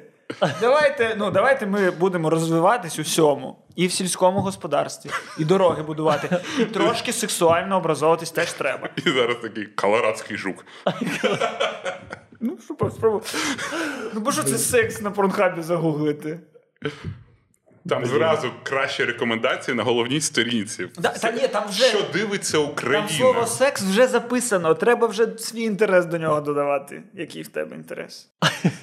[0.60, 3.58] Давайте, ну, давайте ми будемо розвиватись у всьому.
[3.76, 8.88] І в сільському господарстві, і дороги будувати, і трошки сексуально образовуватись теж треба.
[8.96, 10.66] І зараз такий колорадський жук.
[12.40, 13.20] Ну, що спробуй.
[14.14, 16.40] Ну, бо що це секс на порнхабі загуглити?
[17.88, 20.88] Там зразу кращі рекомендації на головній сторінці.
[20.98, 23.06] Да, та ні, там вже Що дивиться Україна?
[23.06, 24.74] там слово секс вже записано.
[24.74, 27.02] Треба вже свій інтерес до нього додавати.
[27.14, 28.28] Який в тебе інтерес?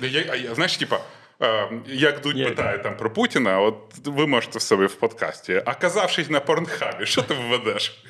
[0.02, 1.00] Я, я, знаєш, типа,
[1.42, 5.62] е, як Дудь питає там про Путіна, от ви можете в себе в подкасті.
[5.66, 8.04] А казавшись на порнхабі, що ти введеш?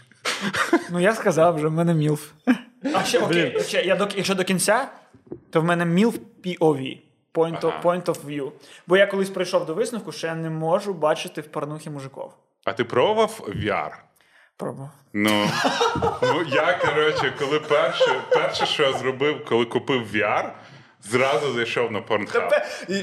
[0.91, 2.29] Ну, я сказав вже, в мене мілф.
[2.95, 4.87] А ще окей, ще, я до, якщо до кінця,
[5.51, 6.97] то в мене мілф POV.
[7.33, 7.81] Point, of, Ага.
[7.83, 8.51] point of view.
[8.87, 12.33] Бо я колись прийшов до висновку, що я не можу бачити в порнухі мужиков.
[12.65, 13.91] А ти пробував VR?
[14.57, 14.89] Пробував.
[15.13, 15.49] Ну,
[16.21, 20.49] ну я, коротше, коли перше, перше, що я зробив, коли купив VR,
[21.03, 22.01] зразу зайшов на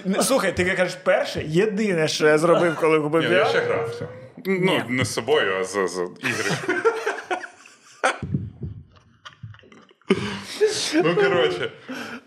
[0.05, 4.09] не- Слухай, ти кажеш перше, єдине, що я зробив, коли купив Ні, я ще грався.
[4.45, 6.51] Ну, не з собою, а з, з ігри.
[10.95, 11.71] Ну, коротше,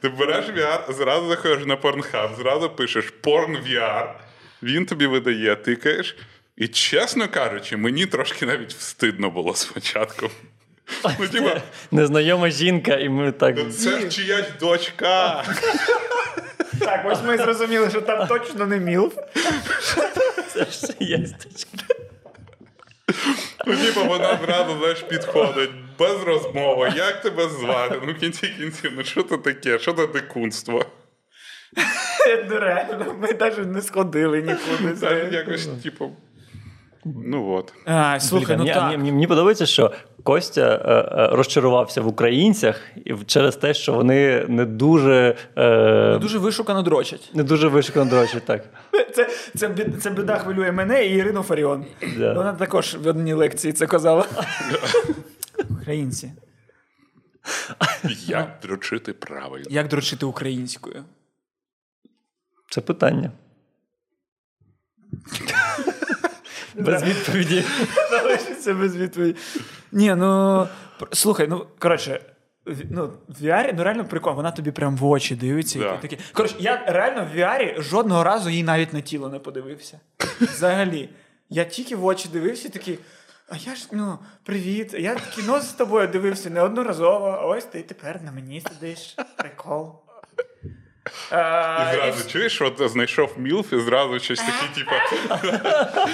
[0.01, 4.07] ти береш VR, зразу заходиш на порнхаб, зразу пишеш порн VR,
[4.63, 6.15] він тобі видає, тикаєш.
[6.57, 10.29] І, чесно кажучи, мені трошки навіть встидно було спочатку.
[11.19, 13.55] Ну, типа, Незнайома жінка, і ми так.
[13.57, 15.43] «Ну, це чиясь дочка.
[16.79, 19.13] Так, ось ми зрозуміли, що там точно не мілф.
[20.53, 21.95] Це ж є точка.
[23.65, 25.69] Ну, типа, вона зразу знаєш, підходить
[26.01, 26.91] без розмови.
[26.95, 27.99] Як тебе звати?
[28.07, 29.79] Ну, в кінці кінців, ну що це таке?
[29.79, 30.85] Що це дикунство?
[32.49, 34.95] Ну реально, ми навіть не сходили нікуди.
[34.95, 35.33] Знаєш.
[35.33, 36.11] якось, типу.
[37.05, 37.73] Ну от.
[37.85, 38.83] А, слухай, ну Блін, так.
[38.83, 39.91] мені, мені, мені подобається, що
[40.23, 46.37] Костя е, е, розчарувався в українцях і через те, що вони не дуже, е, Дуже
[46.37, 47.29] вишукано дрочать.
[47.33, 48.45] не дуже вишукано дрочать.
[48.45, 48.63] Так.
[49.15, 49.71] Це, це,
[50.01, 51.85] це біда хвилює мене і Ірину Фаріон.
[52.17, 54.25] Вона також в одній лекції це казала.
[55.91, 56.31] Українці.
[58.25, 59.65] Як дрочити правильно?
[59.69, 61.03] Як дрочити українською?
[62.69, 63.31] Це питання.
[66.75, 67.63] Без відповіді.
[68.11, 69.39] Залишиться без відповіді.
[69.91, 70.67] Ні, ну
[71.11, 72.21] слухай, ну коротше.
[72.65, 75.79] в- Ну, в VR, ну реально прикол, вона тобі прям в очі дивиться.
[75.79, 75.97] І Да.
[75.97, 76.25] ти такий.
[76.33, 79.99] Коротше, я реально в VR жодного разу їй навіть на тіло не подивився.
[80.41, 81.09] Взагалі.
[81.49, 82.99] Я тільки в очі дивився і такий.
[83.53, 84.95] А я ж, ну, привіт.
[84.99, 89.15] Я кіно з тобою дивився неодноразово, а ось ти тепер на мені сидиш.
[89.37, 89.95] Прикол.
[91.31, 94.91] І А, і зразу чуєш, от знайшов Мілф, і зразу щось таке, типу,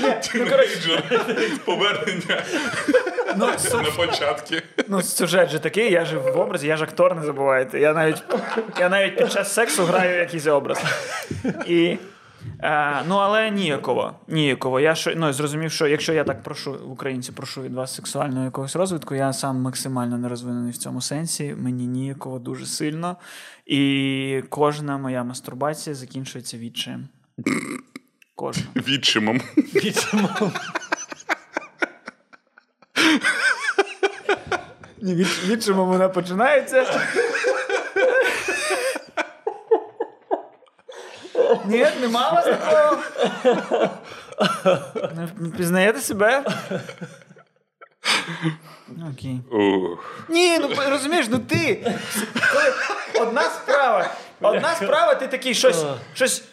[0.01, 1.25] Ну, тінейджер,
[1.65, 2.43] повернення
[3.37, 4.55] Ну, на початку.
[4.87, 7.79] ну, сюжет же такий, я ж в образі, я ж актор, не забувайте.
[7.79, 8.23] Я навіть,
[8.79, 10.81] я навіть під час сексу граю якийсь образ.
[11.67, 11.97] І,
[12.59, 14.13] е, ну, але ніяково.
[14.27, 14.79] Ніяково.
[14.79, 18.45] Я що, ну, зрозумів, що якщо я так прошу в українці, прошу від вас сексуального
[18.45, 21.55] якогось розвитку, я сам максимально не розвинений в цьому сенсі.
[21.57, 23.17] Мені ніяково дуже сильно.
[23.65, 27.07] І кожна моя мастурбація закінчується відчаєм.
[28.35, 28.63] Кожна.
[28.75, 29.41] Відчимом.
[29.57, 30.29] Відчимо.
[35.01, 36.85] Ні, від, відчимо вона починається.
[41.67, 42.97] Ні, нема вас такого.
[45.15, 46.43] Не Пізнаєте себе?
[49.13, 49.39] Окей.
[50.29, 51.91] Ні, ну розумієш, ну ти.
[53.21, 54.09] Одна справа.
[54.41, 55.83] Одна справа, ти такий щось.
[56.13, 56.43] щось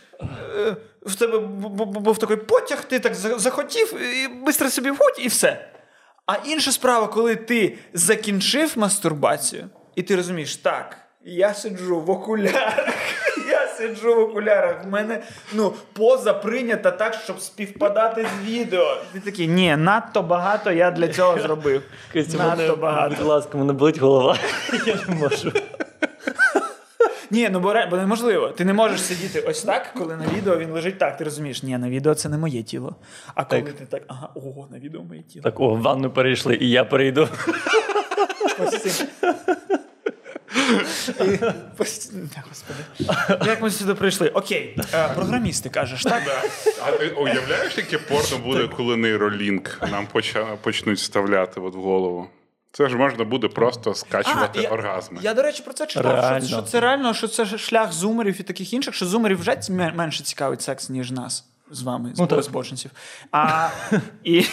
[0.59, 4.91] е, в тебе бу- бу- бу- був такий потяг, ти так захотів, і швидко собі
[4.91, 5.69] входь, і все.
[6.27, 12.89] А інша справа, коли ти закінчив мастурбацію, і ти розумієш, так, я сиджу в окулярах,
[13.79, 14.85] сиджу в окулярах.
[14.85, 15.23] В мене
[15.53, 18.97] ну, поза прийнята так, щоб співпадати з відео.
[19.13, 21.83] Ти такий, ні, надто багато я для цього зробив.
[22.13, 23.15] Костя, Надто мене, багато.
[23.19, 24.39] будь ласка, мене болить голова.
[24.87, 25.53] Я не можу.
[27.31, 28.49] Ні, ну бо, бо неможливо.
[28.49, 31.17] Ти не можеш сидіти ось так, коли на відео він лежить так.
[31.17, 32.97] Ти розумієш, ні, на відео це не моє тіло.
[33.35, 33.73] А коли Так.
[33.75, 35.43] ти так, ага, ого, на відео моє тіло.
[35.43, 37.29] Так, о, в ванну перейшли, і я перейду.
[38.59, 39.09] Постійно.
[41.09, 41.39] І
[42.49, 42.79] Господи.
[43.47, 44.29] Як ми сюди прийшли?
[44.29, 46.23] Окей, е, програмісти кажеш, так?
[46.87, 50.07] А ти уявляєш, яке порно буде, коли нейролінк нам
[50.63, 52.27] почнуть вставляти от в голову?
[52.73, 55.19] Це ж можна буде просто скачувати я, оргазми.
[55.23, 56.13] Я, до речі, про це читав.
[56.13, 56.47] Реально.
[56.47, 60.25] Що, що це реально, що це шлях зумерів і таких інших, що зумерів вже менше
[60.25, 62.91] цікавить секс, ніж нас з вами, з Ну, збочинців.
[63.33, 63.69] А,
[64.25, 64.45] і,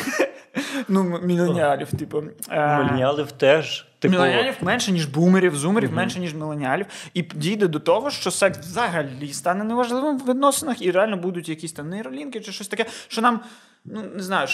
[0.88, 2.24] ну, міленіалів, типу.
[2.50, 3.88] е, Мільйонів теж.
[4.00, 6.86] Типу, Міленіалів менше, ніж бумерів, зумерів менше, ніж міленіалів.
[7.14, 11.74] І дійде до того, що секс взагалі стане неважливим в відносинах, і реально будуть якісь
[11.74, 13.40] там нейролінки чи щось таке, що нам,
[13.86, 14.48] ну не знаю,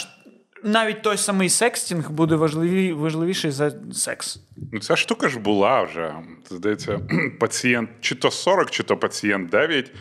[0.63, 4.39] навіть той самий секстінг буде важливі, важливіший за секс.
[4.73, 6.13] Ну, ця штука ж була вже.
[6.49, 6.99] Здається,
[7.39, 9.91] пацієнт чи то 40, чи то пацієнт 9,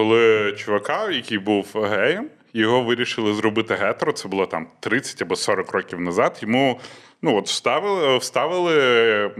[0.00, 5.72] коли чувака, який був геєм, його вирішили зробити гетеро, це було там 30 або 40
[5.72, 6.38] років назад.
[6.42, 6.80] Йому
[7.22, 9.30] ну, от вставили, вставили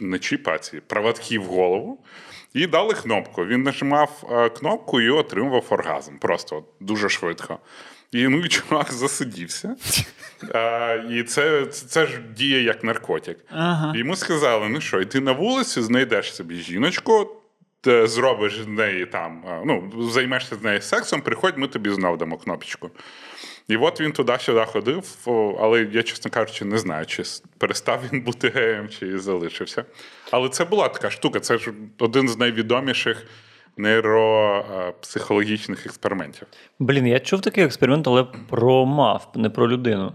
[0.00, 1.98] не чіп, а ці проводки в голову.
[2.54, 3.44] І дали кнопку.
[3.44, 6.18] Він нажимав е, кнопку і отримував оргазм.
[6.18, 7.58] Просто от, дуже швидко.
[8.12, 9.76] І ну, і чувак засидівся.
[10.54, 13.38] А, і це, це, це ж діє як наркотик.
[13.50, 13.92] Ага.
[13.96, 17.43] Йому сказали: ну що, йди на вулицю, знайдеш собі жіночку,
[17.84, 22.36] ти зробиш з неї там, ну, займешся з нею сексом, приходь, ми тобі знов дамо
[22.36, 22.90] кнопочку.
[23.68, 25.16] І от він туди-сюди ходив,
[25.60, 27.22] але я, чесно кажучи, не знаю, чи
[27.58, 29.84] перестав він бути геєм, чи залишився.
[30.30, 33.26] Але це була така штука, це ж один з найвідоміших
[33.76, 36.46] нейропсихологічних експериментів.
[36.78, 40.12] Блін, я чув такий експеримент, але про мавп, не про людину.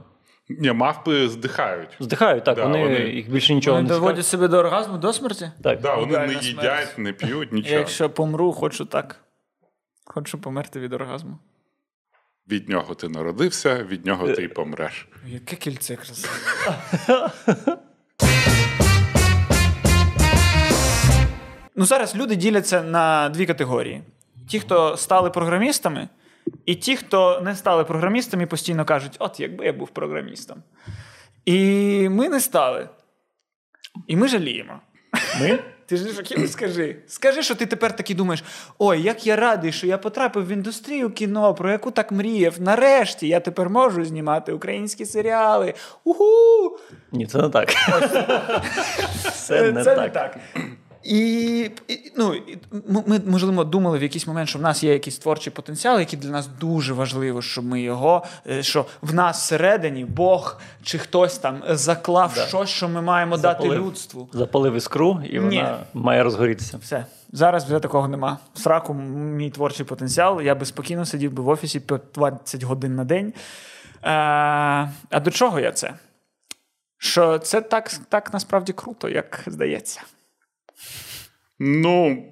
[0.49, 1.89] Ні, мавпи здихають.
[1.99, 4.25] Здихають, так, Да, вони, вони- їх більше нічого Вони не доводять цікавить.
[4.27, 5.51] себе до оргазму до смерті?
[5.63, 5.81] Так.
[5.81, 6.43] Да, вони не смерть.
[6.45, 7.75] їдять, не п'ють, Я нічого.
[7.79, 9.19] Якщо помру, хочу так.
[10.05, 11.37] Хочу померти від оргазму.
[12.51, 15.07] Від нього ти народився, від нього ти й помреш.
[15.27, 16.33] Яке кільце красиве.
[21.75, 24.01] ну, зараз люди діляться на дві категорії:
[24.47, 26.07] ті, хто стали програмістами,
[26.65, 30.63] і ті, хто не стали програмістами, постійно кажуть: от якби я був програмістом.
[31.45, 32.89] І ми не стали.
[34.07, 34.79] І ми жаліємо.
[35.41, 35.59] Ми?
[35.85, 36.95] Ти ж хотів, скажи.
[37.07, 38.43] Скажи, що ти тепер таки думаєш:
[38.79, 42.61] ой, як я радий, що я потрапив в індустрію кіно, про яку так мріяв.
[42.61, 45.73] Нарешті я тепер можу знімати українські серіали.
[46.03, 46.77] Уху!
[47.11, 47.69] Ні, це не так.
[49.33, 50.37] Це не так.
[51.03, 52.35] І, і ну,
[53.07, 56.29] ми, можливо, думали в якийсь момент, що в нас є якийсь творчий потенціал, який для
[56.29, 61.63] нас дуже важливо, щоб ми його, е, що в нас всередині Бог чи хтось там
[61.69, 62.45] заклав Да.
[62.45, 64.29] щось, що ми маємо дати людству.
[64.33, 65.65] Запалив іскру, і Ні.
[65.93, 66.77] має розгорітися.
[66.77, 67.05] Все.
[67.31, 68.37] Зараз вже такого нема.
[68.53, 70.41] В сраку мій творчий потенціал.
[70.41, 73.33] Я би спокійно сидів би в офісі по 20 годин на день.
[74.01, 75.93] А, а до чого я це?
[76.97, 80.01] Що це так, так насправді круто, як здається.
[81.59, 82.25] Ну,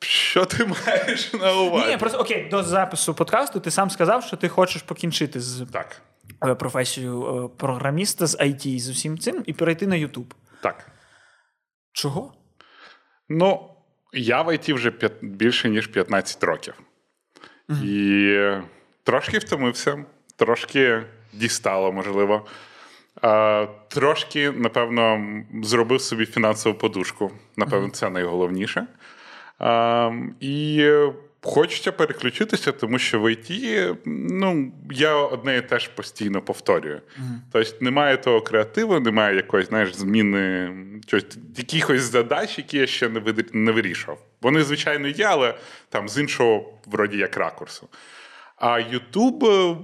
[0.00, 1.90] що ти маєш на увазі?
[1.90, 6.02] Ні, просто окей, до запису подкасту ти сам сказав, що ти хочеш покінчити з Так.
[6.46, 10.32] е, професією е, програміста, з IT з усім цим, і перейти на YouTube.
[10.62, 10.90] Так.
[11.92, 12.34] Чого?
[13.28, 13.70] Ну,
[14.12, 14.92] я в ІТ вже
[15.22, 16.74] більше, ніж 15 років.
[17.84, 18.36] І
[19.04, 20.04] трошки втомився,
[20.36, 21.02] трошки
[21.32, 22.46] дістало, можливо.
[23.22, 25.24] А, трошки, напевно,
[25.62, 27.30] зробив собі фінансову подушку.
[27.56, 28.86] Напевно, це найголовніше.
[29.58, 30.86] А, і
[31.42, 33.50] хочеться переключитися, тому що в ІТ,
[34.06, 37.00] ну, я одне і теж постійно повторюю.
[37.52, 40.72] Тобто немає того креативу, немає якоїсь, знаєш, зміни
[41.06, 43.08] чогось, якихось задач, які я ще
[43.52, 44.18] не, вирішував.
[44.42, 45.54] Вони, звичайно, є, але
[45.88, 47.88] там з іншого, вроді як ракурсу.
[48.56, 49.80] А е,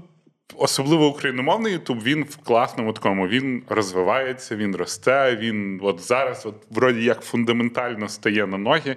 [0.56, 3.28] особливо україномовний Ютуб, він в класному такому.
[3.28, 5.36] Він розвивається, він росте.
[5.36, 8.96] Він от зараз, от вроді як фундаментально стає на ноги,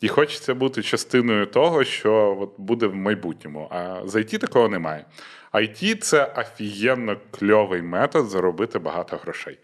[0.00, 3.68] і хочеться бути частиною того, що от буде в майбутньому.
[3.70, 5.04] А з IT такого немає.
[5.52, 9.58] IT– це офігенно кльовий метод заробити багато грошей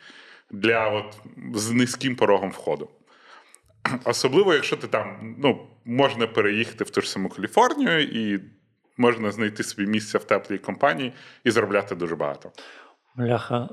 [0.50, 1.18] для от
[1.54, 2.88] з низьким порогом входу.
[4.04, 8.40] Особливо, якщо ти там ну, можна переїхати в ту ж саму Каліфорнію і
[8.96, 11.12] можна знайти собі місце в теплій компанії
[11.44, 12.50] і заробляти дуже багато.
[13.16, 13.68] Бляха.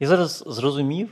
[0.00, 1.08] Я зараз зрозумів,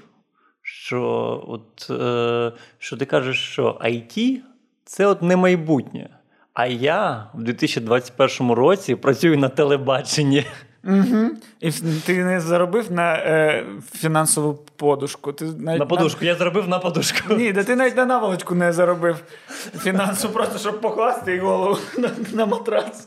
[0.62, 1.02] що
[1.48, 4.40] от, е, що ти кажеш, що IT
[4.84, 6.18] це от не майбутнє.
[6.54, 10.46] А я в 2021 році працюю на телебаченні.
[10.84, 11.30] Угу.
[11.60, 11.70] І
[12.06, 15.32] ти не заробив на е, фінансову подушку.
[15.32, 16.24] Ти навіть На подушку.
[16.24, 17.34] Я зробив на подушку.
[17.34, 19.16] Ні, да ти навіть на наволочку не заробив
[19.78, 23.06] фінансу, просто щоб покласти і голову на, на матрац.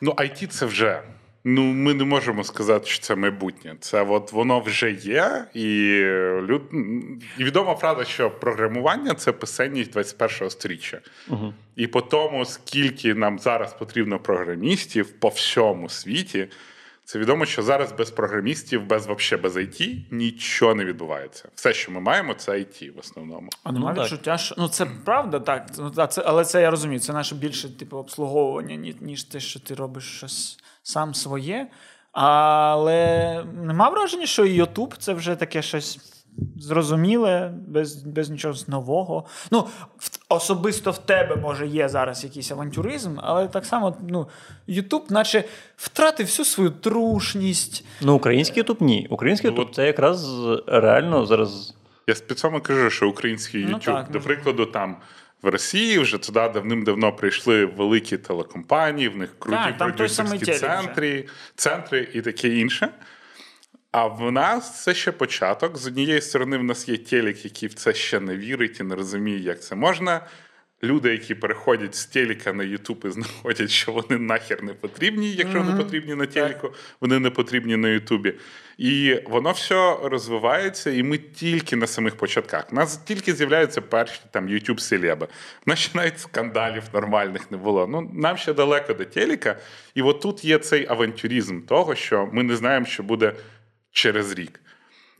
[0.00, 1.02] Ну, IT це вже.
[1.46, 3.76] Ну, ми не можемо сказати, що це майбутнє.
[3.80, 5.98] Це от воно вже є, і
[6.42, 6.62] люд...
[7.38, 11.00] і відома правда, що програмування це писемність 21-го сторіччя.
[11.28, 11.54] Угу.
[11.76, 16.48] І по тому, скільки нам зараз потрібно програмістів по всьому світі,
[17.04, 21.48] це відомо, що зараз без програмістів, без вообще без IT нічого не відбувається.
[21.54, 23.48] Все, що ми маємо, це IT в основному.
[23.62, 25.66] А немає ну, відчуття, що ну це правда, так.
[25.78, 27.00] Ну, це, але це я розумію.
[27.00, 31.66] Це наше більше типу обслуговування, ніж те, що ти робиш щось сам своє.
[32.12, 36.13] Але нема враження, що YouTube це вже таке щось.
[36.56, 39.24] Зрозуміле, без без нічого нового.
[39.50, 39.66] Ну,
[40.28, 44.28] особисто в тебе, може, є зараз якийсь авантюризм, але так само ну,
[44.66, 45.44] Ютуб, наче
[45.76, 47.84] втратив всю свою трушність.
[48.00, 49.06] Ну, український Ютуб ні.
[49.10, 50.28] Український Ютуб ну, це якраз
[50.66, 51.74] реально зараз.
[52.06, 54.96] Я спеціально кажу, що український Ютуб, ну, до прикладу, там
[55.44, 61.24] в Росії вже туди давним-давно прийшли великі телекомпанії, в них круті продюсерські центри,
[61.54, 62.88] центри і таке інше.
[63.94, 65.76] А в нас це ще початок.
[65.76, 68.94] З однієї сторони, в нас є телек, який в це ще не вірить і не
[68.94, 70.20] розуміє, як це можна.
[70.82, 75.58] Люди, які переходять з телека на Ютуб і знаходять, що вони нахер не потрібні, якщо
[75.58, 75.64] mm-hmm.
[75.64, 78.34] вони потрібні на телеку, вони не потрібні на Ютубі.
[78.78, 82.66] І воно все розвивається, і ми тільки на самих початках.
[82.72, 85.26] У нас тільки з'являються перші там youtube селеби
[85.66, 87.86] У нас ще навіть скандалів нормальних не було.
[87.86, 89.56] Ну нам ще далеко до телека.
[89.94, 93.32] І от тут є цей авантюризм того, що ми не знаємо, що буде
[93.94, 94.60] через рік.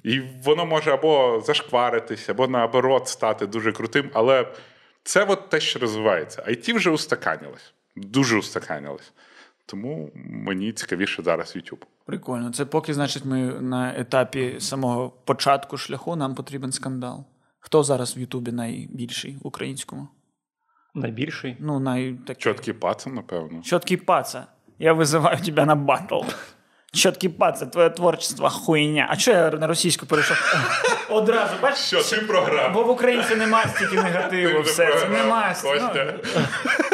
[0.02, 4.10] І воно може або зашкваритися, або наоборот стати дуже крутим.
[4.14, 4.52] Але
[5.02, 6.42] це от те, що розвивається.
[6.42, 9.12] IT вже устаканилось, дуже устаканилось.
[9.66, 11.82] Тому мені цікавіше зараз YouTube.
[12.06, 12.52] Прикольно.
[12.52, 17.24] Це поки, значить, ми на етапі самого початку шляху нам потрібен скандал.
[17.60, 20.08] Хто зараз в Ютубі найбільший українському?
[20.94, 21.56] Найбільший?
[21.60, 22.18] Ну, най...
[22.38, 23.62] Чоткий паца, напевно.
[23.62, 24.46] Чоткий паца.
[24.78, 26.20] Я визиваю тебе на батл.
[26.94, 29.06] Чоткий пац, твоє творчество хуйня.
[29.10, 30.36] А чого я на російську перейшов?
[31.10, 31.80] Одразу, бачиш?
[31.80, 32.72] Що ти програв?
[32.72, 34.98] Бо в українці немає стільки негативу, все.
[35.00, 35.56] Це немає.
[35.64, 35.88] Ну,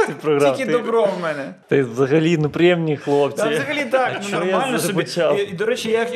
[0.06, 0.56] ти програв.
[0.56, 1.54] Тільки добро в мене.
[1.68, 3.42] Ти взагалі неприємні хлопці.
[3.42, 5.06] Та взагалі так, ну, нормально собі.
[5.38, 6.06] І, і, до речі, я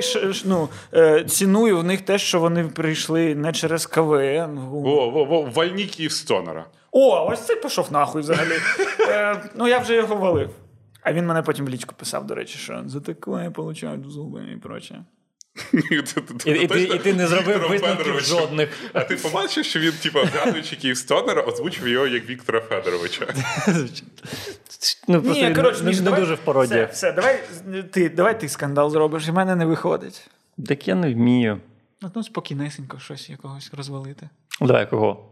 [0.45, 4.59] ну, е, ціную в них те, що вони прийшли не через КВН.
[4.71, 6.65] Во, во, во, вальні Київстонера.
[6.93, 8.55] О, ось це пішов нахуй взагалі.
[9.01, 10.51] Е, ну, я вже його валив.
[11.05, 14.53] А він мене потім в лічку писав, до речі, що за таке я получаю зуби
[14.55, 15.05] і проче.
[15.73, 15.97] І,
[16.51, 18.69] і, ти, і ти не зробив висновків жодних.
[18.93, 23.27] А ти побачив, що він, типу, згадуючи Київстонера, озвучив його як Віктора Федоровича.
[25.09, 26.85] Ну, просто Ні, коротше, не, не давай, дуже в пародії.
[26.85, 27.41] Все, все, давай
[27.93, 30.31] ти давай ти скандал зробиш, і в мене не виходить.
[30.67, 31.61] Так я не вмію.
[32.15, 34.29] Ну, спокійнесенько щось якогось розвалити.
[34.61, 35.31] Давай, кого?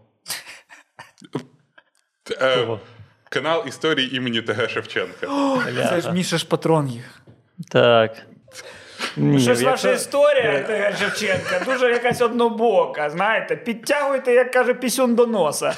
[2.40, 2.80] Е, кого?
[3.32, 5.26] Канал історії імені ТГ Шевченка.
[5.88, 7.22] Це ж Міша ж патрон їх.
[7.68, 8.16] Так.
[9.16, 9.70] Ні, Щось якщо...
[9.70, 13.10] ваша історія, ТГ Шевченка, дуже якась однобока.
[13.10, 15.74] Знаєте, підтягуйте, як каже, пісюн до носа.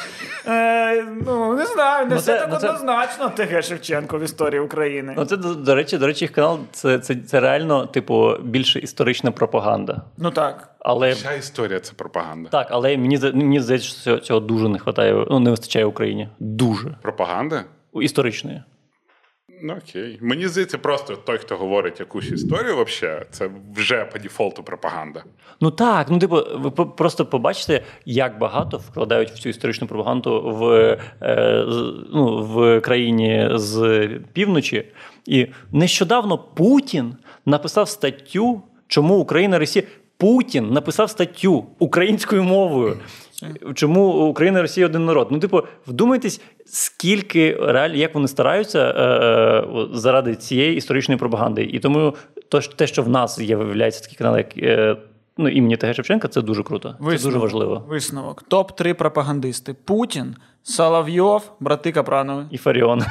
[0.46, 3.46] Е, Ну, не знаю, не ну, все це, так ну, однозначно це...
[3.46, 5.14] ТГ Шевченко в історії України.
[5.16, 9.30] Ну, це, до речі, до речі, їх канал це, це, це реально, типу, більше історична
[9.30, 10.02] пропаганда.
[10.18, 10.68] Ну так.
[10.78, 11.12] Але...
[11.12, 12.48] Вся історія це пропаганда.
[12.48, 16.28] Так, але мені мені здається, що цього, цього дуже не вистачає, ну, не вистачає Україні.
[16.38, 16.96] Дуже.
[17.02, 17.64] Пропаганда?
[17.94, 18.62] Історичної.
[19.62, 20.18] Ну окей.
[20.22, 25.24] Мені здається, просто той, хто говорить якусь історію, вообще, це вже по дефолту пропаганда.
[25.60, 30.64] Ну так, ну типу, ви просто побачите, як багато вкладають в цю історичну пропаганду в
[31.22, 31.64] е,
[32.12, 34.84] ну, в країні з півночі.
[35.26, 37.14] І нещодавно Путін
[37.46, 39.84] написав статтю, чому Україна Росія.
[40.16, 42.96] Путін написав статтю українською мовою.
[43.74, 45.28] Чому Україна і Росія один народ?
[45.30, 51.62] Ну, типу, вдумайтесь, скільки реально, як вони стараються е, е, заради цієї історичної пропаганди.
[51.62, 52.14] І тому
[52.48, 54.96] то, те, що в нас з'являється такий канал, як е,
[55.36, 56.88] ну, імені ТГ Шевченка, це дуже круто.
[56.88, 57.84] Висновок, це дуже важливо.
[57.88, 58.44] Висновок.
[58.50, 62.46] Топ-3 пропагандисти: Путін, Соловйов, брати Капранови.
[62.50, 63.02] І Фаріон.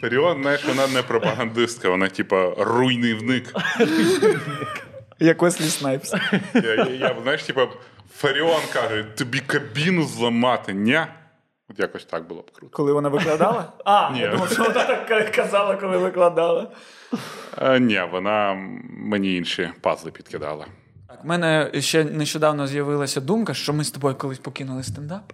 [0.00, 3.54] Фаріон, знаєш, вона не пропагандистка, вона, типа, руйнівник.
[5.22, 6.14] Як Уеслі Снайпс.
[6.54, 7.68] Я, я, я, знаєш, типа,
[8.14, 11.00] Фаріон каже, тобі кабіну зламати, ні?
[11.70, 12.76] От якось так було б круто.
[12.76, 13.72] Коли вона викладала?
[13.84, 14.20] А, ні.
[14.20, 16.70] я думав, що вона так казала, коли викладала.
[17.56, 18.54] А, Ні, вона
[18.90, 20.66] мені інші пазли підкидала.
[21.08, 25.32] Так, в мене ще нещодавно з'явилася думка, що ми з тобою колись покинули стендап,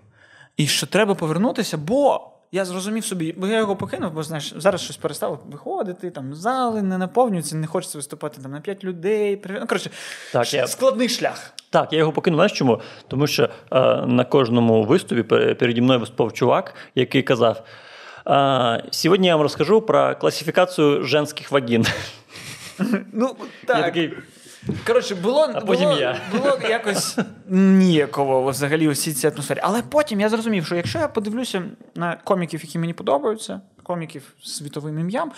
[0.57, 4.81] і що треба повернутися, бо я зрозумів собі, бо я його покинув, бо знаєш, зараз
[4.81, 9.43] щось перестало виходити, там зали не наповнюються, не хочеться виступати там на 5 людей.
[9.49, 9.91] Ну, коротше,
[10.33, 11.53] Так, я- складний шлях.
[11.71, 12.37] Так, я його покинув.
[12.39, 12.81] Знаєш чому?
[13.09, 13.43] Тому що
[13.73, 15.23] е, на кожному виступі
[15.55, 17.63] переді мною виступав чувак, який казав:
[18.27, 21.87] е, сьогодні я вам розкажу про класифікацію женських вагін.
[23.13, 23.37] Ну,
[23.69, 24.13] Я такий,
[24.87, 26.21] Коротше, було, А потім було, я.
[26.33, 27.19] було якось
[27.49, 29.61] ніяково взагалі усі ці атмосфері.
[29.63, 31.63] Але потім я зрозумів, що якщо я подивлюся
[31.95, 35.33] на коміків, які мені подобаються, коміків з світовим ім'ям,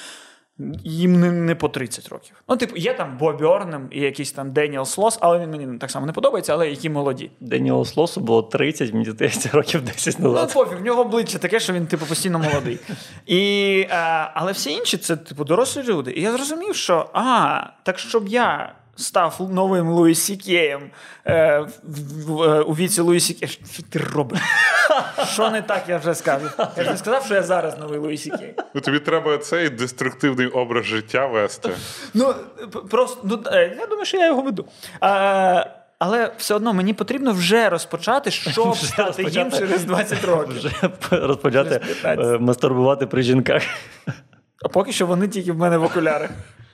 [0.85, 2.43] їм не, не по 30 років.
[2.49, 5.91] Ну, типу, є там Бо Бьорнем і якийсь там Деніел Слос, але він мені так
[5.91, 7.31] само не подобається, але які молоді.
[7.41, 11.73] Деніелу Слосу було 30, мені здається, років 10 Ну, пофіг, в нього обличчя таке, що
[11.73, 12.79] він, типу, постійно молодий.
[13.27, 16.13] І, а, але всі інші це, типу, дорослі люди.
[16.13, 20.91] І я зрозумів, що а, так щоб я став новим Луї Сі Кеєм
[21.27, 23.49] е, в- в- е, у віці Луї Сі Кея.
[23.73, 24.41] Що ти робиш?
[25.33, 26.47] Що не так, я вже скажу.
[26.77, 28.55] Я ж не сказав, що я зараз новий Луї Сі Кей.
[28.75, 31.71] Ну, тобі треба цей деструктивний образ життя вести.
[32.15, 32.35] Ну,
[32.91, 34.65] просто, ну, е, я думаю, що я його веду.
[35.01, 35.65] А,
[35.99, 40.57] але все одно мені потрібно вже розпочати, щоб Вже стати їм через 20 років.
[40.57, 40.71] Вже
[41.27, 43.63] розпочати е, мастурбувати при жінках.
[44.65, 46.31] А поки що вони тільки в мене в окулярах.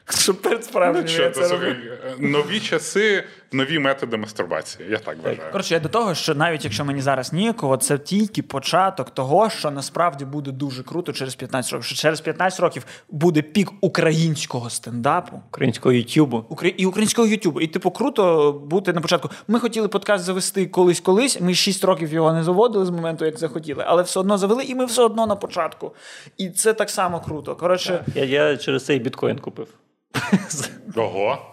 [0.09, 1.09] Щоб перед Ну,
[1.49, 1.77] слухай,
[2.19, 4.89] нові часи, нові методи мастурбації.
[4.91, 5.53] Я так вважаю.
[5.53, 9.71] Коротше, я до того, що навіть якщо мені зараз ніяково, це тільки початок того, що
[9.71, 11.87] насправді буде дуже круто через 15 років.
[11.87, 15.43] Що через 15 років буде пік українського стендапу.
[15.49, 16.45] Українського Ютубу.
[16.51, 17.61] Укра- І українського Ютубу.
[17.61, 19.31] І, типу, круто бути на початку.
[19.49, 21.41] Ми хотіли подкаст завести колись-колись.
[21.41, 24.75] Ми 6 років його не заводили з моменту, як захотіли, але все одно завели, і
[24.75, 25.95] ми все одно на початку.
[26.37, 27.57] І це так само круто.
[27.57, 29.69] Коротше, Я, я через цей біткоін купив.
[30.97, 31.53] Ого.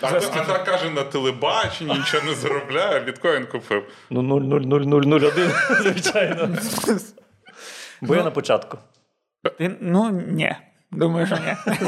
[0.00, 3.84] А, та- а так каже на телебаченні, нічого не заробляє, біткоін купив.
[4.10, 6.56] Ну, 0,00001, звичайно.
[8.00, 8.78] Бо я на початку.
[9.58, 10.56] Ти, ну, ні.
[10.92, 11.56] Думаю, що ні.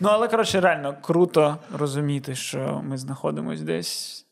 [0.00, 4.26] ну, але, коротше, реально круто розуміти, що ми знаходимося десь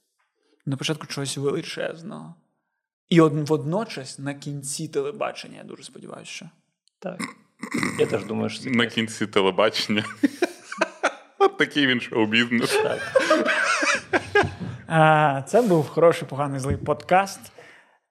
[0.67, 2.35] на початку чогось величезного.
[3.09, 6.47] І од- водночас на кінці телебачення, я дуже сподіваюся, що.
[6.99, 7.21] Так.
[7.99, 10.05] Я теж думаю, що це На кінці телебачення.
[11.39, 12.81] От такий він шоу-бізнес.
[14.87, 17.41] А, це був хороший, поганий злий подкаст.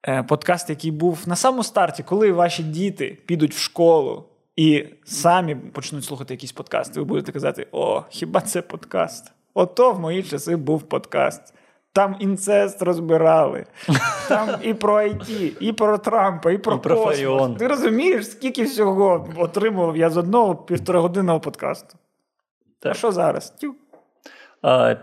[0.08, 4.26] Е, Подкаст, який був на самому старті, коли ваші діти підуть в школу
[4.56, 9.32] і самі почнуть слухати якісь подкасти, ви будете казати: О, хіба це подкаст?
[9.54, 11.54] Ото в мої часи був подкаст.
[11.94, 13.66] Там інцест розбирали,
[14.28, 17.16] там і про IT, і про Трампа, і про, І про космос.
[17.16, 17.56] Фаріон.
[17.56, 21.98] Ти розумієш, скільки всього отримував я з одного півторагодинного подкасту.
[22.84, 23.50] А що зараз?
[23.50, 23.76] Тю.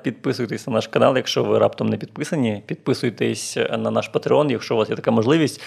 [0.02, 2.62] Підписуйтесь на наш канал, якщо ви раптом не підписані.
[2.66, 5.62] Підписуйтесь на наш Patreon, якщо у вас є така можливість.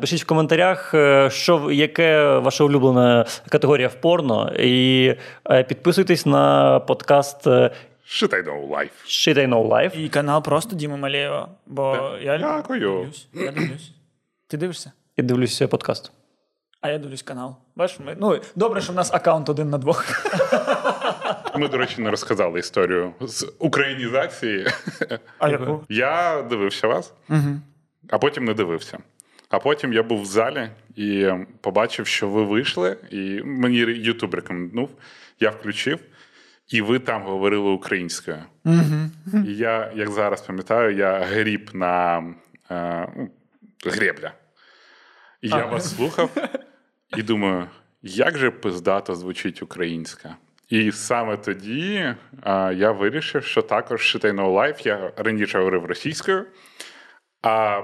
[0.00, 4.52] Пишіть в коментарях, е, що яке ваша улюблена категорія в порно.
[4.58, 5.14] І
[5.50, 7.46] е, підписуйтесь на подкаст
[8.14, 8.90] е, Шитай no life.
[9.06, 9.96] Shit I Know Life.
[9.98, 11.48] І канал просто Діма Малєєва.
[11.66, 12.22] Бо Так.
[12.22, 12.80] я Дякую.
[12.80, 13.28] дивлюсь.
[13.34, 13.90] Я дивлюсь.
[14.46, 14.92] Ти дивишся?
[15.16, 16.12] І дивлюся подкаст.
[16.80, 17.56] А я дивлюсь канал.
[17.76, 18.16] Бачиш, ми...
[18.20, 20.04] ну, добре, що в нас аккаунт один на двох.
[21.56, 24.66] Ми, до речі, не розказали історію з українізації.
[25.38, 25.84] А яку?
[25.88, 27.12] Я дивився вас,
[28.10, 28.98] а потім не дивився.
[29.48, 31.28] А потім я був в залі і
[31.60, 34.90] побачив, що ви вийшли, і мені Ютуб рекомендував.
[35.40, 35.98] Я включив,
[36.68, 38.42] і ви там говорили українською.
[39.46, 42.18] І я, як зараз пам'ятаю, я гріб на
[42.70, 43.30] е, ну,
[43.86, 44.32] гребля.
[45.42, 46.30] І я вас слухав
[47.16, 47.66] і думаю,
[48.02, 50.36] як же пиздато звучить українська.
[50.68, 56.46] І саме тоді а, я вирішив, що також Know Life я раніше говорив російською,
[57.42, 57.82] а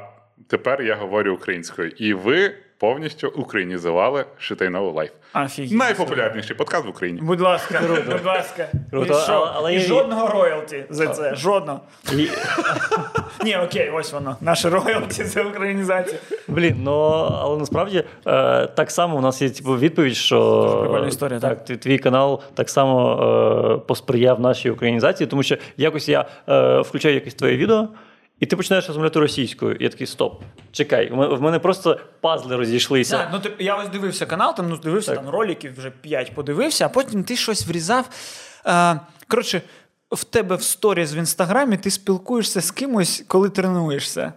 [0.49, 1.89] тепер я говорю українською.
[1.89, 5.09] І ви повністю українізували I Know
[5.77, 7.21] Найпопулярніший подкаст в Україні.
[7.23, 7.81] Будь ласка,
[8.13, 8.69] будь ласка.
[8.91, 9.33] Круто, І, що?
[9.33, 11.35] але- але І я- жодного роялті за це.
[11.35, 11.81] Жодного.
[12.13, 12.29] І,
[13.45, 14.37] Ні, окей, ось воно.
[14.41, 16.19] Наше роялті це українізація.
[16.49, 16.93] блін, ну
[17.41, 21.65] але насправді е, так само у нас є типу, відповідь, що Дуже прикольна історія, так,
[21.65, 27.15] твій- твій канал так само е, посприяв нашій українізації, тому що якось я е, включаю
[27.15, 27.89] якесь твоє відео.
[28.41, 29.77] І ти починаєш розмовляти російською.
[29.77, 30.43] І я такий стоп.
[30.73, 33.19] Чекай, в мене- просто пазли розійшлися.
[33.19, 36.87] Так, ну ти, я ось дивився канал, там ну, дивився там роликів, вже 5 подивився,
[36.87, 38.09] а потім ти щось врізав.
[38.65, 38.97] А,
[39.29, 39.63] коротше,
[40.11, 44.33] в тебе в сторіс в інстаграмі ти спілкуєшся з кимось, коли тренуєшся.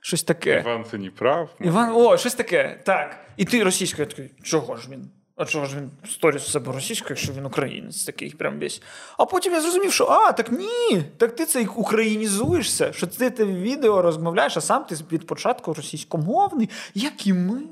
[0.00, 0.60] Щось таке.
[0.60, 1.50] Іван це не прав.
[1.60, 2.80] Іван, о, щось таке.
[2.84, 3.16] Так.
[3.36, 5.10] І ти російською я такий, чого ж він?
[5.36, 8.82] А чого ж він сторіс в себе російською, якщо він українець такий прям весь.
[9.18, 13.44] А потім я зрозумів, що а, так ні, так ти це українізуєшся, що ти те
[13.44, 17.62] відео розмовляєш, а сам ти від початку російськомовний, як і ми.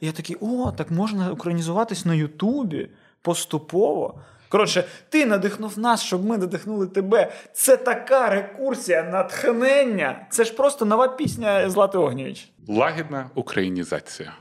[0.00, 2.88] Я такий, о, так можна українізуватись на Ютубі
[3.22, 4.14] поступово.
[4.48, 7.32] Коротше, ти надихнув нас, щоб ми надихнули тебе.
[7.52, 10.26] Це така рекурсія, натхнення.
[10.30, 12.48] Це ж просто нова пісня Злати Огнєвіч.
[12.68, 14.32] Лагідна українізація.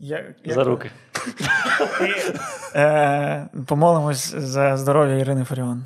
[0.00, 0.54] Я, я...
[0.54, 0.90] За руки.
[2.74, 5.84] Е, помолимось за здоров'я Ірини Фаріон.